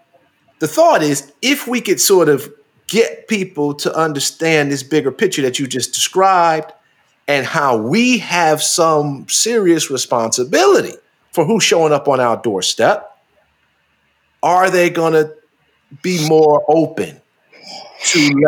the 0.59 0.67
thought 0.67 1.01
is 1.01 1.31
if 1.41 1.67
we 1.67 1.81
could 1.81 1.99
sort 1.99 2.29
of 2.29 2.51
get 2.87 3.27
people 3.27 3.73
to 3.73 3.93
understand 3.95 4.71
this 4.71 4.83
bigger 4.83 5.11
picture 5.11 5.41
that 5.41 5.59
you 5.59 5.67
just 5.67 5.93
described 5.93 6.71
and 7.27 7.45
how 7.45 7.77
we 7.77 8.19
have 8.19 8.61
some 8.61 9.27
serious 9.27 9.89
responsibility 9.89 10.93
for 11.31 11.45
who's 11.45 11.63
showing 11.63 11.91
up 11.91 12.07
on 12.07 12.19
our 12.19 12.37
doorstep, 12.37 13.17
are 14.43 14.69
they 14.69 14.89
going 14.89 15.13
to 15.13 15.33
be 16.01 16.27
more 16.29 16.63
open 16.67 17.19
to 18.03 18.45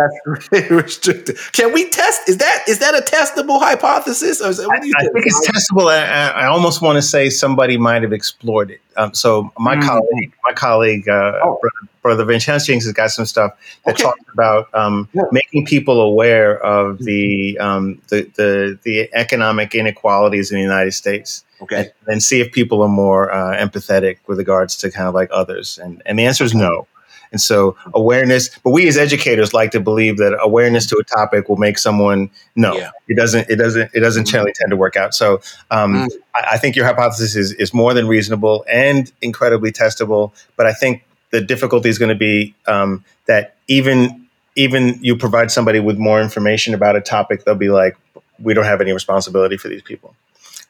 less 0.52 0.70
restricted. 0.70 1.38
Can 1.52 1.74
we 1.74 1.90
test? 1.90 2.28
Is 2.28 2.38
that 2.38 2.64
is 2.68 2.80
that 2.80 2.96
a 2.96 3.02
testable 3.02 3.60
hypothesis? 3.60 4.42
Or 4.42 4.50
is 4.50 4.58
that, 4.58 4.70
I, 4.70 4.80
think? 4.80 4.96
I, 4.98 5.04
think? 5.04 5.26
it's 5.26 5.50
testable. 5.50 5.92
I, 5.92 6.30
I 6.30 6.46
almost 6.48 6.82
want 6.82 6.98
to 6.98 7.02
say 7.02 7.30
somebody 7.30 7.78
might 7.78 8.02
have 8.04 8.14
explored 8.14 8.72
it. 8.72 8.82
Um, 8.98 9.14
so 9.14 9.52
my 9.60 9.76
mm 9.76 9.88
colleague, 9.88 10.34
my 10.44 10.54
colleague, 10.54 11.08
uh, 11.08 11.40
oh. 11.44 11.60
brother, 11.62 11.92
brother 12.02 12.26
Vincenzo 12.26 12.66
Jenkins 12.66 12.86
has 12.86 12.94
got 12.94 13.12
some 13.12 13.26
stuff 13.26 13.52
that 13.86 13.94
okay. 13.94 14.04
talks 14.04 14.24
about 14.34 14.74
um, 14.74 15.08
yeah. 15.14 15.22
making 15.32 15.66
people 15.66 16.02
aware 16.02 16.60
of 16.64 16.98
the, 17.00 17.58
um, 17.60 18.02
the 18.10 18.24
the 18.36 18.80
the 18.84 19.10
economic 19.14 19.76
inequalities 19.76 20.52
in 20.52 20.58
the 20.58 20.64
United 20.64 20.94
States. 20.94 21.46
Okay, 21.62 21.78
and, 21.78 21.92
and 22.08 22.24
see 22.24 22.42
if 22.42 22.52
people 22.52 22.82
are 22.82 22.90
more 22.90 23.32
uh, 23.32 23.56
empathetic 23.58 24.18
with 24.28 24.38
regards 24.40 24.76
to 24.78 24.92
kind 24.92 25.08
of 25.08 25.14
like 25.14 25.30
others. 25.32 25.78
And 25.78 26.02
and 26.06 26.18
the 26.18 26.26
answer 26.26 26.44
is 26.44 26.54
no. 26.54 26.88
And 27.32 27.42
so 27.42 27.76
awareness, 27.94 28.50
but 28.60 28.72
we 28.72 28.88
as 28.88 28.98
educators 28.98 29.54
like 29.54 29.72
to 29.72 29.80
believe 29.80 30.18
that 30.18 30.38
awareness 30.42 30.86
to 30.88 30.98
a 30.98 31.04
topic 31.04 31.50
will 31.50 31.58
make 31.58 31.78
someone 31.78 32.30
no. 32.56 32.76
Yeah. 32.76 32.92
It 33.08 33.18
doesn't. 33.18 33.50
It 33.50 33.58
doesn't. 33.58 33.92
It 33.94 34.00
doesn't 34.00 34.24
mm-hmm. 34.24 34.32
generally 34.32 34.54
tend 34.54 34.72
to 34.72 34.78
work 34.78 34.96
out. 34.96 35.14
So 35.14 35.42
um, 35.72 35.94
mm. 35.96 36.08
I, 36.36 36.48
I, 36.52 36.58
think 36.58 36.76
your 36.76 36.86
hypothesis 36.86 37.36
is 37.36 37.54
is 37.54 37.74
more 37.74 37.94
than 37.94 38.08
reasonable 38.08 38.66
and 38.70 39.12
incredibly 39.22 39.72
testable. 39.72 40.32
But 40.56 40.66
I 40.66 40.74
think 40.74 41.04
the 41.32 41.42
difficulty 41.42 41.90
is 41.90 41.98
going 41.98 42.10
to 42.10 42.16
be 42.16 42.56
um, 42.68 43.04
that 43.26 43.56
even 43.68 44.28
even 44.56 45.00
you 45.02 45.16
provide 45.16 45.52
somebody 45.52 45.80
with 45.80 45.98
more 45.98 46.22
information 46.22 46.74
about 46.74 46.96
a 46.96 47.02
topic, 47.02 47.46
they'll 47.46 47.56
be 47.56 47.70
like, 47.70 47.96
we 48.40 48.54
don't 48.54 48.66
have 48.66 48.82
any 48.82 48.92
responsibility 48.92 49.56
for 49.58 49.68
these 49.68 49.82
people. 49.82 50.16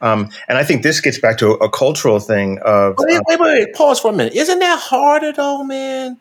Um, 0.01 0.29
and 0.47 0.57
I 0.57 0.63
think 0.63 0.83
this 0.83 1.01
gets 1.01 1.17
back 1.17 1.37
to 1.39 1.51
a, 1.51 1.65
a 1.65 1.69
cultural 1.69 2.19
thing 2.19 2.59
of. 2.59 2.95
Wait, 2.99 3.19
wait, 3.27 3.39
wait, 3.39 3.59
wait, 3.59 3.73
pause 3.73 3.99
for 3.99 4.11
a 4.11 4.13
minute. 4.13 4.33
Isn't 4.33 4.59
that 4.59 4.79
harder 4.79 5.31
though, 5.31 5.63
man? 5.63 6.17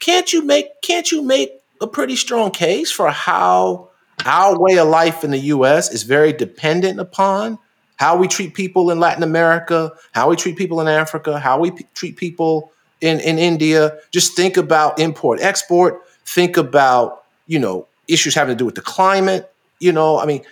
Can't 0.00 0.32
you 0.32 0.42
make 0.44 0.80
Can't 0.82 1.10
you 1.10 1.22
make 1.22 1.52
a 1.80 1.86
pretty 1.86 2.16
strong 2.16 2.50
case 2.50 2.90
for 2.90 3.10
how 3.10 3.90
our 4.24 4.58
way 4.58 4.78
of 4.78 4.88
life 4.88 5.24
in 5.24 5.30
the 5.30 5.38
U.S. 5.38 5.92
is 5.92 6.02
very 6.04 6.32
dependent 6.32 7.00
upon 7.00 7.58
how 7.96 8.16
we 8.16 8.28
treat 8.28 8.54
people 8.54 8.90
in 8.90 9.00
Latin 9.00 9.22
America, 9.22 9.92
how 10.12 10.28
we 10.28 10.36
treat 10.36 10.56
people 10.56 10.80
in 10.80 10.88
Africa, 10.88 11.38
how 11.38 11.58
we 11.58 11.70
p- 11.70 11.86
treat 11.94 12.16
people 12.16 12.72
in 13.00 13.20
in 13.20 13.38
India. 13.38 13.98
Just 14.10 14.36
think 14.36 14.56
about 14.56 14.98
import 14.98 15.40
export. 15.40 16.02
Think 16.24 16.56
about 16.56 17.24
you 17.46 17.58
know 17.58 17.86
issues 18.08 18.34
having 18.34 18.54
to 18.54 18.58
do 18.58 18.64
with 18.64 18.74
the 18.74 18.82
climate. 18.82 19.52
You 19.78 19.92
know, 19.92 20.18
I 20.18 20.26
mean, 20.26 20.42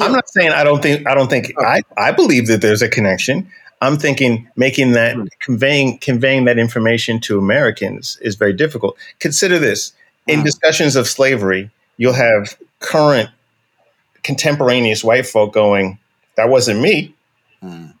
I'm 0.00 0.12
not 0.12 0.28
saying 0.28 0.50
I 0.50 0.64
don't 0.64 0.82
think 0.82 1.06
I 1.06 1.14
don't 1.14 1.28
think 1.28 1.52
okay. 1.56 1.66
I, 1.66 1.82
I 1.96 2.12
believe 2.12 2.46
that 2.48 2.60
there's 2.60 2.82
a 2.82 2.88
connection. 2.88 3.50
I'm 3.80 3.96
thinking 3.96 4.48
making 4.56 4.92
that 4.92 5.16
mm. 5.16 5.28
conveying 5.40 5.98
conveying 5.98 6.44
that 6.44 6.58
information 6.58 7.20
to 7.20 7.38
Americans 7.38 8.18
is 8.20 8.34
very 8.34 8.52
difficult. 8.52 8.96
Consider 9.18 9.58
this: 9.58 9.92
in 10.26 10.40
mm. 10.40 10.44
discussions 10.44 10.96
of 10.96 11.08
slavery, 11.08 11.70
you'll 11.96 12.12
have 12.12 12.56
current 12.80 13.30
contemporaneous 14.22 15.02
white 15.02 15.26
folk 15.26 15.52
going, 15.52 15.98
"That 16.36 16.48
wasn't 16.48 16.80
me." 16.80 17.14
Mm. 17.62 17.94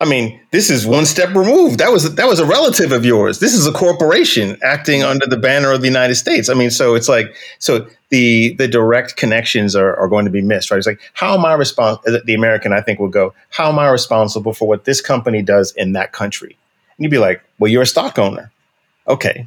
I 0.00 0.06
mean, 0.06 0.40
this 0.50 0.70
is 0.70 0.86
one 0.86 1.06
step 1.06 1.34
removed. 1.34 1.78
That 1.78 1.92
was 1.92 2.14
that 2.14 2.26
was 2.26 2.40
a 2.40 2.44
relative 2.44 2.90
of 2.90 3.04
yours. 3.04 3.38
This 3.38 3.54
is 3.54 3.66
a 3.66 3.72
corporation 3.72 4.58
acting 4.62 5.04
under 5.04 5.24
the 5.26 5.36
banner 5.36 5.70
of 5.70 5.82
the 5.82 5.86
United 5.86 6.16
States. 6.16 6.48
I 6.48 6.54
mean, 6.54 6.70
so 6.70 6.94
it's 6.94 7.08
like 7.08 7.34
so 7.60 7.86
the 8.08 8.54
the 8.54 8.66
direct 8.66 9.16
connections 9.16 9.76
are, 9.76 9.94
are 9.96 10.08
going 10.08 10.24
to 10.24 10.32
be 10.32 10.42
missed, 10.42 10.70
right? 10.70 10.78
It's 10.78 10.86
like 10.86 11.00
how 11.12 11.34
am 11.34 11.44
I 11.44 11.54
responsible? 11.54 12.20
The 12.24 12.34
American, 12.34 12.72
I 12.72 12.80
think, 12.80 12.98
will 12.98 13.08
go. 13.08 13.34
How 13.50 13.68
am 13.68 13.78
I 13.78 13.88
responsible 13.88 14.52
for 14.52 14.66
what 14.66 14.84
this 14.84 15.00
company 15.00 15.42
does 15.42 15.72
in 15.72 15.92
that 15.92 16.12
country? 16.12 16.56
And 16.98 17.04
you'd 17.04 17.10
be 17.10 17.18
like, 17.18 17.42
well, 17.60 17.70
you're 17.70 17.82
a 17.82 17.86
stock 17.86 18.18
owner. 18.18 18.50
Okay, 19.06 19.46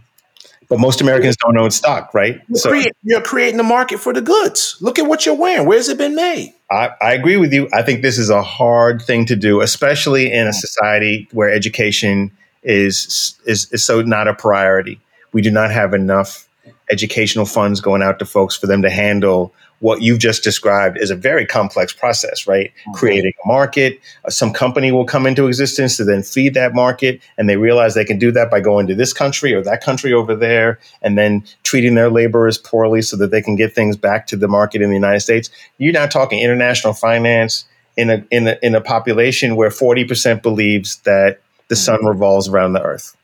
but 0.70 0.80
most 0.80 1.02
Americans 1.02 1.38
don't 1.38 1.58
own 1.58 1.72
stock, 1.72 2.14
right? 2.14 2.42
You're, 2.48 2.58
so, 2.58 2.70
create, 2.70 2.92
you're 3.04 3.22
creating 3.22 3.58
the 3.58 3.64
market 3.64 4.00
for 4.00 4.14
the 4.14 4.22
goods. 4.22 4.78
Look 4.82 5.00
at 5.00 5.08
what 5.08 5.26
you're 5.26 5.36
wearing. 5.36 5.66
Where's 5.66 5.90
it 5.90 5.98
been 5.98 6.16
made? 6.16 6.54
I, 6.70 6.90
I, 7.02 7.14
agree 7.14 7.38
with 7.38 7.54
you. 7.54 7.70
I 7.74 7.82
think 7.82 8.02
this 8.02 8.18
is 8.18 8.30
a 8.30 8.44
hard 8.44 9.02
thing 9.02 9.26
to 9.28 9.36
do, 9.36 9.62
especially 9.62 10.32
in 10.32 10.48
a 10.48 10.54
society 10.54 11.28
where 11.32 11.50
education 11.50 12.32
is 12.64 13.38
is, 13.46 13.72
is 13.72 13.84
so 13.84 14.02
not 14.02 14.28
a 14.28 14.34
priority. 14.34 15.00
We 15.32 15.42
do 15.42 15.52
not 15.52 15.72
have 15.72 15.94
enough 15.94 16.48
educational 16.90 17.46
funds 17.46 17.80
going 17.80 18.02
out 18.02 18.20
to 18.20 18.26
folks 18.26 18.56
for 18.56 18.68
them 18.68 18.82
to 18.82 18.90
handle 18.90 19.54
what 19.80 20.02
you've 20.02 20.20
just 20.20 20.44
described 20.44 20.98
is 20.98 21.12
a 21.12 21.16
very 21.16 21.46
complex 21.46 21.94
process, 21.94 22.48
right? 22.48 22.72
Mm-hmm. 22.72 22.92
Creating 22.94 23.34
a 23.44 23.48
market, 23.48 24.00
uh, 24.26 24.30
some 24.30 24.52
company 24.52 24.92
will 24.92 25.06
come 25.06 25.28
into 25.28 25.48
existence 25.48 25.98
to 25.98 26.04
then 26.04 26.24
feed 26.24 26.54
that 26.56 26.74
market, 26.74 27.22
and 27.38 27.48
they 27.48 27.58
realize 27.58 27.94
they 27.94 28.06
can 28.06 28.18
do 28.18 28.32
that 28.32 28.50
by 28.50 28.60
going 28.60 28.88
to 28.88 28.96
this 28.96 29.14
country 29.14 29.54
or 29.54 29.62
that 29.64 29.84
country 29.84 30.14
over 30.14 30.36
there, 30.36 30.80
and 31.02 31.18
then 31.18 31.44
treating 31.64 31.96
their 31.96 32.10
laborers 32.10 32.58
poorly 32.58 33.02
so 33.02 33.16
that 33.18 33.32
they 33.32 33.42
can 33.42 33.56
get 33.56 33.74
things 33.74 33.96
back 33.96 34.28
to 34.28 34.36
the 34.36 34.48
market 34.48 34.82
in 34.82 34.90
the 34.90 34.96
United 34.96 35.20
States. 35.20 35.50
You're 35.78 35.94
not 35.94 36.12
talking 36.12 36.40
international 36.40 36.94
finance 36.94 37.66
in 37.96 38.10
a 38.10 38.26
in 38.32 38.48
a 38.48 38.58
in 38.62 38.76
a 38.76 38.82
population 38.82 39.56
where 39.56 39.70
40% 39.70 40.42
believes 40.42 40.98
that 40.98 41.42
the 41.68 41.76
mm-hmm. 41.76 41.84
sun 41.84 42.06
revolves 42.06 42.48
around 42.48 42.74
the 42.74 42.82
earth. 42.82 43.16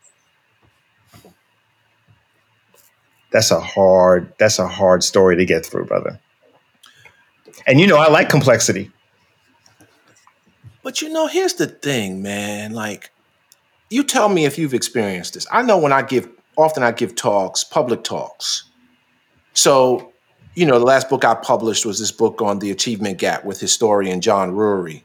That's 3.31 3.49
a 3.49 3.59
hard 3.59 4.31
that's 4.37 4.59
a 4.59 4.67
hard 4.67 5.03
story 5.03 5.35
to 5.37 5.45
get 5.45 5.65
through, 5.65 5.85
brother. 5.85 6.19
And 7.67 7.79
you 7.79 7.87
know, 7.87 7.97
I 7.97 8.09
like 8.09 8.29
complexity. 8.29 8.91
But 10.83 11.01
you 11.01 11.09
know, 11.09 11.27
here's 11.27 11.53
the 11.53 11.67
thing, 11.67 12.21
man. 12.21 12.73
Like, 12.73 13.09
you 13.89 14.03
tell 14.03 14.27
me 14.27 14.45
if 14.45 14.57
you've 14.57 14.73
experienced 14.73 15.35
this. 15.35 15.47
I 15.51 15.61
know 15.61 15.77
when 15.77 15.93
I 15.93 16.01
give, 16.01 16.27
often 16.57 16.83
I 16.83 16.91
give 16.91 17.15
talks, 17.15 17.63
public 17.63 18.03
talks. 18.03 18.65
So, 19.53 20.11
you 20.55 20.65
know, 20.65 20.79
the 20.79 20.85
last 20.85 21.09
book 21.09 21.23
I 21.23 21.35
published 21.35 21.85
was 21.85 21.99
this 21.99 22.11
book 22.11 22.41
on 22.41 22.59
the 22.59 22.71
achievement 22.71 23.17
gap 23.17 23.45
with 23.45 23.59
historian 23.59 24.19
John 24.19 24.51
Rury. 24.51 25.03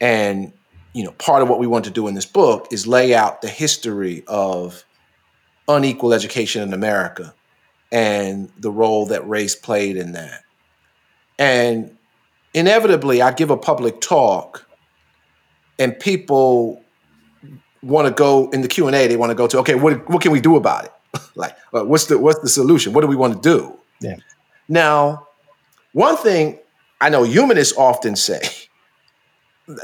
And, 0.00 0.52
you 0.92 1.04
know, 1.04 1.12
part 1.12 1.42
of 1.42 1.48
what 1.48 1.58
we 1.58 1.66
want 1.66 1.84
to 1.84 1.90
do 1.90 2.08
in 2.08 2.14
this 2.14 2.26
book 2.26 2.68
is 2.70 2.86
lay 2.86 3.14
out 3.14 3.42
the 3.42 3.48
history 3.48 4.24
of 4.26 4.84
unequal 5.68 6.14
education 6.14 6.62
in 6.62 6.72
America 6.72 7.34
and 7.92 8.50
the 8.58 8.70
role 8.70 9.06
that 9.06 9.28
race 9.28 9.54
played 9.54 9.96
in 9.96 10.12
that. 10.12 10.42
And 11.38 11.96
inevitably, 12.54 13.22
I 13.22 13.32
give 13.32 13.50
a 13.50 13.56
public 13.56 14.00
talk, 14.00 14.66
and 15.78 15.98
people 15.98 16.82
want 17.82 18.08
to 18.08 18.14
go 18.14 18.50
in 18.50 18.62
the 18.62 18.68
Q 18.68 18.86
and 18.86 18.96
A. 18.96 19.06
They 19.06 19.16
want 19.16 19.30
to 19.30 19.34
go 19.34 19.46
to, 19.46 19.58
okay, 19.58 19.74
what 19.74 20.08
what 20.08 20.22
can 20.22 20.32
we 20.32 20.40
do 20.40 20.56
about 20.56 20.84
it? 20.86 20.92
like, 21.34 21.56
uh, 21.72 21.84
what's 21.84 22.06
the 22.06 22.18
what's 22.18 22.40
the 22.40 22.48
solution? 22.48 22.92
What 22.92 23.02
do 23.02 23.06
we 23.06 23.16
want 23.16 23.42
to 23.42 23.48
do? 23.48 23.78
Yeah. 24.00 24.16
Now, 24.68 25.28
one 25.92 26.16
thing 26.16 26.58
I 27.00 27.08
know 27.10 27.22
humanists 27.22 27.76
often 27.76 28.16
say. 28.16 28.40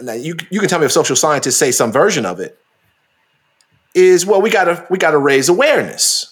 Now 0.00 0.12
you 0.12 0.36
you 0.48 0.61
can 0.61 0.68
tell 0.68 0.78
me 0.78 0.86
if 0.86 0.92
social 0.92 1.16
scientists 1.16 1.57
say 1.57 1.72
some 1.72 1.90
version 1.90 2.24
of 2.24 2.38
it 2.38 2.57
is 3.96 4.24
well 4.24 4.40
we 4.40 4.48
gotta 4.48 4.86
we 4.90 4.96
gotta 4.96 5.18
raise 5.18 5.48
awareness 5.48 6.32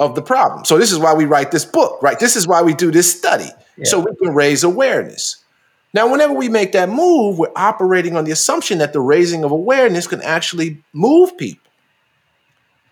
of 0.00 0.16
the 0.16 0.22
problem. 0.22 0.64
So 0.64 0.78
this 0.78 0.90
is 0.90 0.98
why 0.98 1.14
we 1.14 1.26
write 1.26 1.52
this 1.52 1.64
book, 1.64 2.02
right? 2.02 2.18
This 2.18 2.34
is 2.34 2.48
why 2.48 2.62
we 2.62 2.74
do 2.74 2.90
this 2.90 3.16
study 3.16 3.50
so 3.84 4.00
we 4.00 4.16
can 4.16 4.34
raise 4.34 4.64
awareness. 4.64 5.44
Now, 5.92 6.10
whenever 6.10 6.32
we 6.32 6.48
make 6.48 6.72
that 6.72 6.88
move, 6.88 7.38
we're 7.38 7.52
operating 7.54 8.16
on 8.16 8.24
the 8.24 8.30
assumption 8.30 8.78
that 8.78 8.92
the 8.92 9.00
raising 9.00 9.44
of 9.44 9.50
awareness 9.50 10.06
can 10.06 10.22
actually 10.22 10.82
move 10.92 11.36
people. 11.36 11.70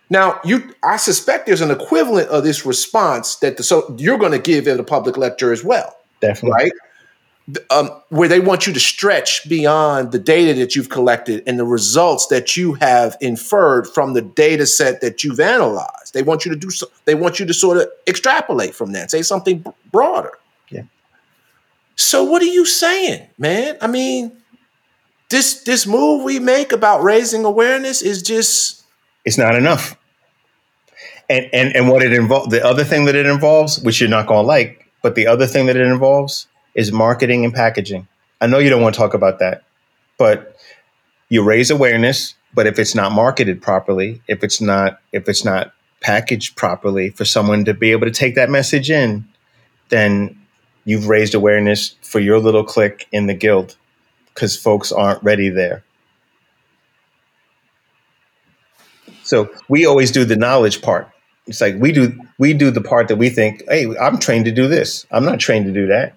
Now, 0.09 0.39
you, 0.43 0.73
I 0.83 0.97
suspect 0.97 1.45
there's 1.45 1.61
an 1.61 1.71
equivalent 1.71 2.29
of 2.29 2.43
this 2.43 2.65
response 2.65 3.35
that 3.37 3.57
the, 3.57 3.63
so 3.63 3.95
you're 3.97 4.17
going 4.17 4.31
to 4.31 4.39
give 4.39 4.67
at 4.67 4.79
a 4.79 4.83
public 4.83 5.17
lecture 5.17 5.51
as 5.53 5.63
well, 5.63 5.95
definitely, 6.19 6.51
right? 6.51 6.71
Um, 7.69 7.89
where 8.09 8.27
they 8.27 8.39
want 8.39 8.67
you 8.67 8.73
to 8.73 8.79
stretch 8.79 9.47
beyond 9.47 10.11
the 10.11 10.19
data 10.19 10.53
that 10.59 10.75
you've 10.75 10.89
collected 10.89 11.41
and 11.47 11.57
the 11.57 11.65
results 11.65 12.27
that 12.27 12.57
you 12.57 12.73
have 12.73 13.15
inferred 13.21 13.87
from 13.87 14.13
the 14.13 14.21
data 14.21 14.65
set 14.65 15.01
that 15.01 15.23
you've 15.23 15.39
analyzed. 15.39 16.13
They 16.13 16.21
want 16.21 16.45
you 16.45 16.51
to 16.51 16.57
do 16.57 16.69
so. 16.69 16.87
They 17.05 17.15
want 17.15 17.39
you 17.39 17.45
to 17.45 17.53
sort 17.53 17.77
of 17.77 17.87
extrapolate 18.07 18.75
from 18.75 18.91
that, 18.91 19.09
say 19.09 19.21
something 19.21 19.63
broader. 19.91 20.33
Yeah. 20.69 20.83
So 21.95 22.23
what 22.23 22.41
are 22.41 22.45
you 22.45 22.65
saying, 22.65 23.27
man? 23.37 23.77
I 23.81 23.87
mean, 23.87 24.33
this 25.29 25.63
this 25.63 25.87
move 25.87 26.23
we 26.23 26.39
make 26.39 26.71
about 26.71 27.03
raising 27.03 27.45
awareness 27.45 28.01
is 28.01 28.21
just 28.21 28.83
it's 29.23 29.37
not 29.37 29.55
enough. 29.55 29.95
And 31.29 31.49
and 31.53 31.75
and 31.75 31.89
what 31.89 32.03
it 32.03 32.11
involves 32.13 32.49
the 32.49 32.65
other 32.65 32.83
thing 32.83 33.05
that 33.05 33.15
it 33.15 33.25
involves, 33.25 33.79
which 33.79 34.01
you're 34.01 34.09
not 34.09 34.27
going 34.27 34.43
to 34.43 34.47
like, 34.47 34.87
but 35.01 35.15
the 35.15 35.27
other 35.27 35.47
thing 35.47 35.67
that 35.67 35.77
it 35.77 35.87
involves 35.87 36.47
is 36.79 36.93
marketing 36.93 37.43
and 37.43 37.53
packaging. 37.53 38.07
I 38.39 38.47
know 38.47 38.57
you 38.57 38.69
don't 38.69 38.81
want 38.81 38.95
to 38.95 38.99
talk 38.99 39.13
about 39.13 39.39
that, 39.39 39.63
but 40.17 40.55
you 41.27 41.43
raise 41.43 41.69
awareness, 41.69 42.35
but 42.53 42.67
if 42.67 42.79
it's 42.79 42.95
not 42.95 43.11
marketed 43.11 43.61
properly, 43.61 44.21
if 44.29 44.45
it's 44.45 44.61
not 44.61 45.01
if 45.11 45.27
it's 45.27 45.43
not 45.43 45.73
packaged 45.99 46.55
properly 46.55 47.09
for 47.09 47.25
someone 47.25 47.65
to 47.65 47.73
be 47.73 47.91
able 47.91 48.07
to 48.07 48.13
take 48.13 48.35
that 48.35 48.49
message 48.49 48.89
in, 48.89 49.27
then 49.89 50.39
you've 50.85 51.09
raised 51.09 51.35
awareness 51.35 51.95
for 52.01 52.21
your 52.21 52.39
little 52.39 52.63
clique 52.63 53.09
in 53.11 53.27
the 53.27 53.33
guild 53.33 53.75
because 54.33 54.55
folks 54.55 54.93
aren't 54.93 55.21
ready 55.21 55.49
there. 55.49 55.83
So 59.23 59.49
we 59.67 59.85
always 59.85 60.11
do 60.11 60.23
the 60.23 60.37
knowledge 60.37 60.81
part. 60.81 61.11
It's 61.45 61.59
like 61.59 61.75
we 61.77 61.91
do 61.91 62.17
we 62.37 62.53
do 62.53 62.71
the 62.71 62.79
part 62.79 63.09
that 63.09 63.17
we 63.17 63.29
think, 63.29 63.63
hey, 63.67 63.85
I'm 63.97 64.17
trained 64.17 64.45
to 64.45 64.51
do 64.53 64.69
this. 64.69 65.05
I'm 65.11 65.25
not 65.25 65.41
trained 65.41 65.65
to 65.65 65.73
do 65.73 65.87
that. 65.87 66.15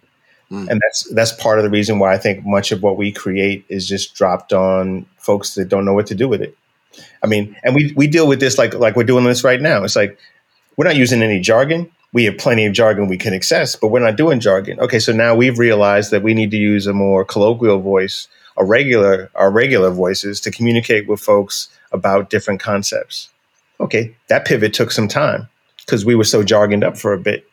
Mm. 0.53 0.69
And 0.69 0.81
that's 0.81 1.05
that's 1.15 1.33
part 1.33 1.59
of 1.59 1.65
the 1.65 1.71
reason 1.71 1.99
why 1.99 2.13
I 2.13 2.19
think 2.19 2.45
much 2.45 2.71
of 2.71 2.83
what 2.83 2.97
we 2.97 3.11
create 3.11 3.65
is 3.69 3.89
just 3.89 4.15
dropped 4.15 4.53
on 4.53 5.07
folks 5.17 5.55
that 5.55 5.69
don't 5.69 5.85
know 5.85 5.95
what 5.95 6.07
to 6.09 6.15
do 6.15 6.29
with 6.29 6.43
it. 6.43 6.57
I 7.23 7.27
mean, 7.27 7.57
and 7.65 7.75
we 7.75 7.93
we 7.97 8.07
deal 8.07 8.29
with 8.29 8.39
this 8.39 8.59
like 8.59 8.75
like 8.75 8.95
we're 8.95 9.05
doing 9.05 9.25
this 9.25 9.43
right 9.43 9.61
now. 9.61 9.83
It's 9.83 9.97
like 9.97 10.19
we're 10.77 10.85
not 10.85 10.97
using 10.97 11.23
any 11.23 11.41
jargon 11.41 11.91
we 12.13 12.25
have 12.25 12.37
plenty 12.37 12.67
of 12.67 12.73
jargon 12.73 13.09
we 13.09 13.17
can 13.17 13.35
access, 13.35 13.75
but 13.75 13.89
we're 13.89 14.01
not 14.01 14.17
doing 14.17 14.39
jargon. 14.39 14.79
Okay, 14.81 14.99
so 14.99 15.13
now 15.13 15.35
we've 15.35 15.59
realized 15.59 16.11
that 16.11 16.23
we 16.23 16.35
need 16.35 16.51
to 16.51 16.59
use 16.59 16.87
a 16.87 16.93
more 16.93 17.25
colloquial 17.25 17.81
voice, 17.81 18.29
a 18.57 18.65
regular, 18.65 19.31
our 19.35 19.51
regular 19.51 19.91
voices 19.91 20.41
to 20.43 20.51
communicate 20.51 21.09
with 21.09 21.21
folks 21.21 21.69
about 21.91 22.31
different 22.31 22.61
concepts. 22.61 23.31
Okay, 23.81 24.15
that 24.29 24.45
pivot 24.45 24.75
took 24.75 24.91
some 24.91 25.09
time 25.09 25.49
because 25.79 26.05
we 26.05 26.15
were 26.15 26.25
so 26.25 26.43
jargoned 26.43 26.85
up 26.85 26.99
for 26.99 27.13
a 27.13 27.19
bit. 27.19 27.47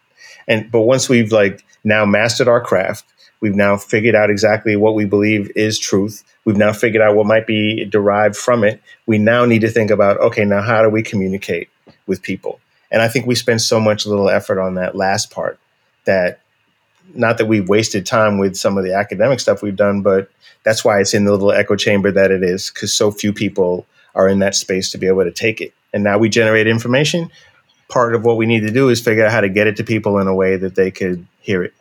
And 0.48 0.70
but 0.72 0.82
once 0.82 1.08
we've 1.08 1.32
like 1.32 1.64
now 1.84 2.06
mastered 2.06 2.48
our 2.48 2.62
craft, 2.62 3.06
we've 3.42 3.56
now 3.56 3.78
figured 3.78 4.16
out 4.16 4.30
exactly 4.30 4.76
what 4.76 4.96
we 4.96 5.06
believe 5.06 5.52
is 5.56 5.80
truth. 5.80 6.24
We've 6.46 6.58
now 6.58 6.74
figured 6.74 7.02
out 7.02 7.16
what 7.16 7.26
might 7.26 7.48
be 7.48 7.86
derived 7.86 8.36
from 8.36 8.64
it. 8.64 8.82
We 9.06 9.18
now 9.18 9.46
need 9.46 9.62
to 9.62 9.70
think 9.70 9.92
about 9.92 10.20
okay, 10.20 10.46
now 10.46 10.62
how 10.62 10.82
do 10.82 10.90
we 10.90 11.04
communicate 11.04 11.70
with 12.08 12.22
people? 12.22 12.60
And 12.92 13.02
I 13.02 13.08
think 13.08 13.26
we 13.26 13.36
spend 13.36 13.62
so 13.62 13.80
much 13.80 14.06
little 14.06 14.30
effort 14.30 14.60
on 14.60 14.76
that 14.76 14.96
last 14.96 15.32
part 15.32 15.60
that 16.06 16.42
not 17.14 17.38
that 17.38 17.46
we've 17.46 17.68
wasted 17.68 18.06
time 18.06 18.38
with 18.38 18.56
some 18.56 18.78
of 18.78 18.84
the 18.84 18.94
academic 18.94 19.40
stuff 19.40 19.62
we've 19.62 19.76
done, 19.76 20.02
but 20.02 20.30
that's 20.64 20.84
why 20.84 21.00
it's 21.00 21.14
in 21.14 21.26
the 21.26 21.32
little 21.32 21.52
echo 21.52 21.76
chamber 21.76 22.12
that 22.12 22.32
it 22.32 22.44
is, 22.44 22.70
because 22.70 22.94
so 22.94 23.12
few 23.12 23.34
people 23.34 23.86
are 24.16 24.28
in 24.28 24.40
that 24.40 24.56
space 24.56 24.92
to 24.92 24.98
be 24.98 25.08
able 25.08 25.24
to 25.24 25.32
take 25.32 25.62
it. 25.62 25.74
And 25.94 26.04
now 26.04 26.18
we 26.18 26.30
generate 26.30 26.68
information. 26.68 27.32
Part 27.90 28.16
of 28.16 28.24
what 28.24 28.38
we 28.38 28.46
need 28.46 28.62
to 28.62 28.72
do 28.72 28.90
is 28.90 29.02
figure 29.02 29.26
out 29.26 29.32
how 29.32 29.42
to 29.42 29.50
get 29.50 29.68
it 29.68 29.76
to 29.78 29.84
people 29.84 30.20
in 30.20 30.28
a 30.28 30.34
way 30.34 30.56
that 30.56 30.76
they 30.76 30.92
could 30.92 31.26
hear 31.42 31.64
it. 31.64 31.74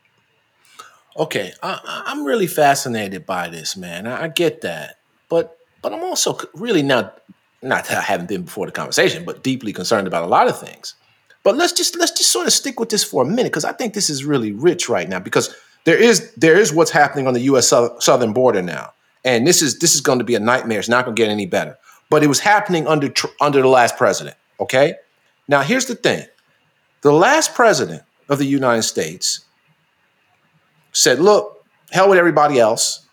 Okay, 1.17 1.53
I, 1.63 2.05
am 2.07 2.25
really 2.25 2.47
fascinated 2.47 3.27
by 3.27 3.49
this, 3.49 3.77
man. 3.77 4.07
I, 4.07 4.25
I, 4.25 4.29
get 4.29 4.61
that, 4.61 4.99
but 5.29 5.59
but 5.83 5.93
I'm 5.93 6.03
also 6.03 6.39
really 6.55 6.83
not 6.83 7.21
not 7.61 7.87
that 7.87 7.99
I 7.99 8.03
haven't 8.03 8.29
been 8.29 8.43
before 8.43 8.67
the 8.67 8.73
conversation, 8.73 9.25
but 9.25 9.43
deeply 9.43 9.73
concerned 9.73 10.07
about 10.07 10.23
a 10.23 10.29
lot 10.29 10.47
of 10.47 10.59
things. 10.59 10.95
But 11.43 11.57
let's 11.57 11.73
just 11.73 11.97
let's 11.99 12.13
just 12.13 12.31
sort 12.31 12.47
of 12.47 12.53
stick 12.53 12.79
with 12.79 12.91
this 12.91 13.03
for 13.03 13.23
a 13.23 13.27
minute 13.27 13.47
because 13.47 13.65
I 13.65 13.73
think 13.73 13.95
this 13.95 14.09
is 14.09 14.25
really 14.25 14.53
rich 14.53 14.89
right 14.89 15.09
now 15.09 15.19
because 15.19 15.55
there 15.85 15.99
is 15.99 16.33
there 16.35 16.57
is 16.57 16.73
what's 16.73 16.91
happening 16.91 17.27
on 17.27 17.35
the 17.35 17.41
U.S. 17.41 17.69
southern 17.69 18.33
border 18.33 18.63
now, 18.63 18.93
and 19.25 19.47
this 19.47 19.61
is 19.61 19.79
this 19.81 19.95
is 19.95 20.01
going 20.01 20.19
to 20.19 20.25
be 20.25 20.35
a 20.35 20.41
nightmare. 20.41 20.79
It's 20.79 20.89
not 20.89 21.05
going 21.05 21.17
to 21.17 21.23
get 21.23 21.31
any 21.31 21.47
better. 21.47 21.77
But 22.11 22.23
it 22.23 22.29
was 22.29 22.41
happening 22.41 22.87
under 22.87 23.13
under 23.41 23.61
the 23.61 23.69
last 23.69 23.97
president. 23.97 24.37
Okay, 24.61 24.95
now 25.49 25.63
here's 25.63 25.87
the 25.87 25.95
thing: 25.95 26.27
the 27.01 27.13
last 27.13 27.55
president 27.55 28.03
of 28.29 28.39
the 28.39 28.47
United 28.47 28.83
States 28.83 29.41
said, 30.93 31.19
"Look, 31.19 31.65
hell 31.91 32.09
with 32.09 32.19
everybody 32.19 32.59
else, 32.61 33.07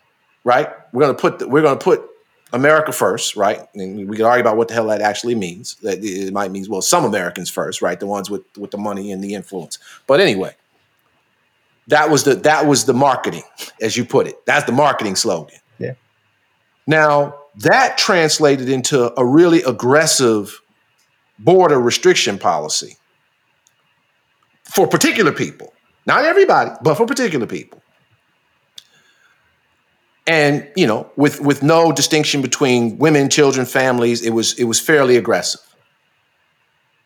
right? 0.44 0.70
We're 0.94 1.04
going 1.04 1.16
to 1.16 1.22
put 1.22 1.40
the, 1.40 1.48
we're 1.48 1.62
going 1.62 1.78
to 1.78 1.84
put 1.84 2.10
America 2.54 2.92
first, 2.92 3.36
right? 3.36 3.62
And 3.76 4.08
we 4.08 4.16
can 4.16 4.26
argue 4.26 4.42
about 4.42 4.58
what 4.58 4.68
the 4.68 4.74
hell 4.74 4.88
that 4.88 5.02
actually 5.02 5.36
means. 5.36 5.76
That 5.76 6.04
it 6.04 6.32
might 6.34 6.52
mean 6.52 6.66
well, 6.70 6.82
some 6.82 7.04
Americans 7.04 7.50
first, 7.50 7.82
right? 7.82 8.00
The 8.00 8.08
ones 8.08 8.30
with 8.30 8.44
with 8.58 8.72
the 8.72 8.78
money 8.78 9.12
and 9.12 9.24
the 9.24 9.34
influence. 9.34 9.80
But 10.08 10.20
anyway, 10.20 10.56
that 11.88 12.10
was 12.10 12.24
the 12.24 12.36
that 12.36 12.66
was 12.66 12.86
the 12.86 12.94
marketing, 12.94 13.44
as 13.82 13.98
you 13.98 14.06
put 14.06 14.28
it. 14.28 14.46
That's 14.46 14.66
the 14.66 14.72
marketing 14.72 15.16
slogan. 15.16 15.60
Yeah. 15.80 15.94
Now 16.88 17.36
that 17.58 17.98
translated 17.98 18.70
into 18.70 19.18
a 19.20 19.26
really 19.26 19.62
aggressive 19.64 20.62
border 21.40 21.80
restriction 21.80 22.38
policy 22.38 22.98
for 24.64 24.88
particular 24.88 25.32
people. 25.32 25.74
Not 26.06 26.26
everybody, 26.26 26.72
but 26.82 26.96
for 26.96 27.06
particular 27.06 27.48
people. 27.48 27.82
And 30.28 30.68
you 30.76 30.88
know 30.88 31.12
with 31.16 31.40
with 31.40 31.62
no 31.62 31.92
distinction 31.92 32.42
between 32.42 32.98
women 32.98 33.30
children 33.30 33.66
families 33.66 34.24
it 34.24 34.32
was 34.32 34.58
it 34.58 34.64
was 34.64 34.80
fairly 34.80 35.18
aggressive. 35.18 35.62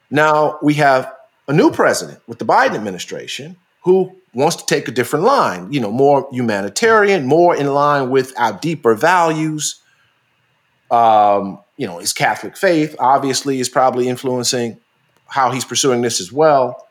Now 0.10 0.58
we 0.62 0.76
have 0.76 1.14
a 1.48 1.54
new 1.54 1.70
president 1.70 2.22
with 2.28 2.40
the 2.40 2.46
biden 2.46 2.76
administration 2.76 3.58
who 3.84 4.16
wants 4.34 4.56
to 4.58 4.66
take 4.66 4.88
a 4.88 4.92
different 4.92 5.26
line 5.26 5.72
you 5.74 5.82
know 5.82 5.92
more 5.92 6.30
humanitarian 6.32 7.26
more 7.26 7.56
in 7.56 7.68
line 7.74 8.10
with 8.10 8.34
our 8.40 8.54
deeper 8.54 8.96
values. 8.96 9.82
Um, 10.90 11.60
you 11.80 11.88
know 11.88 11.98
his 11.98 12.14
catholic 12.14 12.56
faith 12.56 12.96
obviously 13.00 13.60
is 13.60 13.68
probably 13.68 14.08
influencing 14.08 14.80
how 15.26 15.50
he's 15.50 15.66
pursuing 15.66 16.02
this 16.02 16.22
as 16.22 16.32
well 16.32 16.88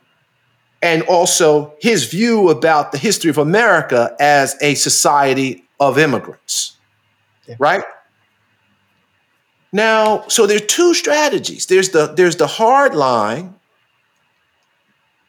and 0.83 1.03
also 1.03 1.75
his 1.81 2.07
view 2.07 2.49
about 2.49 2.91
the 2.91 2.99
history 2.99 3.31
of 3.31 3.39
america 3.39 4.17
as 4.19 4.57
a 4.61 4.75
society 4.75 5.65
of 5.81 5.99
immigrants, 5.99 6.77
yeah. 7.47 7.57
right? 7.59 7.85
Now, 9.73 10.25
so 10.29 10.47
there's 10.47 10.67
two 10.67 10.95
strategies. 10.95 11.67
There's 11.67 11.91
the 11.91 12.07
there's 12.07 12.37
the 12.37 12.47
hard 12.47 12.95
line. 12.95 13.55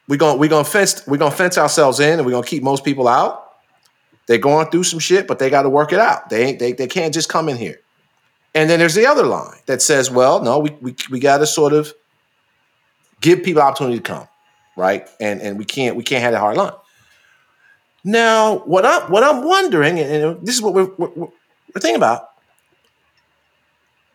We're 0.07 0.17
gonna 0.17 0.37
we're 0.37 0.49
gonna 0.49 0.63
fence 0.63 1.05
we're 1.07 1.17
gonna 1.17 1.31
fence 1.35 1.57
ourselves 1.57 1.99
in 1.99 2.19
and 2.19 2.25
we're 2.25 2.31
gonna 2.31 2.47
keep 2.47 2.63
most 2.63 2.85
people 2.85 3.07
out. 3.07 3.45
They're 4.27 4.37
going 4.37 4.69
through 4.69 4.83
some 4.83 4.99
shit, 4.99 5.27
but 5.27 5.39
they 5.39 5.49
got 5.49 5.63
to 5.63 5.69
work 5.69 5.91
it 5.91 5.99
out. 5.99 6.29
They 6.29 6.45
ain't 6.45 6.59
they, 6.59 6.71
they 6.71 6.87
can't 6.87 7.13
just 7.13 7.29
come 7.29 7.49
in 7.49 7.57
here. 7.57 7.81
And 8.55 8.69
then 8.69 8.79
there's 8.79 8.95
the 8.95 9.05
other 9.05 9.25
line 9.25 9.59
that 9.67 9.81
says, 9.81 10.09
well, 10.09 10.41
no, 10.41 10.59
we 10.59 10.71
we, 10.81 10.95
we 11.09 11.19
got 11.19 11.37
to 11.37 11.47
sort 11.47 11.73
of 11.73 11.93
give 13.21 13.43
people 13.43 13.61
opportunity 13.61 13.97
to 13.97 14.03
come, 14.03 14.27
right? 14.75 15.07
And 15.19 15.41
and 15.41 15.57
we 15.57 15.65
can't 15.65 15.95
we 15.95 16.03
can't 16.03 16.23
have 16.23 16.33
a 16.33 16.39
hard 16.39 16.57
line. 16.57 16.73
Now, 18.03 18.59
what 18.59 18.85
I'm 18.85 19.11
what 19.11 19.23
I'm 19.23 19.43
wondering, 19.43 19.99
and 19.99 20.45
this 20.45 20.55
is 20.55 20.61
what 20.61 20.73
we're, 20.73 20.91
we're, 20.97 21.09
we're 21.09 21.29
thinking 21.79 21.95
about. 21.95 22.27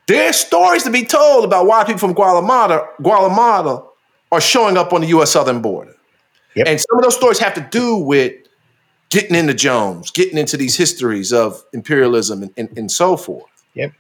There's 0.07 0.37
stories 0.37 0.83
to 0.83 0.91
be 0.91 1.05
told 1.05 1.45
about 1.45 1.67
why 1.67 1.85
people 1.85 1.99
from 1.99 2.13
Guatemala, 2.13 2.89
Guatemala 3.01 3.87
are 4.31 4.41
showing 4.41 4.77
up 4.77 4.93
on 4.93 5.01
the 5.01 5.07
U.S. 5.09 5.31
southern 5.33 5.63
border, 5.63 5.95
yep. 6.55 6.67
and 6.67 6.79
some 6.79 6.99
of 6.99 7.05
those 7.05 7.15
stories 7.15 7.39
have 7.39 7.55
to 7.55 7.67
do 7.71 7.97
with 7.97 8.35
getting 9.09 9.37
into 9.37 9.55
Jones, 9.55 10.11
getting 10.11 10.37
into 10.37 10.57
these 10.57 10.77
histories 10.77 11.33
of 11.33 11.63
imperialism 11.73 12.43
and, 12.43 12.53
and, 12.57 12.77
and 12.77 12.91
so 12.91 13.17
forth. 13.17 13.45
Yep. 13.75 13.93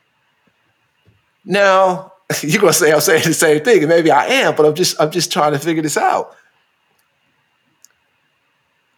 Now 1.44 2.12
you're 2.42 2.60
gonna 2.60 2.72
say 2.72 2.92
I'm 2.92 3.00
saying 3.00 3.24
the 3.24 3.34
same 3.34 3.62
thing, 3.62 3.80
and 3.80 3.88
maybe 3.88 4.10
I 4.10 4.26
am, 4.26 4.54
but 4.54 4.66
I'm 4.66 4.74
just 4.74 5.00
I'm 5.00 5.10
just 5.10 5.32
trying 5.32 5.52
to 5.52 5.58
figure 5.58 5.82
this 5.82 5.96
out. 5.96 6.34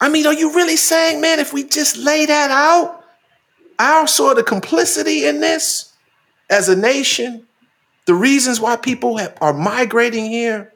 I 0.00 0.08
mean, 0.08 0.26
are 0.26 0.34
you 0.34 0.54
really 0.54 0.76
saying, 0.76 1.20
man, 1.20 1.40
if 1.40 1.52
we 1.52 1.64
just 1.64 1.96
lay 1.96 2.26
that 2.26 2.50
out, 2.50 3.02
our 3.78 4.06
sort 4.06 4.38
of 4.38 4.44
complicity 4.44 5.26
in 5.26 5.40
this 5.40 5.92
as 6.50 6.68
a 6.68 6.76
nation, 6.76 7.46
the 8.04 8.14
reasons 8.14 8.60
why 8.60 8.76
people 8.76 9.16
have, 9.16 9.36
are 9.40 9.54
migrating 9.54 10.26
here, 10.26 10.72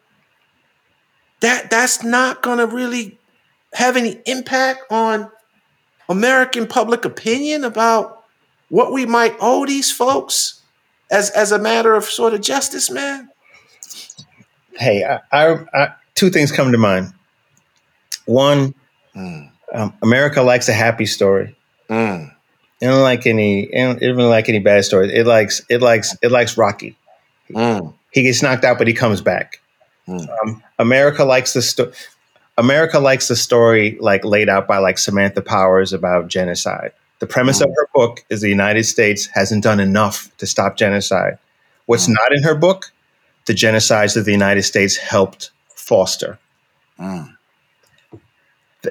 that 1.41 1.71
that's 1.71 2.03
not 2.03 2.43
to 2.43 2.67
really 2.67 3.19
have 3.75 3.97
any 3.97 4.21
impact 4.27 4.91
on 4.91 5.31
American 6.09 6.67
public 6.67 7.05
opinion 7.05 7.63
about 7.63 8.25
what 8.69 8.93
we 8.93 9.07
might 9.07 9.37
owe 9.41 9.67
these 9.67 9.93
folks 9.93 10.60
as 11.11 11.31
as 11.31 11.53
a 11.53 11.59
matter 11.59 11.95
of 11.95 12.05
sort 12.05 12.35
of 12.35 12.41
justice, 12.41 12.91
man? 12.91 13.29
Hey, 14.75 15.05
I, 15.05 15.21
I, 15.33 15.59
I, 15.75 15.95
two 16.15 16.31
things 16.31 16.53
come 16.53 16.73
to 16.73 16.79
mind. 16.79 17.13
One, 18.25 18.75
Mm. 19.15 19.51
Um, 19.73 19.95
America 20.03 20.43
likes 20.43 20.69
a 20.69 20.73
happy 20.73 21.07
story. 21.07 21.57
Mm. 21.89 22.33
It 22.81 22.87
don't 22.87 23.03
like 23.03 23.27
any. 23.27 23.65
It 23.65 23.83
don't, 23.83 24.03
it 24.03 24.07
don't 24.13 24.31
like 24.31 24.49
any 24.49 24.59
bad 24.59 24.85
story. 24.85 25.13
It 25.15 25.27
likes. 25.27 25.63
It 25.69 25.83
likes. 25.83 26.17
It 26.23 26.31
likes 26.31 26.57
Rocky. 26.57 26.97
Mm. 27.51 27.95
He 28.13 28.23
gets 28.23 28.43
knocked 28.43 28.65
out, 28.65 28.79
but 28.79 28.89
he 28.89 28.95
comes 28.95 29.21
back. 29.21 29.61
Mm. 30.09 30.27
Um, 30.43 30.63
America 30.79 31.25
likes 31.25 31.53
the 31.53 31.63
story. 31.63 31.93
America 32.59 32.99
likes 32.99 33.29
the 33.29 33.37
story 33.37 33.97
like 34.01 34.25
laid 34.25 34.49
out 34.49 34.67
by 34.67 34.79
like 34.79 34.99
Samantha 34.99 35.43
Powers 35.43 35.93
about 35.93 36.29
genocide. 36.29 36.93
The 37.21 37.27
premise 37.27 37.61
of 37.61 37.69
her 37.69 37.89
book 37.95 38.25
is 38.31 38.41
the 38.41 38.49
United 38.49 38.85
States 38.85 39.27
hasn't 39.27 39.63
done 39.63 39.79
enough 39.79 40.35
to 40.39 40.47
stop 40.47 40.77
genocide. 40.77 41.39
What's 41.87 42.09
mm. 42.09 42.15
not 42.15 42.33
in 42.33 42.43
her 42.43 42.55
book? 42.55 42.93
The 43.47 43.53
genocides 43.53 44.15
that 44.15 44.23
the 44.23 44.33
United 44.33 44.63
States 44.63 44.97
helped 44.97 45.51
foster. 45.75 46.39
Mm. 46.99 47.37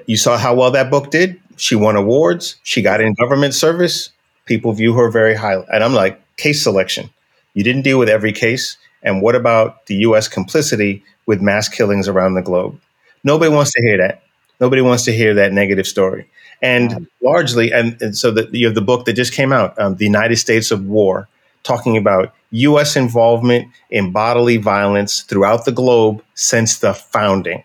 You 0.06 0.18
saw 0.18 0.38
how 0.38 0.54
well 0.54 0.70
that 0.72 0.92
book 0.92 1.10
did. 1.10 1.42
She 1.58 1.76
won 1.76 1.96
awards. 1.96 2.58
She 2.64 2.82
got 2.82 3.02
in 3.02 3.14
government 3.16 3.56
service. 3.56 4.12
People 4.46 4.74
view 4.74 4.94
her 4.94 5.10
very 5.10 5.36
highly. 5.36 5.66
And 5.74 5.84
I'm 5.84 5.94
like, 5.94 6.22
case 6.38 6.64
selection. 6.64 7.10
You 7.56 7.64
didn't 7.64 7.82
deal 7.82 7.98
with 7.98 8.10
every 8.10 8.32
case. 8.32 8.78
And 9.02 9.22
what 9.22 9.36
about 9.36 9.88
the 9.88 9.96
US 9.96 10.28
complicity 10.28 11.04
with 11.26 11.42
mass 11.42 11.68
killings 11.68 12.08
around 12.08 12.36
the 12.36 12.42
globe? 12.42 12.80
Nobody 13.24 13.52
wants 13.52 13.74
to 13.74 13.82
hear 13.82 13.98
that. 13.98 14.22
Nobody 14.60 14.82
wants 14.82 15.06
to 15.06 15.14
hear 15.14 15.34
that 15.34 15.54
negative 15.54 15.88
story. 15.88 16.30
And 16.62 17.08
largely, 17.22 17.72
and, 17.72 18.00
and 18.02 18.18
so 18.18 18.32
that 18.32 18.54
you 18.54 18.66
have 18.66 18.76
the 18.76 18.82
book 18.82 19.06
that 19.06 19.14
just 19.14 19.34
came 19.34 19.54
out, 19.54 19.78
um, 19.80 19.96
The 19.96 20.06
United 20.06 20.36
States 20.36 20.72
of 20.72 20.86
War, 20.86 21.28
talking 21.64 21.98
about 21.98 22.34
US 22.52 22.96
involvement 22.96 23.72
in 23.90 24.12
bodily 24.12 24.58
violence 24.58 25.22
throughout 25.22 25.66
the 25.66 25.72
globe 25.72 26.24
since 26.36 26.80
the 26.80 26.94
founding. 26.94 27.64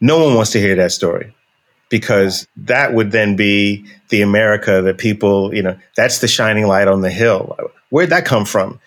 No 0.00 0.22
one 0.22 0.34
wants 0.34 0.50
to 0.52 0.60
hear 0.60 0.74
that 0.76 0.92
story 0.92 1.34
because 1.88 2.46
that 2.56 2.94
would 2.94 3.12
then 3.12 3.36
be 3.36 3.84
the 4.08 4.22
America 4.22 4.82
that 4.82 4.98
people, 4.98 5.54
you 5.54 5.62
know, 5.62 5.78
that's 5.96 6.18
the 6.18 6.28
shining 6.28 6.66
light 6.66 6.88
on 6.88 7.02
the 7.02 7.10
hill. 7.10 7.56
Where'd 7.90 8.10
that 8.10 8.24
come 8.24 8.44
from? 8.44 8.80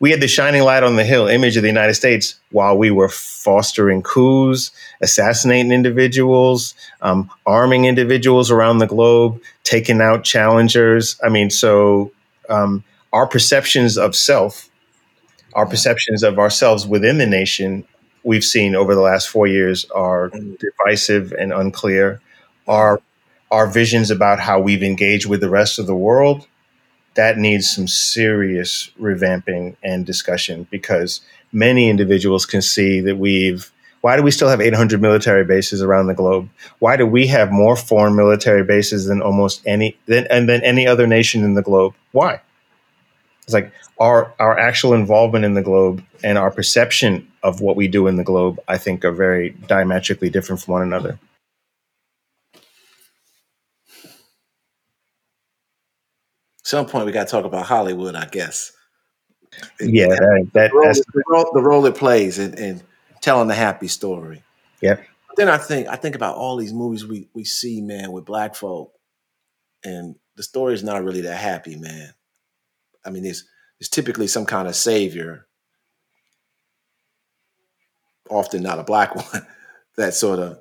We 0.00 0.10
had 0.10 0.20
the 0.20 0.28
shining 0.28 0.62
light 0.62 0.82
on 0.82 0.96
the 0.96 1.04
hill 1.04 1.28
image 1.28 1.56
of 1.56 1.62
the 1.62 1.68
United 1.68 1.94
States 1.94 2.36
while 2.50 2.76
we 2.76 2.90
were 2.90 3.08
fostering 3.08 4.02
coups, 4.02 4.70
assassinating 5.00 5.72
individuals, 5.72 6.74
um, 7.00 7.30
arming 7.46 7.84
individuals 7.84 8.50
around 8.50 8.78
the 8.78 8.86
globe, 8.86 9.40
taking 9.64 10.00
out 10.00 10.24
challengers. 10.24 11.18
I 11.22 11.28
mean, 11.28 11.50
so 11.50 12.12
um, 12.48 12.84
our 13.12 13.26
perceptions 13.26 13.98
of 13.98 14.14
self, 14.16 14.68
our 15.54 15.66
perceptions 15.66 16.22
of 16.22 16.38
ourselves 16.38 16.86
within 16.86 17.18
the 17.18 17.26
nation 17.26 17.84
we've 18.24 18.44
seen 18.44 18.74
over 18.74 18.94
the 18.94 19.00
last 19.00 19.28
four 19.28 19.46
years 19.46 19.84
are 19.94 20.30
divisive 20.30 21.32
and 21.32 21.52
unclear. 21.52 22.20
Our 22.68 23.00
our 23.50 23.66
visions 23.66 24.10
about 24.10 24.40
how 24.40 24.58
we've 24.60 24.82
engaged 24.82 25.26
with 25.26 25.40
the 25.40 25.50
rest 25.50 25.78
of 25.78 25.86
the 25.86 25.94
world 25.94 26.46
that 27.14 27.38
needs 27.38 27.70
some 27.70 27.86
serious 27.86 28.90
revamping 29.00 29.76
and 29.82 30.06
discussion 30.06 30.66
because 30.70 31.20
many 31.52 31.88
individuals 31.90 32.46
can 32.46 32.62
see 32.62 33.00
that 33.00 33.16
we've 33.16 33.70
why 34.02 34.16
do 34.16 34.22
we 34.24 34.32
still 34.32 34.48
have 34.48 34.60
800 34.60 35.00
military 35.00 35.44
bases 35.44 35.80
around 35.80 36.08
the 36.08 36.14
globe? 36.14 36.48
Why 36.80 36.96
do 36.96 37.06
we 37.06 37.28
have 37.28 37.52
more 37.52 37.76
foreign 37.76 38.16
military 38.16 38.64
bases 38.64 39.06
than 39.06 39.22
almost 39.22 39.62
any 39.64 39.96
than 40.06 40.26
and 40.28 40.48
than 40.48 40.62
any 40.62 40.86
other 40.86 41.06
nation 41.06 41.44
in 41.44 41.54
the 41.54 41.62
globe? 41.62 41.94
Why? 42.10 42.40
It's 43.44 43.54
like 43.54 43.72
our 44.00 44.32
our 44.40 44.58
actual 44.58 44.92
involvement 44.94 45.44
in 45.44 45.54
the 45.54 45.62
globe 45.62 46.04
and 46.24 46.36
our 46.36 46.50
perception 46.50 47.28
of 47.44 47.60
what 47.60 47.76
we 47.76 47.86
do 47.86 48.08
in 48.08 48.16
the 48.16 48.24
globe, 48.24 48.60
I 48.66 48.76
think, 48.76 49.04
are 49.04 49.12
very 49.12 49.50
diametrically 49.50 50.30
different 50.30 50.62
from 50.62 50.72
one 50.72 50.82
another. 50.82 51.18
Some 56.72 56.86
point 56.86 57.04
we 57.04 57.12
got 57.12 57.26
to 57.26 57.30
talk 57.30 57.44
about 57.44 57.66
Hollywood, 57.66 58.14
I 58.14 58.24
guess. 58.24 58.72
Yeah, 59.78 60.06
that, 60.08 60.48
that 60.54 60.70
the, 60.70 60.74
role, 60.74 60.84
that's 60.86 61.00
the, 61.04 61.22
role, 61.28 61.50
the 61.52 61.60
role 61.60 61.84
it 61.84 61.94
plays 61.94 62.38
in, 62.38 62.54
in 62.54 62.82
telling 63.20 63.48
the 63.48 63.54
happy 63.54 63.88
story. 63.88 64.42
yeah. 64.80 64.96
Then 65.36 65.50
I 65.50 65.58
think 65.58 65.86
I 65.88 65.96
think 65.96 66.14
about 66.14 66.36
all 66.36 66.56
these 66.56 66.72
movies 66.72 67.06
we 67.06 67.28
we 67.34 67.44
see, 67.44 67.82
man, 67.82 68.10
with 68.10 68.24
black 68.24 68.54
folk, 68.54 68.94
and 69.84 70.14
the 70.36 70.42
story 70.42 70.72
is 70.72 70.82
not 70.82 71.04
really 71.04 71.20
that 71.20 71.36
happy, 71.38 71.76
man. 71.76 72.14
I 73.04 73.10
mean, 73.10 73.24
there's 73.24 73.44
there's 73.78 73.90
typically 73.90 74.26
some 74.26 74.46
kind 74.46 74.66
of 74.66 74.74
savior, 74.74 75.46
often 78.30 78.62
not 78.62 78.78
a 78.78 78.84
black 78.84 79.14
one, 79.32 79.46
that 79.98 80.14
sort 80.14 80.38
of 80.38 80.58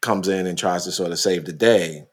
comes 0.00 0.26
in 0.26 0.46
and 0.46 0.56
tries 0.56 0.84
to 0.84 0.92
sort 0.92 1.12
of 1.12 1.18
save 1.18 1.44
the 1.44 1.52
day. 1.52 2.06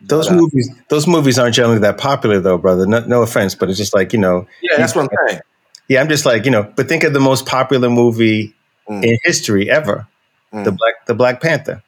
Those 0.00 0.28
But, 0.28 0.34
uh, 0.34 0.36
movies, 0.36 0.70
those 0.88 1.06
movies 1.06 1.38
aren't 1.38 1.54
generally 1.54 1.80
that 1.80 1.98
popular, 1.98 2.40
though, 2.40 2.58
brother. 2.58 2.86
No, 2.86 3.00
no 3.06 3.22
offense, 3.22 3.54
but 3.54 3.68
it's 3.68 3.78
just 3.78 3.94
like 3.94 4.12
you 4.12 4.18
know, 4.18 4.46
yeah, 4.62 4.76
that's 4.76 4.94
what 4.94 5.02
I'm 5.02 5.28
saying. 5.28 5.40
yeah. 5.88 6.00
I'm 6.00 6.08
just 6.08 6.24
like 6.26 6.44
you 6.44 6.50
know, 6.50 6.62
but 6.62 6.88
think 6.88 7.04
of 7.04 7.12
the 7.12 7.20
most 7.20 7.46
popular 7.46 7.90
movie 7.90 8.54
Mm, 8.88 9.02
in 9.02 9.18
history 9.24 9.70
ever, 9.70 10.06
the 10.52 10.58
mm, 10.70 10.76
Black, 10.76 11.06
the 11.06 11.14
Black 11.14 11.40
Panther. 11.40 11.82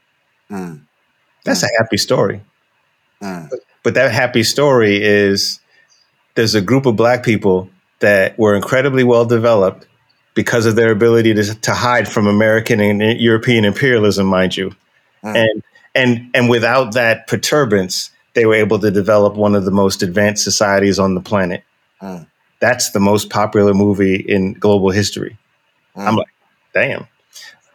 mm, 0.51 0.81
That's 1.45 1.63
a 1.63 1.69
happy 1.79 1.99
story, 1.99 2.41
mm, 3.23 3.51
but 3.83 3.93
that 3.93 4.11
happy 4.13 4.43
story 4.43 5.03
is 5.05 5.61
there's 6.37 6.55
a 6.55 6.63
group 6.63 6.87
of 6.87 6.97
black 6.97 7.23
people 7.23 7.69
that 7.99 8.39
were 8.39 8.57
incredibly 8.57 9.05
well 9.05 9.27
developed 9.27 9.87
because 10.35 10.65
of 10.65 10.75
their 10.75 10.91
ability 10.91 11.35
to, 11.35 11.55
to 11.61 11.75
hide 11.75 12.09
from 12.09 12.27
American 12.27 12.81
and 12.81 13.21
European 13.21 13.67
imperialism, 13.67 14.27
mind 14.27 14.57
you, 14.57 14.71
mm. 15.23 15.37
and 15.37 15.63
and 15.97 16.31
and 16.35 16.49
without 16.49 16.95
that 16.95 17.27
perturbance, 17.27 18.11
they 18.35 18.47
were 18.47 18.55
able 18.55 18.79
to 18.79 18.91
develop 18.91 19.35
one 19.35 19.55
of 19.55 19.65
the 19.65 19.71
most 19.71 20.03
advanced 20.03 20.45
societies 20.45 20.99
on 20.99 21.15
the 21.15 21.21
planet. 21.21 21.65
Mm. 22.01 22.27
That's 22.61 22.91
the 22.91 23.01
most 23.01 23.31
popular 23.31 23.75
movie 23.75 24.17
in 24.17 24.53
global 24.53 24.91
history. 24.91 25.37
Mm. 25.97 26.07
I'm 26.07 26.17
like, 26.17 26.29
damn. 26.75 27.07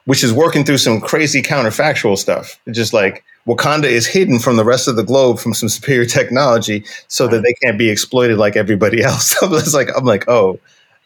Which 0.05 0.23
is 0.23 0.31
working 0.33 0.63
through 0.63 0.77
some 0.77 1.01
crazy 1.01 1.41
counterfactual 1.41 2.17
stuff. 2.17 2.59
It's 2.65 2.77
just 2.77 2.93
like 2.93 3.23
Wakanda 3.47 3.85
is 3.85 4.07
hidden 4.07 4.39
from 4.39 4.57
the 4.57 4.63
rest 4.63 4.87
of 4.87 4.95
the 4.95 5.03
globe 5.03 5.39
from 5.39 5.53
some 5.53 5.69
superior 5.69 6.05
technology 6.05 6.85
so 7.07 7.27
that 7.27 7.41
they 7.43 7.53
can't 7.63 7.77
be 7.77 7.89
exploited 7.89 8.37
like 8.37 8.55
everybody 8.55 9.03
else. 9.03 9.35
It's 9.41 9.73
like 9.73 9.89
I'm 9.95 10.05
like, 10.05 10.27
oh, 10.27 10.59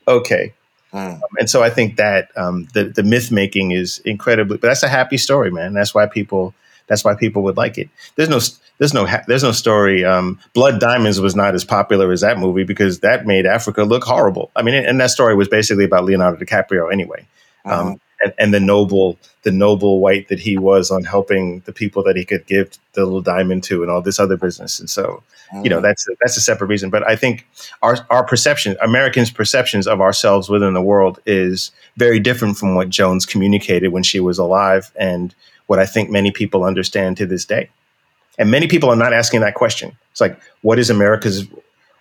okay. 0.08 0.54
Mm. 0.94 1.20
And 1.40 1.50
so 1.50 1.64
I 1.64 1.70
think 1.70 1.96
that 1.96 2.30
um, 2.38 2.68
the 2.74 2.86
the 2.86 3.04
myth 3.04 3.32
making 3.32 3.72
is 3.72 4.00
incredibly, 4.00 4.58
but 4.58 4.68
that's 4.68 4.84
a 4.84 4.90
happy 4.90 5.18
story, 5.18 5.52
man. 5.52 5.74
That's 5.74 5.94
why 5.94 6.08
people 6.08 6.54
that's 6.88 7.04
why 7.04 7.16
people 7.16 7.44
would 7.44 7.58
like 7.58 7.78
it. 7.78 7.90
There's 8.16 8.30
no 8.30 8.40
there's 8.78 8.94
no 8.94 9.08
there's 9.28 9.44
no 9.44 9.52
story. 9.52 10.04
Um, 10.06 10.40
Blood 10.54 10.80
Diamonds 10.80 11.20
was 11.20 11.36
not 11.36 11.56
as 11.56 11.64
popular 11.66 12.12
as 12.12 12.22
that 12.22 12.38
movie 12.38 12.64
because 12.64 13.00
that 13.00 13.26
made 13.26 13.46
Africa 13.46 13.84
look 13.84 14.04
horrible. 14.04 14.52
I 14.56 14.62
mean, 14.62 14.74
and 14.76 15.00
that 15.00 15.12
story 15.12 15.36
was 15.36 15.48
basically 15.48 15.86
about 15.86 16.04
Leonardo 16.06 16.38
DiCaprio 16.44 16.92
anyway, 16.92 17.26
um, 17.66 17.72
Mhm. 17.96 18.00
and, 18.24 18.34
and 18.38 18.54
the 18.54 18.60
noble 18.60 19.18
the 19.44 19.52
noble 19.52 20.00
white 20.00 20.28
that 20.30 20.40
he 20.40 20.58
was 20.58 20.90
on 20.92 21.04
helping 21.04 21.62
the 21.66 21.72
people 21.72 22.04
that 22.04 22.16
he 22.16 22.26
could 22.26 22.46
give 22.48 22.72
the 22.94 23.04
little 23.06 23.22
diamond 23.22 23.64
to 23.64 23.82
and 23.84 23.92
all 23.92 24.02
this 24.02 24.20
other 24.20 24.38
business. 24.38 24.80
And 24.80 24.90
so 24.90 25.22
you 25.64 25.70
know 25.70 25.78
Mhm. 25.80 25.84
that's 25.84 26.08
that's 26.22 26.36
a 26.38 26.42
separate 26.42 26.68
reason 26.68 26.90
but 26.90 27.08
i 27.08 27.16
think 27.16 27.46
our 27.84 28.00
our 28.10 28.24
perception 28.26 28.76
americans 28.82 29.30
perceptions 29.30 29.86
of 29.86 30.02
ourselves 30.02 30.50
within 30.50 30.74
the 30.74 30.82
world 30.82 31.20
is 31.28 31.70
very 31.98 32.20
different 32.20 32.58
from 32.58 32.74
what 32.74 32.90
jones 32.90 33.28
communicated 33.28 33.90
when 33.90 34.02
she 34.02 34.20
was 34.20 34.40
alive 34.40 34.92
and 35.00 35.36
what 35.68 35.80
i 35.80 35.86
think 35.86 36.10
many 36.10 36.32
people 36.32 36.64
understand 36.64 37.18
to 37.18 37.26
this 37.26 37.46
day 37.46 37.70
and 38.38 38.52
many 38.52 38.68
people 38.68 38.90
are 38.90 38.96
not 38.96 39.14
asking 39.14 39.42
that 39.42 39.56
question 39.56 39.96
it's 40.12 40.22
like 40.22 40.40
what 40.62 40.80
is 40.80 40.90
america's 40.90 41.46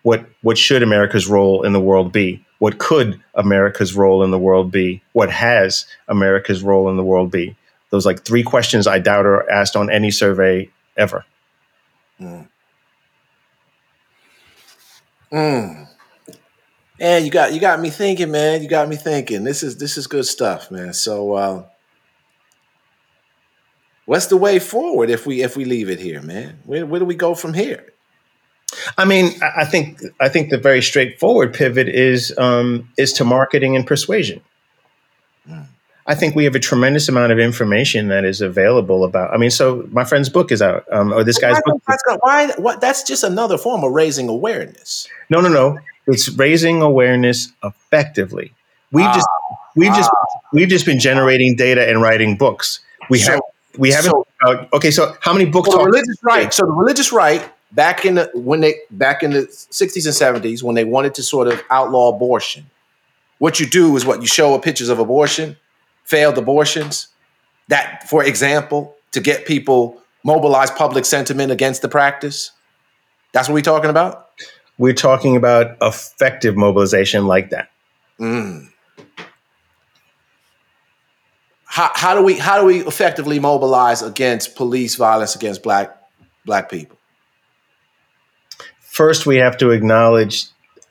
what 0.02 0.24
what 0.42 0.58
should 0.58 0.82
america's 0.82 1.26
role 1.26 1.62
in 1.62 1.72
the 1.72 1.80
world 1.80 2.12
be 2.12 2.44
what 2.58 2.78
could 2.78 3.20
america's 3.34 3.94
role 3.94 4.22
in 4.22 4.30
the 4.30 4.38
world 4.38 4.70
be 4.70 5.02
what 5.12 5.30
has 5.30 5.86
america's 6.08 6.62
role 6.62 6.88
in 6.88 6.96
the 6.96 7.04
world 7.04 7.30
be 7.30 7.56
those 7.90 8.06
like 8.06 8.24
three 8.24 8.42
questions 8.42 8.86
i 8.86 8.98
doubt 8.98 9.26
are 9.26 9.48
asked 9.50 9.76
on 9.76 9.90
any 9.90 10.10
survey 10.10 10.68
ever 10.96 11.24
Mm. 12.20 12.48
Mm. 15.32 15.86
You 17.24 17.30
got 17.30 17.52
you 17.52 17.60
got 17.60 17.80
me 17.80 17.90
thinking, 17.90 18.30
man. 18.30 18.62
You 18.62 18.68
got 18.68 18.88
me 18.88 18.96
thinking. 18.96 19.44
This 19.44 19.62
is 19.62 19.76
this 19.78 19.96
is 19.98 20.06
good 20.06 20.26
stuff, 20.26 20.70
man. 20.70 20.92
So, 20.94 21.32
uh, 21.32 21.64
what's 24.06 24.26
the 24.26 24.36
way 24.36 24.58
forward 24.58 25.10
if 25.10 25.26
we 25.26 25.42
if 25.42 25.56
we 25.56 25.64
leave 25.64 25.88
it 25.88 26.00
here, 26.00 26.20
man? 26.22 26.58
Where 26.64 26.86
where 26.86 27.00
do 27.00 27.06
we 27.06 27.14
go 27.14 27.34
from 27.34 27.54
here? 27.54 27.86
I 28.98 29.04
mean, 29.04 29.32
I 29.56 29.64
think 29.64 30.00
I 30.20 30.28
think 30.28 30.50
the 30.50 30.58
very 30.58 30.82
straightforward 30.82 31.54
pivot 31.54 31.88
is 31.88 32.36
um, 32.38 32.88
is 32.98 33.12
to 33.14 33.24
marketing 33.24 33.76
and 33.76 33.86
persuasion. 33.86 34.40
Mm. 35.48 35.66
I 36.06 36.14
think 36.14 36.34
we 36.34 36.44
have 36.44 36.54
a 36.54 36.60
tremendous 36.60 37.08
amount 37.08 37.32
of 37.32 37.38
information 37.38 38.08
that 38.08 38.24
is 38.24 38.42
available 38.42 39.04
about. 39.04 39.32
I 39.32 39.38
mean, 39.38 39.50
so 39.50 39.88
my 39.90 40.04
friend's 40.04 40.28
book 40.28 40.52
is 40.52 40.60
out, 40.60 40.84
um, 40.92 41.12
or 41.12 41.24
this 41.24 41.38
guy's 41.38 41.58
book. 41.64 41.80
that's 41.88 42.02
not- 42.06 42.18
why 42.22 42.48
what 42.58 42.80
that's 42.80 43.02
just 43.04 43.24
another 43.24 43.56
form 43.56 43.84
of 43.84 43.92
raising 43.92 44.28
awareness. 44.28 45.08
No, 45.30 45.40
no, 45.40 45.48
no. 45.48 45.78
It's 46.06 46.28
raising 46.30 46.82
awareness 46.82 47.50
effectively. 47.62 48.52
We've 48.92 49.12
just 49.14 49.28
we've 49.76 49.94
just 49.94 50.10
we've 50.52 50.68
just 50.68 50.84
been 50.84 50.98
generating 51.00 51.56
data 51.56 51.88
and 51.88 52.02
writing 52.02 52.36
books. 52.36 52.80
We 53.08 53.18
So- 53.18 53.32
have 53.32 53.40
we 53.78 53.90
haven't. 53.90 54.10
so- 54.10 54.26
uh, 54.44 54.66
okay, 54.72 54.90
so 54.90 55.14
how 55.20 55.32
many 55.32 55.46
books? 55.46 55.70
So 55.70 55.78
the 55.78 55.84
religious 55.84 56.16
right. 56.22 56.52
So 56.52 56.66
the 56.66 56.72
religious 56.72 57.12
right 57.12 57.48
back 57.72 58.04
in 58.04 58.14
the 58.16 58.30
when 58.34 58.60
they 58.60 58.74
back 58.90 59.22
in 59.22 59.32
the 59.32 59.48
sixties 59.70 60.06
and 60.06 60.14
seventies 60.14 60.62
when 60.62 60.74
they 60.74 60.84
wanted 60.84 61.14
to 61.14 61.22
sort 61.22 61.48
of 61.48 61.62
outlaw 61.70 62.14
abortion, 62.14 62.66
what 63.38 63.58
you 63.60 63.66
do 63.66 63.96
is 63.96 64.04
what 64.04 64.20
you 64.20 64.26
show 64.26 64.56
pictures 64.58 64.88
of 64.88 64.98
abortion, 64.98 65.56
failed 66.04 66.38
abortions. 66.38 67.08
That, 67.68 68.08
for 68.08 68.22
example, 68.22 68.94
to 69.12 69.20
get 69.20 69.46
people 69.46 70.00
mobilize 70.24 70.70
public 70.70 71.04
sentiment 71.04 71.50
against 71.52 71.82
the 71.82 71.88
practice. 71.88 72.50
That's 73.32 73.48
what 73.48 73.54
we're 73.54 73.62
talking 73.62 73.90
about. 73.90 74.30
We're 74.78 74.92
talking 74.94 75.36
about 75.36 75.76
effective 75.80 76.56
mobilization 76.56 77.26
like 77.26 77.50
that. 77.50 77.70
Mm. 78.20 78.68
How, 81.74 81.90
how 81.92 82.14
do 82.14 82.22
we 82.22 82.34
how 82.34 82.60
do 82.60 82.66
we 82.66 82.86
effectively 82.86 83.40
mobilize 83.40 84.00
against 84.00 84.54
police 84.54 84.94
violence 84.94 85.34
against 85.34 85.64
black 85.64 85.90
black 86.46 86.70
people? 86.70 86.96
First, 88.78 89.26
we 89.26 89.38
have 89.38 89.58
to 89.58 89.72
acknowledge. 89.72 90.44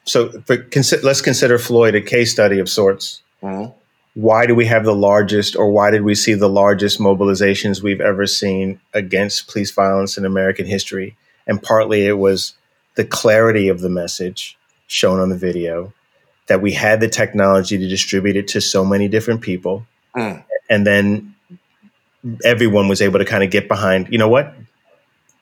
So, 0.04 0.28
for, 0.42 0.58
let's 1.04 1.22
consider 1.22 1.58
Floyd 1.58 1.96
a 1.96 2.02
case 2.02 2.34
study 2.34 2.60
of 2.60 2.68
sorts. 2.68 3.22
Mhm. 3.42 3.74
Why 4.16 4.46
do 4.46 4.56
we 4.56 4.66
have 4.66 4.84
the 4.84 4.94
largest, 4.94 5.56
or 5.56 5.72
why 5.72 5.90
did 5.90 6.02
we 6.02 6.16
see 6.16 6.34
the 6.34 6.50
largest 6.50 7.00
mobilizations 7.00 7.82
we've 7.82 8.02
ever 8.02 8.28
seen 8.28 8.82
against 8.94 9.48
police 9.48 9.72
violence 9.72 10.18
in 10.18 10.26
American 10.26 10.66
history? 10.66 11.16
And 11.48 11.64
partly 11.64 12.06
it 12.06 12.18
was 12.18 12.56
the 12.96 13.06
clarity 13.06 13.70
of 13.70 13.80
the 13.80 13.90
message 13.90 14.58
shown 14.88 15.22
on 15.22 15.30
the 15.30 15.38
video, 15.38 15.94
that 16.48 16.62
we 16.62 16.74
had 16.74 17.00
the 17.00 17.08
technology 17.08 17.78
to 17.78 17.88
distribute 17.88 18.36
it 18.36 18.50
to 18.50 18.60
so 18.60 18.84
many 18.84 19.08
different 19.08 19.40
people. 19.40 19.88
Mm. 20.14 20.44
And 20.74 20.88
then 20.88 21.36
everyone 22.44 22.88
was 22.88 23.02
able 23.02 23.20
to 23.20 23.26
kind 23.26 23.44
of 23.44 23.52
get 23.52 23.68
behind, 23.68 24.08
you 24.10 24.18
know 24.18 24.30
what? 24.30 24.54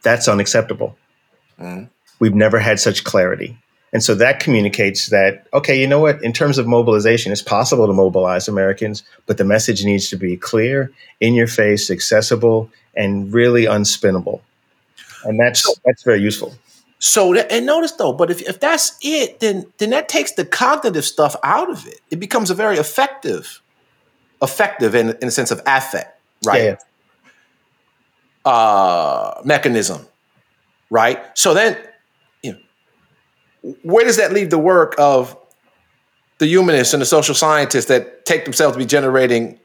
That's 0.04 0.28
unacceptable 0.28 0.98
Mm. 1.62 1.90
we've 2.20 2.34
never 2.34 2.60
had 2.60 2.80
such 2.80 3.04
clarity. 3.04 3.56
And 3.94 4.02
so 4.04 4.16
that 4.16 4.40
communicates 4.40 5.08
that, 5.08 5.46
okay, 5.54 5.80
you 5.80 5.86
know 5.86 6.00
what? 6.00 6.24
In 6.24 6.34
terms 6.34 6.58
of 6.58 6.66
mobilization, 6.66 7.32
it's 7.32 7.42
possible 7.42 7.86
to 7.88 7.94
mobilize 7.94 8.48
Americans, 8.48 9.04
but 9.28 9.38
the 9.38 9.44
message 9.44 9.84
needs 9.86 10.10
to 10.10 10.16
be 10.16 10.38
clear, 10.38 10.92
in 11.20 11.34
your 11.34 11.48
face, 11.48 11.92
accessible, 11.92 12.70
and 12.96 13.32
really 13.34 13.66
unspinnable. 13.66 14.42
And 15.24 15.40
that's 15.40 15.62
that's 15.86 16.04
very 16.04 16.22
useful. 16.22 16.56
So 17.00 17.34
that, 17.34 17.52
and 17.52 17.66
notice 17.66 17.92
though, 17.92 18.14
but 18.14 18.32
if, 18.32 18.42
if 18.50 18.60
that's 18.60 18.98
it, 19.04 19.40
then 19.40 19.66
then 19.78 19.90
that 19.92 20.10
takes 20.10 20.32
the 20.32 20.46
cognitive 20.46 21.06
stuff 21.06 21.36
out 21.44 21.70
of 21.70 21.86
it. 21.86 22.00
It 22.10 22.20
becomes 22.20 22.50
a 22.50 22.56
very 22.56 22.78
effective 22.78 23.62
effective 24.42 24.96
in, 24.96 25.10
in 25.22 25.28
a 25.28 25.32
sense 25.32 25.52
of 25.52 25.62
affect, 25.66 26.20
right? 26.46 26.64
Yeah. 26.64 26.76
Uh, 28.44 29.39
mechanism, 29.46 30.06
right? 30.89 31.20
So 31.38 31.54
then, 31.54 31.78
you 32.42 32.54
know, 32.54 33.74
where 33.84 34.04
does 34.04 34.18
that 34.18 34.34
leave 34.34 34.50
the 34.50 34.58
work 34.58 34.96
of 34.98 35.38
the 36.39 36.48
humanists 36.48 36.94
and 36.94 37.02
the 37.02 37.06
social 37.06 37.36
scientists 37.36 37.86
that 37.86 38.26
take 38.26 38.46
themselves 38.46 38.76
to 38.76 38.80
be 38.80 38.86
generating, 38.86 39.60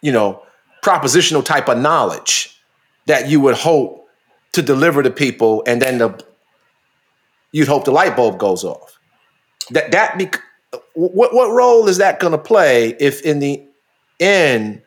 you 0.00 0.10
know, 0.10 0.42
propositional 0.82 1.44
type 1.44 1.68
of 1.68 1.78
knowledge 1.78 2.60
that 3.06 3.28
you 3.28 3.40
would 3.40 3.54
hope 3.54 4.08
to 4.52 4.62
deliver 4.62 5.02
to 5.02 5.10
people, 5.10 5.62
and 5.66 5.80
then 5.80 5.98
the 5.98 6.24
you'd 7.52 7.68
hope 7.68 7.84
the 7.84 7.92
light 7.92 8.16
bulb 8.16 8.38
goes 8.38 8.64
off. 8.64 8.98
That 9.70 9.92
that 9.92 10.18
bec- 10.18 10.42
what 10.94 11.34
what 11.34 11.50
role 11.50 11.88
is 11.88 11.98
that 11.98 12.20
going 12.20 12.32
to 12.32 12.38
play 12.38 12.94
if 13.00 13.22
in 13.22 13.38
the 13.38 13.62
end 14.20 14.82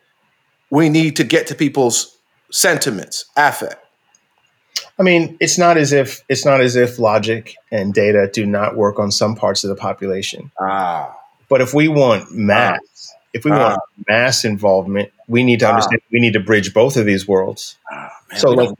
we 0.70 0.88
need 0.88 1.16
to 1.16 1.24
get 1.24 1.46
to 1.48 1.54
people's 1.54 2.16
sentiments, 2.50 3.24
affect? 3.36 3.76
I 4.98 5.02
mean, 5.02 5.36
it's 5.40 5.58
not 5.58 5.76
as 5.76 5.92
if 5.92 6.22
it's 6.28 6.44
not 6.44 6.60
as 6.60 6.76
if 6.76 6.98
logic 6.98 7.54
and 7.70 7.92
data 7.94 8.28
do 8.32 8.46
not 8.46 8.76
work 8.76 8.98
on 8.98 9.10
some 9.10 9.34
parts 9.34 9.64
of 9.64 9.68
the 9.70 9.76
population. 9.76 10.50
Ah, 10.60 11.16
But 11.48 11.60
if 11.60 11.74
we 11.74 11.88
want 11.88 12.32
mass, 12.32 13.14
if 13.34 13.44
we 13.44 13.50
Ah. 13.50 13.70
want 13.70 13.80
mass 14.08 14.44
involvement, 14.44 15.10
we 15.28 15.44
need 15.44 15.60
to 15.60 15.66
Ah. 15.66 15.70
understand 15.70 16.00
we 16.12 16.20
need 16.20 16.32
to 16.34 16.40
bridge 16.40 16.72
both 16.72 16.96
of 16.96 17.06
these 17.06 17.26
worlds. 17.26 17.76
ah, 17.90 18.10
man, 18.30 18.38
So, 18.40 18.50
like, 18.50 18.70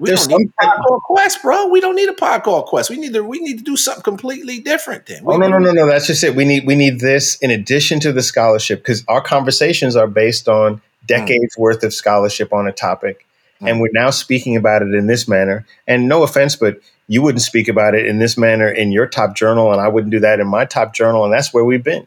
we 0.00 0.08
there's 0.08 0.26
don't 0.26 0.40
need 0.40 0.52
a 0.60 0.64
some- 0.64 0.82
podcast 0.82 1.00
quest, 1.02 1.42
bro. 1.42 1.68
We 1.68 1.80
don't 1.80 1.94
need 1.94 2.08
a 2.08 2.14
pod 2.14 2.42
podcast 2.42 2.66
quest. 2.66 2.90
We 2.90 2.96
need 2.96 3.12
to 3.12 3.22
we 3.22 3.38
need 3.38 3.58
to 3.58 3.64
do 3.64 3.76
something 3.76 4.02
completely 4.02 4.58
different. 4.58 5.06
Then. 5.06 5.22
Oh 5.26 5.36
no 5.36 5.46
no 5.46 5.58
no 5.58 5.72
no! 5.72 5.86
That's 5.86 6.06
just 6.06 6.24
it. 6.24 6.34
We 6.34 6.46
need 6.46 6.66
we 6.66 6.74
need 6.74 7.00
this 7.00 7.36
in 7.36 7.50
addition 7.50 8.00
to 8.00 8.12
the 8.12 8.22
scholarship 8.22 8.80
because 8.80 9.04
our 9.08 9.20
conversations 9.20 9.96
are 9.96 10.06
based 10.06 10.48
on 10.48 10.80
decades 11.06 11.56
worth 11.58 11.82
of 11.84 11.92
scholarship 11.92 12.52
on 12.52 12.66
a 12.66 12.72
topic, 12.72 13.26
and 13.60 13.80
we're 13.80 13.92
now 13.92 14.08
speaking 14.08 14.56
about 14.56 14.80
it 14.80 14.94
in 14.94 15.06
this 15.06 15.28
manner. 15.28 15.66
And 15.86 16.08
no 16.08 16.22
offense, 16.22 16.56
but 16.56 16.80
you 17.06 17.20
wouldn't 17.20 17.42
speak 17.42 17.68
about 17.68 17.94
it 17.94 18.06
in 18.06 18.20
this 18.20 18.38
manner 18.38 18.68
in 18.68 18.92
your 18.92 19.06
top 19.06 19.36
journal, 19.36 19.70
and 19.70 19.80
I 19.82 19.88
wouldn't 19.88 20.12
do 20.12 20.20
that 20.20 20.40
in 20.40 20.46
my 20.46 20.64
top 20.64 20.94
journal, 20.94 21.24
and 21.24 21.32
that's 21.32 21.52
where 21.52 21.64
we've 21.64 21.84
been. 21.84 22.06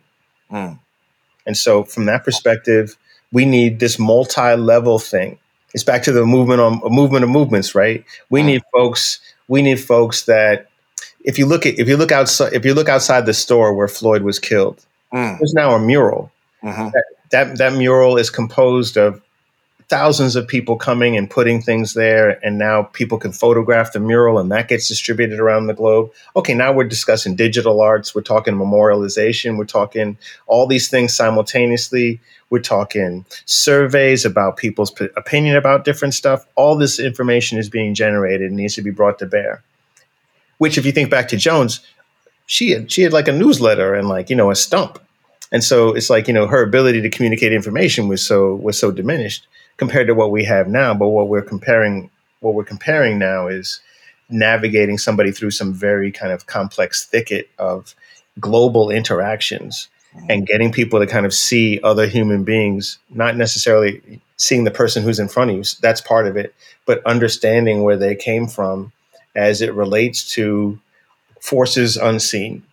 Mm. 0.52 0.80
And 1.46 1.58
so, 1.58 1.84
from 1.84 2.06
that 2.06 2.24
perspective, 2.24 2.98
we 3.32 3.46
need 3.46 3.80
this 3.80 4.00
multi-level 4.00 5.00
thing. 5.00 5.38
It's 5.74 5.84
back 5.84 6.03
to 6.03 6.11
the 6.11 6.26
movement 6.26 6.61
on 6.61 6.82
a 6.86 6.89
movement 6.89 7.24
of 7.24 7.30
movements, 7.30 7.74
right? 7.76 8.03
We 8.30 8.41
Mm. 8.41 8.45
need 8.45 8.61
folks. 8.71 9.19
We 9.47 9.61
need 9.61 9.80
folks 9.80 10.24
that, 10.26 10.67
if 11.24 11.38
you 11.39 11.45
look 11.45 11.65
at 11.65 11.80
if 11.80 11.88
you 11.88 11.97
look 11.97 12.11
outside 12.11 12.53
if 12.53 12.63
you 12.65 12.74
look 12.74 12.89
outside 12.89 13.26
the 13.26 13.34
store 13.34 13.74
where 13.74 13.88
Floyd 13.88 14.21
was 14.24 14.39
killed, 14.39 14.80
Mm. 15.13 15.38
there's 15.39 15.53
now 15.53 15.71
a 15.76 15.80
mural. 15.80 16.32
Mhm. 16.63 16.91
That 17.32 17.57
that 17.57 17.74
mural 17.74 18.17
is 18.17 18.30
composed 18.30 18.97
of 18.97 19.19
thousands 19.90 20.36
of 20.36 20.48
people 20.48 20.76
coming 20.76 21.18
and 21.18 21.30
putting 21.30 21.62
things 21.62 21.94
there, 21.94 22.44
and 22.46 22.58
now 22.58 22.84
people 22.84 23.18
can 23.18 23.32
photograph 23.32 23.94
the 23.94 24.00
mural, 24.00 24.40
and 24.40 24.52
that 24.52 24.68
gets 24.68 24.88
distributed 24.88 25.40
around 25.40 25.68
the 25.68 25.74
globe. 25.74 26.12
Okay, 26.36 26.54
now 26.54 26.72
we're 26.72 26.84
discussing 26.84 27.36
digital 27.36 27.82
arts. 27.82 28.14
We're 28.16 28.22
talking 28.22 28.56
memorialization. 28.56 29.58
We're 29.58 29.66
talking 29.66 30.18
all 30.48 30.68
these 30.68 30.90
things 30.90 31.14
simultaneously. 31.14 32.20
We're 32.50 32.60
talking 32.60 33.26
surveys 33.46 34.26
about 34.26 34.58
people's 34.58 34.92
p- 34.92 35.10
opinion 35.18 35.56
about 35.56 35.86
different 35.86 36.14
stuff. 36.14 36.46
All 36.56 36.78
this 36.78 37.00
information 37.00 37.58
is 37.58 37.70
being 37.70 37.96
generated 37.96 38.48
and 38.48 38.58
needs 38.58 38.76
to 38.76 38.82
be 38.82 38.92
brought 38.92 39.20
to 39.20 39.26
bear. 39.26 39.64
Which, 40.60 40.78
if 40.78 40.86
you 40.86 40.92
think 40.92 41.10
back 41.10 41.28
to 41.30 41.38
Jones, 41.38 41.82
she 42.46 42.72
had 42.72 42.92
she 42.92 43.02
had 43.02 43.14
like 43.14 43.28
a 43.28 43.34
newsletter 43.34 43.96
and 43.96 44.08
like 44.08 44.30
you 44.30 44.36
know 44.36 44.52
a 44.52 44.56
stump, 44.56 45.00
and 45.52 45.64
so 45.64 45.94
it's 45.94 46.10
like 46.10 46.28
you 46.28 46.34
know 46.34 46.48
her 46.48 46.62
ability 46.64 47.02
to 47.02 47.10
communicate 47.10 47.54
information 47.54 48.08
was 48.08 48.26
so 48.26 48.56
was 48.56 48.78
so 48.80 48.92
diminished 48.92 49.48
compared 49.78 50.07
to 50.07 50.15
what 50.15 50.32
we 50.32 50.43
have 50.45 50.67
now. 50.67 50.93
But 50.93 51.09
what 51.09 51.28
we're 51.28 51.41
comparing 51.41 52.09
what 52.39 52.53
we're 52.53 52.63
comparing 52.63 53.17
now 53.17 53.47
is 53.47 53.82
navigating 54.30 54.97
somebody 54.97 55.32
through 55.32 55.51
some 55.51 55.74
very 55.74 56.11
kind 56.11 56.32
of 56.32 56.45
complex 56.45 57.05
thicket 57.05 57.49
of 57.57 57.95
global 58.39 58.89
interactions 58.89 59.88
and 60.30 60.45
getting 60.45 60.71
people 60.71 60.99
to 60.99 61.07
kind 61.07 61.26
of 61.26 61.34
see 61.34 61.80
other 61.82 62.05
human 62.05 62.43
beings, 62.43 62.99
not 63.09 63.36
necessarily 63.36 64.21
seeing 64.38 64.63
the 64.63 64.71
person 64.71 65.01
who's 65.01 65.19
in 65.19 65.28
front 65.28 65.49
of 65.49 65.57
you. 65.57 65.63
That's 65.82 66.01
part 66.01 66.28
of 66.28 66.38
it, 66.38 66.53
but 66.86 67.03
understanding 67.05 67.82
where 67.82 67.97
they 67.97 68.15
came 68.15 68.47
from 68.47 68.91
as 69.36 69.61
it 69.61 69.74
relates 69.74 70.30
to 70.34 70.80
forces 71.41 71.97
unseen. 71.97 72.63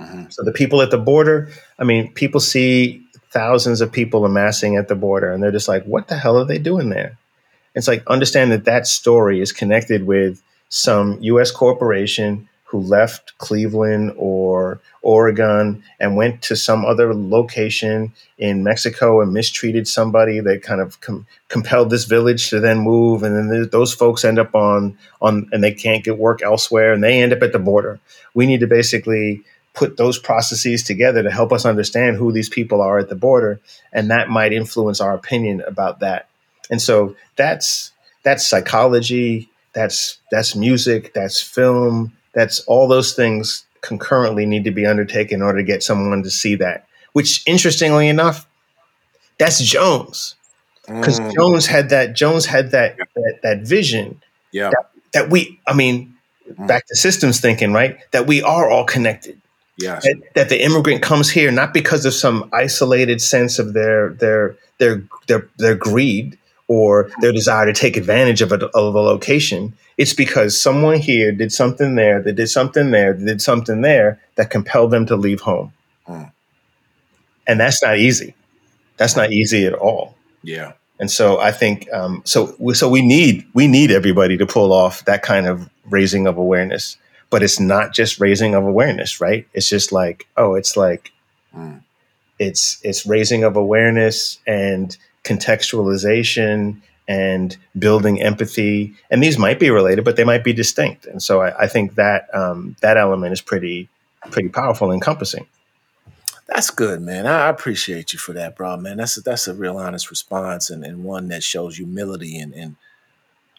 Mhm. 0.00 0.32
So 0.32 0.42
the 0.42 0.52
people 0.52 0.82
at 0.82 0.90
the 0.90 0.98
border, 0.98 1.50
I 1.78 1.84
mean, 1.84 2.12
people 2.12 2.40
see 2.40 3.02
thousands 3.30 3.80
of 3.80 3.92
people 3.92 4.24
amassing 4.24 4.76
at 4.76 4.88
the 4.88 4.94
border 4.94 5.30
and 5.30 5.42
they're 5.42 5.52
just 5.52 5.68
like, 5.68 5.84
what 5.84 6.08
the 6.08 6.16
hell 6.16 6.38
are 6.38 6.44
they 6.44 6.58
doing 6.58 6.90
there? 6.90 7.16
It's 7.74 7.88
like, 7.88 8.04
understand 8.06 8.50
that 8.52 8.64
that 8.64 8.86
story 8.86 9.40
is 9.40 9.52
connected 9.52 10.06
with 10.06 10.42
some 10.68 11.18
US 11.20 11.50
corporation 11.50 12.48
who 12.64 12.78
left 12.78 13.36
Cleveland 13.38 14.12
or 14.16 14.80
Oregon 15.02 15.82
and 15.98 16.16
went 16.16 16.40
to 16.42 16.54
some 16.54 16.84
other 16.84 17.12
location 17.14 18.12
in 18.38 18.62
Mexico 18.62 19.20
and 19.20 19.32
mistreated 19.32 19.88
somebody 19.88 20.38
that 20.38 20.62
kind 20.62 20.80
of 20.80 21.00
com- 21.00 21.26
compelled 21.48 21.90
this 21.90 22.04
village 22.04 22.48
to 22.50 22.60
then 22.60 22.78
move. 22.78 23.24
And 23.24 23.36
then 23.36 23.50
th- 23.50 23.72
those 23.72 23.92
folks 23.92 24.24
end 24.24 24.38
up 24.38 24.54
on, 24.54 24.96
on, 25.20 25.48
and 25.50 25.64
they 25.64 25.72
can't 25.72 26.04
get 26.04 26.18
work 26.18 26.42
elsewhere 26.42 26.92
and 26.92 27.02
they 27.02 27.20
end 27.20 27.32
up 27.32 27.42
at 27.42 27.52
the 27.52 27.58
border. 27.58 27.98
We 28.34 28.46
need 28.46 28.60
to 28.60 28.68
basically 28.68 29.42
put 29.80 29.96
those 29.96 30.18
processes 30.18 30.82
together 30.82 31.22
to 31.22 31.30
help 31.30 31.52
us 31.52 31.64
understand 31.64 32.16
who 32.16 32.30
these 32.32 32.50
people 32.50 32.82
are 32.82 32.98
at 32.98 33.08
the 33.08 33.14
border. 33.14 33.58
And 33.94 34.10
that 34.10 34.28
might 34.28 34.52
influence 34.52 35.00
our 35.00 35.14
opinion 35.14 35.62
about 35.66 36.00
that. 36.00 36.28
And 36.70 36.82
so 36.82 37.16
that's, 37.36 37.90
that's 38.22 38.46
psychology, 38.46 39.48
that's, 39.72 40.18
that's 40.30 40.54
music, 40.54 41.14
that's 41.14 41.40
film, 41.40 42.12
that's 42.34 42.60
all 42.66 42.86
those 42.88 43.14
things 43.14 43.64
concurrently 43.80 44.44
need 44.44 44.64
to 44.64 44.70
be 44.70 44.84
undertaken 44.84 45.36
in 45.36 45.42
order 45.42 45.60
to 45.60 45.64
get 45.64 45.82
someone 45.82 46.22
to 46.24 46.30
see 46.30 46.56
that. 46.56 46.86
Which, 47.14 47.42
interestingly 47.46 48.06
enough, 48.08 48.46
that's 49.38 49.60
Jones 49.62 50.34
because 50.86 51.18
Mm. 51.20 51.34
Jones 51.34 51.66
had 51.66 51.88
that. 51.88 52.14
Jones 52.14 52.44
had 52.46 52.70
that 52.72 52.96
that, 53.14 53.38
that 53.42 53.58
vision 53.60 54.20
yeah, 54.52 54.70
that 55.14 55.30
we. 55.30 55.58
I 55.66 55.72
mean, 55.72 56.14
Mm. 56.50 56.66
back 56.66 56.86
to 56.86 56.96
systems 56.96 57.40
thinking, 57.40 57.72
right? 57.72 57.98
That 58.10 58.26
we 58.26 58.42
are 58.42 58.68
all 58.70 58.84
connected. 58.84 59.39
Yes, 59.80 60.04
That, 60.04 60.22
that 60.34 60.48
the 60.48 60.62
immigrant 60.62 61.02
comes 61.02 61.30
here 61.30 61.50
not 61.50 61.72
because 61.74 62.04
of 62.04 62.14
some 62.14 62.48
isolated 62.52 63.20
sense 63.20 63.58
of 63.58 63.72
their 63.72 64.10
their 64.10 64.56
their 64.78 65.02
their 65.26 65.48
their 65.58 65.74
greed 65.74 66.38
or 66.68 67.10
their 67.20 67.32
desire 67.32 67.66
to 67.66 67.72
take 67.72 67.96
advantage 67.96 68.42
of 68.42 68.52
a, 68.52 68.66
of 68.66 68.94
a 68.94 69.00
location. 69.00 69.74
It's 69.98 70.14
because 70.14 70.58
someone 70.58 70.98
here 70.98 71.32
did 71.32 71.52
something 71.52 71.96
there, 71.96 72.22
that 72.22 72.34
did 72.34 72.48
something 72.48 72.92
there, 72.92 73.12
that 73.12 73.24
did 73.24 73.42
something 73.42 73.80
there 73.80 74.20
that 74.36 74.50
compelled 74.50 74.92
them 74.92 75.04
to 75.06 75.16
leave 75.16 75.40
home. 75.40 75.72
Mm. 76.08 76.30
And 77.48 77.58
that's 77.58 77.82
not 77.82 77.98
easy. 77.98 78.36
That's 78.98 79.16
not 79.16 79.32
easy 79.32 79.66
at 79.66 79.74
all. 79.74 80.14
yeah, 80.44 80.74
And 81.00 81.10
so 81.10 81.40
I 81.40 81.50
think 81.50 81.92
um, 81.92 82.22
so. 82.24 82.54
So 82.74 82.88
we 82.88 83.02
need 83.04 83.46
we 83.52 83.66
need 83.66 83.90
everybody 83.90 84.36
to 84.36 84.46
pull 84.46 84.72
off 84.72 85.04
that 85.06 85.22
kind 85.22 85.46
of 85.46 85.68
raising 85.86 86.28
of 86.28 86.36
awareness. 86.38 86.96
But 87.30 87.42
it's 87.42 87.60
not 87.60 87.94
just 87.94 88.20
raising 88.20 88.54
of 88.54 88.64
awareness, 88.64 89.20
right? 89.20 89.46
It's 89.54 89.68
just 89.68 89.92
like 89.92 90.26
oh, 90.36 90.54
it's 90.54 90.76
like 90.76 91.12
Mm. 91.54 91.82
it's 92.38 92.78
it's 92.84 93.04
raising 93.06 93.42
of 93.42 93.56
awareness 93.56 94.38
and 94.46 94.96
contextualization 95.24 96.80
and 97.08 97.56
building 97.78 98.22
empathy. 98.22 98.94
And 99.10 99.20
these 99.22 99.36
might 99.38 99.58
be 99.58 99.70
related, 99.70 100.04
but 100.04 100.14
they 100.16 100.22
might 100.24 100.44
be 100.44 100.52
distinct. 100.52 101.06
And 101.06 101.20
so 101.20 101.40
I, 101.42 101.64
I 101.64 101.66
think 101.66 101.96
that 101.96 102.32
um, 102.34 102.76
that 102.82 102.96
element 102.96 103.32
is 103.32 103.40
pretty 103.40 103.88
pretty 104.30 104.48
powerful, 104.48 104.90
and 104.90 104.94
encompassing. 104.94 105.46
That's 106.46 106.70
good, 106.70 107.00
man. 107.00 107.26
I 107.26 107.46
I 107.46 107.48
appreciate 107.48 108.12
you 108.12 108.18
for 108.18 108.32
that, 108.34 108.56
bro, 108.56 108.76
man. 108.76 108.98
That's 108.98 109.16
a, 109.16 109.20
that's 109.22 109.48
a 109.48 109.54
real 109.54 109.76
honest 109.78 110.10
response 110.10 110.70
and, 110.70 110.84
and 110.84 111.04
one 111.04 111.28
that 111.28 111.42
shows 111.42 111.76
humility 111.76 112.38
and, 112.38 112.52
and 112.54 112.76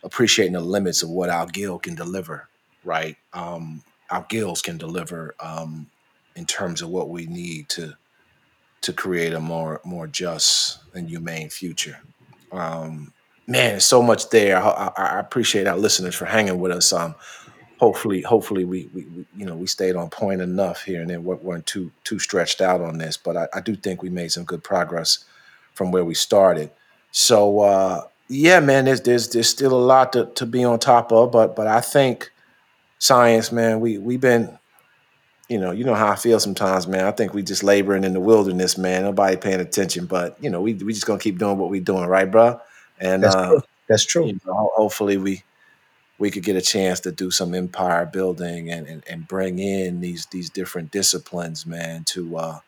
appreciating 0.04 0.54
the 0.54 0.62
limits 0.62 1.04
of 1.04 1.10
what 1.10 1.30
our 1.30 1.46
guild 1.46 1.84
can 1.84 1.96
deliver, 1.96 2.48
right? 2.84 3.18
Um, 3.34 3.84
our 4.10 4.26
guilds 4.30 4.62
can 4.62 4.78
deliver 4.78 5.36
um, 5.40 5.88
in 6.36 6.46
terms 6.46 6.82
of 6.82 6.90
what 6.90 7.10
we 7.10 7.26
need 7.26 7.70
to 7.70 7.96
to 8.82 8.94
create 8.94 9.34
a 9.34 9.40
more 9.40 9.80
more 9.84 10.08
just 10.08 10.80
and 10.94 11.08
humane 11.10 11.50
future. 11.50 12.00
Um, 12.52 13.14
man, 13.48 13.80
so 13.80 14.02
much 14.02 14.30
there. 14.30 14.58
I, 14.58 14.92
I, 14.98 15.04
I 15.04 15.20
appreciate 15.20 15.68
our 15.68 15.78
listeners 15.78 16.16
for 16.16 16.26
hanging 16.26 16.60
with 16.60 16.72
us. 16.72 16.92
Um, 16.92 17.16
hopefully, 17.80 18.22
hopefully 18.22 18.66
we, 18.66 18.90
we, 18.94 19.04
we 19.06 19.26
you 19.36 19.46
know 19.46 19.56
we 19.56 19.68
stayed 19.68 19.96
on 19.96 20.10
point 20.10 20.42
enough 20.42 20.84
here, 20.84 21.02
and 21.02 21.10
then 21.10 21.24
we 21.24 21.36
weren't 21.36 21.66
too 21.66 21.92
too 22.04 22.20
stretched 22.20 22.62
out 22.62 22.82
on 22.82 22.98
this. 22.98 23.18
But 23.18 23.38
I, 23.38 23.48
I 23.54 23.62
do 23.62 23.76
think 23.76 24.02
we 24.02 24.10
made 24.10 24.32
some 24.32 24.44
good 24.46 24.64
progress 24.64 25.26
from 25.74 25.92
where 25.92 26.06
we 26.06 26.14
started. 26.14 26.72
So 27.12 27.60
uh, 27.60 28.04
yeah, 28.28 28.60
man, 28.60 28.86
there's 28.86 29.02
there's 29.02 29.30
there's 29.30 29.50
still 29.50 29.74
a 29.74 29.86
lot 29.86 30.14
to, 30.14 30.26
to 30.36 30.46
be 30.46 30.64
on 30.64 30.80
top 30.80 31.12
of, 31.12 31.32
but 31.32 31.56
but 31.56 31.68
I 31.68 31.82
think 31.82 32.31
science, 33.02 33.52
man, 33.52 33.80
we 33.80 33.98
we've 33.98 34.22
been 34.22 34.58
you 35.50 35.60
know, 35.60 35.72
you 35.72 35.84
know 35.84 35.96
how 35.96 36.08
I 36.08 36.16
feel 36.16 36.40
sometimes, 36.40 36.88
man. 36.88 37.04
I 37.04 37.12
think 37.12 37.34
we 37.34 37.44
just 37.44 37.62
laboring 37.62 38.06
in 38.06 38.14
the 38.14 38.22
wilderness, 38.22 38.78
man. 38.78 39.04
Nobody 39.04 39.36
paying 39.36 39.60
attention, 39.60 40.06
but 40.06 40.42
you 40.42 40.50
know, 40.50 40.62
we 40.62 40.76
we 40.76 40.94
just 40.94 41.06
gonna 41.06 41.20
keep 41.20 41.38
doing 41.38 41.58
what 41.58 41.70
we 41.70 41.82
doing, 41.82 42.06
right, 42.06 42.32
bro? 42.32 42.62
And 43.00 43.24
That's 43.24 43.36
uh, 43.36 43.50
true. 43.50 43.62
That's 43.90 44.06
true. 44.06 44.28
you 44.28 44.40
know, 44.46 44.72
hopefully 44.76 45.18
we 45.18 45.44
we 46.20 46.32
could 46.32 46.44
get 46.44 46.56
a 46.56 46.62
chance 46.62 47.02
to 47.02 47.12
do 47.12 47.32
some 47.32 47.54
empire 47.54 48.06
building 48.06 48.70
and, 48.70 48.88
and, 48.88 49.04
and 49.10 49.28
bring 49.28 49.60
in 49.60 50.00
these 50.00 50.28
these 50.28 50.50
different 50.50 50.92
disciplines, 50.92 51.66
man, 51.66 52.06
to 52.06 52.38
uh, 52.38 52.60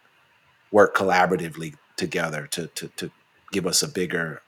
work 0.71 0.93
collaboratively 0.93 1.75
together 1.95 2.47
to 2.47 2.67
to 2.67 2.89
to 2.97 3.11
give 3.53 3.65
us 3.65 3.81
a 3.81 3.87
bigger 3.87 4.41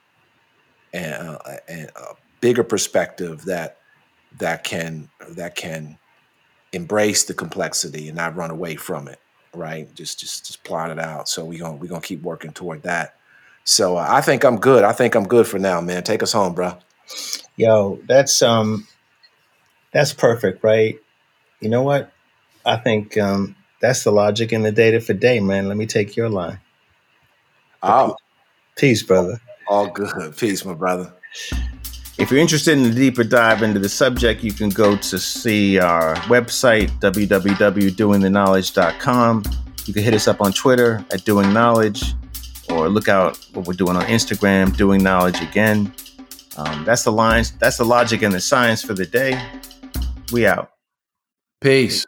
and 0.92 1.14
uh, 1.14 1.38
a, 1.70 1.86
a 1.96 2.14
bigger 2.42 2.64
perspective 2.64 3.46
that 3.46 3.78
that 4.38 4.64
can 4.64 5.08
that 5.30 5.54
can 5.54 5.98
embrace 6.72 7.24
the 7.24 7.34
complexity 7.34 8.08
and 8.08 8.16
not 8.16 8.36
run 8.36 8.50
away 8.50 8.76
from 8.76 9.08
it 9.08 9.20
right 9.54 9.92
just 9.94 10.20
just 10.20 10.46
just 10.46 10.62
plot 10.64 10.90
it 10.90 10.98
out 10.98 11.28
so 11.28 11.44
we're 11.44 11.58
gonna 11.58 11.76
we're 11.76 11.86
gonna 11.88 12.00
keep 12.00 12.22
working 12.22 12.52
toward 12.52 12.82
that 12.82 13.16
so 13.64 13.96
uh, 13.96 14.06
i 14.08 14.20
think 14.20 14.44
i'm 14.44 14.58
good 14.58 14.84
i 14.84 14.92
think 14.92 15.14
i'm 15.14 15.26
good 15.26 15.46
for 15.46 15.58
now 15.58 15.80
man 15.80 16.02
take 16.02 16.22
us 16.22 16.32
home 16.32 16.54
bro 16.54 16.76
Yo, 17.56 17.98
that's 18.06 18.42
um 18.42 18.86
that's 19.92 20.12
perfect, 20.12 20.62
right? 20.62 20.98
You 21.60 21.68
know 21.70 21.82
what? 21.82 22.12
I 22.64 22.76
think 22.76 23.16
um 23.16 23.56
that's 23.80 24.04
the 24.04 24.10
logic 24.10 24.52
and 24.52 24.64
the 24.64 24.72
data 24.72 25.00
for 25.00 25.14
day, 25.14 25.40
man. 25.40 25.68
Let 25.68 25.76
me 25.76 25.86
take 25.86 26.16
your 26.16 26.28
line. 26.28 26.60
oh 27.82 28.16
Peace, 28.76 29.02
brother. 29.02 29.40
all 29.68 29.88
good 29.88 30.36
peace 30.36 30.64
my 30.64 30.74
brother 30.74 31.12
If 32.18 32.30
you're 32.30 32.40
interested 32.40 32.78
in 32.78 32.86
a 32.86 32.94
deeper 32.94 33.24
dive 33.24 33.62
into 33.62 33.78
the 33.78 33.90
subject, 33.90 34.42
you 34.42 34.52
can 34.52 34.70
go 34.70 34.96
to 34.96 35.18
see 35.18 35.78
our 35.78 36.14
website, 36.26 36.88
www.doingtheknowledge.com. 37.00 39.42
You 39.84 39.92
can 39.92 40.02
hit 40.02 40.14
us 40.14 40.26
up 40.26 40.40
on 40.40 40.54
Twitter 40.54 41.04
at 41.12 41.26
Doing 41.26 41.52
Knowledge 41.52 42.14
or 42.70 42.88
look 42.88 43.08
out 43.08 43.36
what 43.52 43.66
we're 43.66 43.74
doing 43.74 43.96
on 43.96 44.04
Instagram, 44.04 44.74
Doing 44.76 45.02
Knowledge 45.02 45.42
Again. 45.42 45.92
Um, 46.56 46.86
that's 46.86 47.04
the 47.04 47.12
lines, 47.12 47.52
that's 47.52 47.76
the 47.76 47.84
logic 47.84 48.22
and 48.22 48.32
the 48.32 48.40
science 48.40 48.82
for 48.82 48.94
the 48.94 49.04
day. 49.04 49.38
We 50.32 50.46
out. 50.46 50.70
peace 51.60 52.06